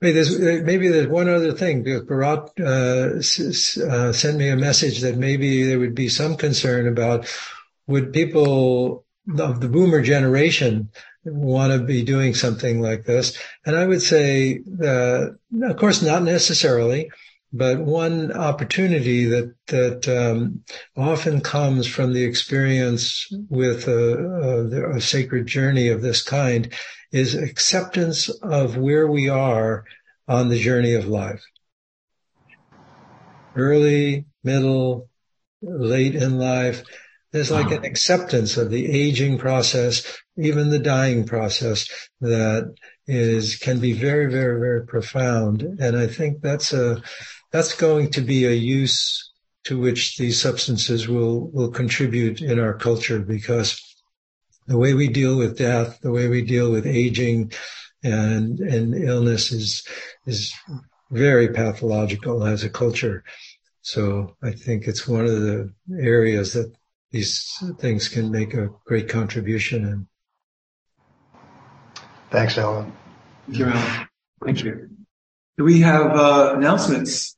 Maybe 0.00 0.12
there's, 0.12 0.38
maybe 0.38 0.88
there's 0.88 1.06
one 1.06 1.28
other 1.28 1.52
thing. 1.52 1.84
Bharat 1.84 2.48
uh, 2.60 3.18
s- 3.18 3.76
uh, 3.78 4.12
sent 4.12 4.38
me 4.38 4.48
a 4.48 4.56
message 4.56 5.00
that 5.00 5.16
maybe 5.16 5.64
there 5.64 5.78
would 5.78 5.94
be 5.94 6.08
some 6.08 6.36
concern 6.36 6.88
about 6.88 7.26
would 7.86 8.12
people 8.12 9.04
of 9.38 9.60
the 9.60 9.68
boomer 9.68 10.02
generation 10.02 10.90
want 11.24 11.72
to 11.72 11.78
be 11.78 12.02
doing 12.02 12.34
something 12.34 12.80
like 12.80 13.04
this. 13.04 13.38
And 13.64 13.76
I 13.76 13.86
would 13.86 14.02
say, 14.02 14.60
uh, 14.82 15.26
of 15.62 15.76
course, 15.76 16.02
not 16.02 16.22
necessarily, 16.22 17.10
but 17.56 17.78
one 17.78 18.32
opportunity 18.32 19.26
that 19.26 19.54
that 19.68 20.08
um, 20.08 20.64
often 20.96 21.40
comes 21.40 21.86
from 21.86 22.12
the 22.12 22.24
experience 22.24 23.28
with 23.48 23.86
a, 23.86 24.90
a, 24.92 24.96
a 24.96 25.00
sacred 25.00 25.46
journey 25.46 25.88
of 25.88 26.02
this 26.02 26.20
kind 26.20 26.72
is 27.12 27.36
acceptance 27.36 28.28
of 28.28 28.76
where 28.76 29.06
we 29.06 29.28
are 29.28 29.84
on 30.26 30.48
the 30.48 30.58
journey 30.58 30.94
of 30.94 31.06
life. 31.06 31.44
Early, 33.54 34.26
middle, 34.42 35.08
late 35.62 36.16
in 36.16 36.38
life. 36.38 36.82
There's 37.30 37.52
like 37.52 37.70
an 37.70 37.84
acceptance 37.84 38.56
of 38.56 38.70
the 38.70 38.86
aging 38.90 39.38
process, 39.38 40.18
even 40.36 40.70
the 40.70 40.78
dying 40.78 41.24
process 41.24 41.88
that 42.20 42.74
is, 43.06 43.56
can 43.56 43.80
be 43.80 43.92
very, 43.92 44.30
very, 44.30 44.58
very 44.58 44.86
profound. 44.86 45.62
And 45.62 45.96
I 45.96 46.06
think 46.06 46.40
that's 46.42 46.72
a, 46.72 47.02
that's 47.54 47.76
going 47.76 48.10
to 48.10 48.20
be 48.20 48.46
a 48.46 48.50
use 48.50 49.30
to 49.62 49.78
which 49.78 50.16
these 50.16 50.40
substances 50.40 51.06
will, 51.06 51.52
will 51.52 51.70
contribute 51.70 52.40
in 52.42 52.58
our 52.58 52.74
culture 52.74 53.20
because 53.20 53.80
the 54.66 54.76
way 54.76 54.92
we 54.92 55.06
deal 55.06 55.38
with 55.38 55.56
death, 55.56 56.00
the 56.00 56.10
way 56.10 56.26
we 56.26 56.42
deal 56.42 56.72
with 56.72 56.84
aging 56.84 57.52
and, 58.02 58.58
and 58.58 58.92
illness 58.96 59.52
is, 59.52 59.86
is 60.26 60.52
very 61.12 61.46
pathological 61.46 62.44
as 62.44 62.64
a 62.64 62.68
culture. 62.68 63.22
So 63.82 64.34
I 64.42 64.50
think 64.50 64.88
it's 64.88 65.06
one 65.06 65.24
of 65.24 65.40
the 65.40 65.72
areas 65.96 66.54
that 66.54 66.74
these 67.12 67.48
things 67.78 68.08
can 68.08 68.32
make 68.32 68.54
a 68.54 68.70
great 68.84 69.08
contribution 69.08 69.84
in. 69.84 70.08
Thanks, 72.32 72.58
Alan. 72.58 72.92
Thank 73.46 73.58
you, 73.58 73.66
Alan. 73.66 74.08
Thank 74.44 74.64
you. 74.64 74.90
Do 75.56 75.62
we 75.62 75.82
have 75.82 76.16
uh, 76.16 76.54
announcements? 76.56 77.33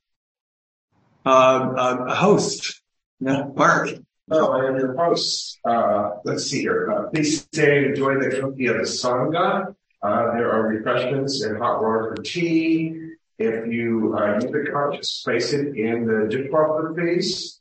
Uh, 1.27 1.74
uh, 1.77 2.05
a 2.07 2.14
host, 2.14 2.81
yeah, 3.18 3.47
Mark. 3.53 3.89
Oh, 4.31 4.53
I 4.53 4.68
am 4.68 4.77
your 4.77 4.97
host. 4.97 5.59
Uh, 5.64 6.11
let's 6.24 6.45
see 6.45 6.61
here. 6.61 6.89
Uh, 6.89 7.11
please 7.11 7.41
stay 7.41 7.79
and 7.79 7.87
enjoy 7.87 8.20
the 8.20 8.41
company 8.41 8.66
of 8.66 8.77
the 8.77 8.83
Sangha. 8.85 9.74
Uh, 10.01 10.35
there 10.35 10.53
are 10.53 10.68
refreshments 10.68 11.43
and 11.43 11.59
hot 11.59 11.83
water 11.83 12.14
for 12.14 12.22
tea. 12.22 13.14
If 13.41 13.66
you 13.66 14.16
uh, 14.16 14.35
use 14.35 14.45
the 14.45 14.70
cup, 14.72 15.01
just 15.01 15.24
place 15.24 15.53
it 15.53 15.77
in 15.77 16.07
the 16.07 16.29
dishwasher, 16.31 16.95
please. 16.97 17.61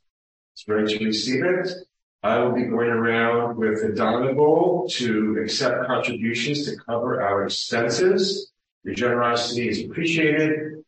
It's 0.54 0.68
ready 0.68 0.98
to 0.98 1.04
receive 1.04 1.44
it. 1.44 1.68
I 2.22 2.38
will 2.38 2.52
be 2.52 2.66
going 2.66 2.90
around 2.90 3.56
with 3.56 3.82
a 3.82 3.92
dana 3.92 4.32
bowl 4.32 4.88
to 4.92 5.40
accept 5.42 5.88
contributions 5.88 6.66
to 6.66 6.76
cover 6.76 7.20
our 7.20 7.46
expenses. 7.46 8.52
Your 8.84 8.94
generosity 8.94 9.68
is 9.68 9.84
appreciated. 9.84 10.84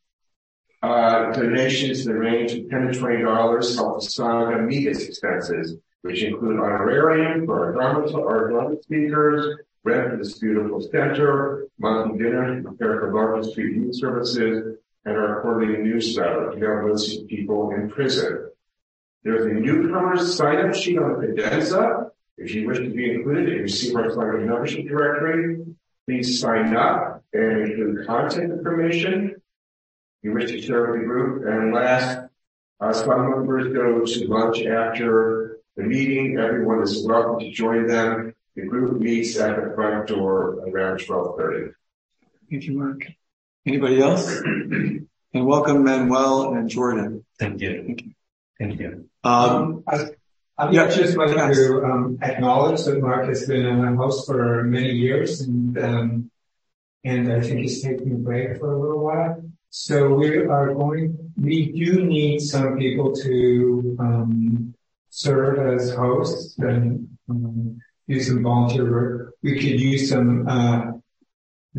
Uh, 0.80 1.32
donations 1.32 2.06
in 2.06 2.12
the 2.12 2.18
range 2.18 2.52
of 2.52 2.70
10 2.70 2.92
to 2.92 2.98
$20 3.00 3.74
help 3.74 4.00
the 4.00 4.06
Sangha 4.06 4.64
meet 4.64 4.86
expenses, 4.86 5.76
which 6.02 6.22
include 6.22 6.60
honorarium 6.60 7.46
for 7.46 7.66
our 7.66 7.72
Dharma, 7.72 8.22
our 8.22 8.48
Dharma 8.48 8.80
speakers, 8.82 9.58
rent 9.82 10.10
for 10.10 10.16
this 10.18 10.38
beautiful 10.38 10.80
center, 10.80 11.66
monthly 11.80 12.18
dinner 12.18 12.56
to 12.56 12.62
prepare 12.62 13.00
for 13.00 13.12
Larkin 13.12 13.50
Street 13.50 13.74
youth 13.74 13.96
services, 13.96 14.78
and 15.04 15.16
our 15.16 15.40
quarterly 15.40 15.82
newsletter 15.82 16.52
to 16.52 16.64
help 16.64 16.86
those 16.86 17.24
people 17.24 17.72
in 17.72 17.90
prison. 17.90 18.50
There's 19.24 19.46
a 19.46 19.54
newcomers 19.54 20.36
sign-up 20.36 20.76
sheet 20.76 20.98
on 20.98 21.20
the 21.20 21.26
credenza. 21.26 22.10
If 22.36 22.54
you 22.54 22.68
wish 22.68 22.78
to 22.78 22.90
be 22.90 23.14
included 23.14 23.48
and 23.48 23.62
receive 23.62 23.96
our 23.96 24.10
Sangha 24.10 24.46
membership 24.46 24.86
directory, 24.86 25.64
please 26.06 26.38
sign 26.38 26.76
up 26.76 27.24
and 27.32 27.62
include 27.62 28.06
contact 28.06 28.44
information 28.44 29.42
you 30.22 30.32
wish 30.32 30.50
to 30.50 30.60
share 30.60 30.90
with 30.90 31.00
the 31.00 31.06
group. 31.06 31.46
And 31.46 31.72
last, 31.72 32.28
uh, 32.80 32.92
some 32.92 33.30
members 33.30 33.72
go 33.72 34.04
to 34.04 34.26
lunch 34.26 34.62
after 34.64 35.58
the 35.76 35.82
meeting. 35.84 36.38
Everyone 36.38 36.82
is 36.82 37.04
welcome 37.06 37.40
to 37.40 37.50
join 37.50 37.86
them. 37.86 38.34
The 38.56 38.66
group 38.66 39.00
meets 39.00 39.38
at 39.38 39.56
the 39.56 39.74
front 39.74 40.08
door 40.08 40.60
around 40.66 41.00
1230. 41.00 41.72
Thank 42.50 42.64
you, 42.64 42.78
Mark. 42.78 43.02
Anybody 43.66 44.00
else? 44.00 44.28
and 44.40 45.06
welcome 45.32 45.84
Manuel 45.84 46.54
and 46.54 46.68
Jordan. 46.68 47.24
Thank 47.38 47.60
you. 47.60 47.84
Thank 47.86 48.02
you. 48.02 48.12
Thank 48.58 48.80
you. 48.80 49.08
Um, 49.22 49.84
I, 49.86 50.06
I'd 50.56 50.74
yeah, 50.74 50.88
just 50.88 51.16
like 51.16 51.36
yes. 51.36 51.56
to 51.56 51.84
um, 51.84 52.18
acknowledge 52.20 52.82
that 52.84 53.00
Mark 53.00 53.28
has 53.28 53.46
been 53.46 53.66
a 53.66 53.94
host 53.94 54.26
for 54.26 54.64
many 54.64 54.90
years 54.90 55.42
and 55.42 55.78
um, 55.78 56.30
and 57.04 57.32
I 57.32 57.40
think 57.40 57.60
he's 57.60 57.80
taking 57.80 58.12
a 58.12 58.16
break 58.16 58.58
for 58.58 58.72
a 58.72 58.80
little 58.80 59.04
while. 59.04 59.42
So 59.70 60.14
we 60.14 60.38
are 60.38 60.74
going, 60.74 61.32
we 61.36 61.72
do 61.72 62.04
need 62.04 62.40
some 62.40 62.78
people 62.78 63.12
to 63.16 63.96
um, 64.00 64.74
serve 65.10 65.58
as 65.74 65.94
hosts 65.94 66.58
and 66.58 67.08
um, 67.28 67.78
do 68.08 68.20
some 68.20 68.42
volunteer 68.42 68.90
work. 68.90 69.34
We 69.42 69.54
could 69.54 69.80
use 69.80 70.08
some 70.08 70.48
uh, 70.48 70.92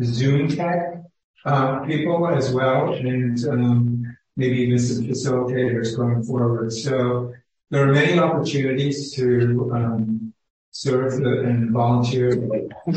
Zoom 0.02 0.48
tech 0.48 1.02
uh, 1.44 1.80
people 1.80 2.28
as 2.28 2.52
well 2.52 2.92
and 2.92 3.36
um, 3.48 4.16
maybe 4.36 4.58
even 4.58 4.78
some 4.78 5.04
facilitators 5.04 5.96
going 5.96 6.22
forward. 6.22 6.72
So 6.72 7.32
there 7.70 7.88
are 7.88 7.92
many 7.92 8.18
opportunities 8.18 9.12
to 9.14 9.70
um, 9.74 10.32
serve 10.70 11.14
and 11.14 11.72
volunteer 11.72 12.32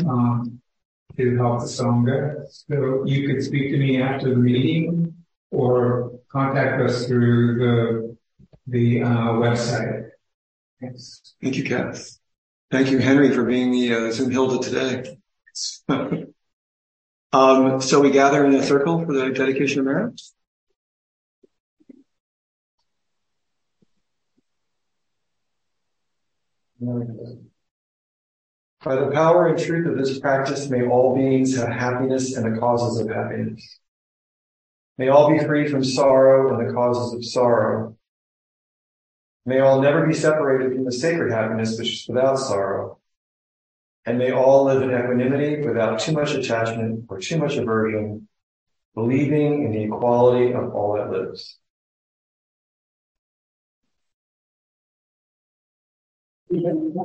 um, 0.08 0.60
to 1.16 1.36
help 1.36 1.60
the 1.60 1.66
Sangha. 1.66 2.44
So 2.48 3.04
you 3.06 3.28
could 3.28 3.42
speak 3.42 3.70
to 3.70 3.78
me 3.78 4.00
after 4.00 4.30
the 4.30 4.36
meeting 4.36 5.14
or 5.50 6.18
contact 6.30 6.82
us 6.82 7.06
through 7.06 7.58
the 7.58 8.16
the 8.66 9.02
uh, 9.02 9.32
website. 9.44 10.10
Thanks. 10.80 11.34
Thank 11.42 11.56
you, 11.56 11.64
Cass. 11.64 12.18
Thank 12.70 12.90
you, 12.90 12.98
Henry, 12.98 13.30
for 13.30 13.44
being 13.44 13.70
the 13.70 13.94
uh, 13.94 14.10
Zoom 14.10 14.30
Hilda 14.30 14.58
today. 14.58 15.18
um, 17.32 17.80
so 17.80 18.00
we 18.00 18.10
gather 18.10 18.44
in 18.44 18.54
a 18.54 18.62
circle 18.62 19.04
for 19.04 19.12
the 19.12 19.30
dedication 19.30 19.80
of 19.80 19.86
merit. 19.86 20.20
By 28.84 28.96
the 28.96 29.10
power 29.10 29.46
and 29.46 29.58
truth 29.58 29.86
of 29.86 29.96
this 29.96 30.18
practice, 30.18 30.68
may 30.68 30.86
all 30.86 31.16
beings 31.16 31.56
have 31.56 31.68
happiness 31.68 32.36
and 32.36 32.44
the 32.44 32.60
causes 32.60 33.00
of 33.00 33.08
happiness. 33.08 33.80
May 34.98 35.08
all 35.08 35.30
be 35.30 35.38
free 35.38 35.66
from 35.68 35.82
sorrow 35.82 36.54
and 36.54 36.68
the 36.68 36.72
causes 36.74 37.14
of 37.14 37.24
sorrow. 37.24 37.96
May 39.46 39.60
all 39.60 39.80
never 39.80 40.06
be 40.06 40.12
separated 40.12 40.74
from 40.74 40.84
the 40.84 40.92
sacred 40.92 41.32
happiness 41.32 41.78
which 41.78 41.92
is 41.92 42.06
without 42.08 42.38
sorrow. 42.38 42.98
And 44.04 44.18
may 44.18 44.32
all 44.32 44.64
live 44.64 44.82
in 44.82 44.90
equanimity 44.90 45.66
without 45.66 46.00
too 46.00 46.12
much 46.12 46.32
attachment 46.32 47.06
or 47.08 47.20
too 47.20 47.38
much 47.38 47.56
aversion, 47.56 48.28
believing 48.94 49.64
in 49.64 49.72
the 49.72 49.84
equality 49.84 50.52
of 50.52 50.74
all 50.74 50.96
that 50.96 51.10
lives. 51.10 51.58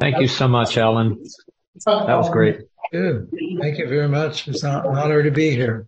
Thank 0.01 0.19
you 0.19 0.27
so 0.27 0.49
much, 0.49 0.77
Alan. 0.77 1.23
That 1.85 2.15
was 2.15 2.29
great. 2.29 2.61
Good. 2.91 3.29
Thank 3.59 3.77
you 3.77 3.87
very 3.87 4.07
much. 4.07 4.47
It's 4.47 4.63
an 4.63 4.85
honor 4.85 5.23
to 5.23 5.31
be 5.31 5.51
here. 5.51 5.87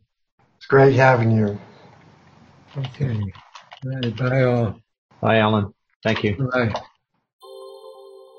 It's 0.57 0.67
great 0.67 0.95
having 0.95 1.31
you. 1.31 1.59
Okay. 2.77 3.19
Right, 3.83 4.15
bye 4.15 4.43
all. 4.43 4.79
Bye, 5.21 5.37
Alan. 5.37 5.73
Thank 6.03 6.23
you. 6.23 6.49
Bye. 6.53 6.73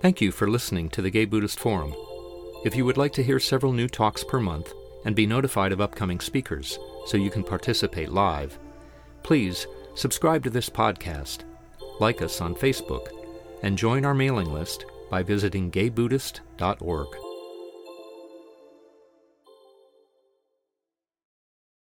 Thank 0.00 0.20
you 0.20 0.32
for 0.32 0.48
listening 0.48 0.88
to 0.90 1.02
the 1.02 1.10
Gay 1.10 1.24
Buddhist 1.24 1.60
Forum. 1.60 1.94
If 2.64 2.76
you 2.76 2.84
would 2.84 2.96
like 2.96 3.12
to 3.14 3.22
hear 3.22 3.40
several 3.40 3.72
new 3.72 3.88
talks 3.88 4.22
per 4.24 4.38
month 4.38 4.72
and 5.04 5.16
be 5.16 5.26
notified 5.26 5.72
of 5.72 5.80
upcoming 5.80 6.20
speakers 6.20 6.78
so 7.06 7.16
you 7.16 7.30
can 7.30 7.42
participate 7.42 8.10
live, 8.10 8.58
please 9.24 9.66
subscribe 9.94 10.44
to 10.44 10.50
this 10.50 10.70
podcast, 10.70 11.40
like 11.98 12.22
us 12.22 12.40
on 12.40 12.54
Facebook, 12.54 13.08
and 13.62 13.76
join 13.76 14.04
our 14.04 14.14
mailing 14.14 14.52
list 14.52 14.84
by 15.10 15.22
visiting 15.22 15.70
gaybuddhist.org. 15.70 17.31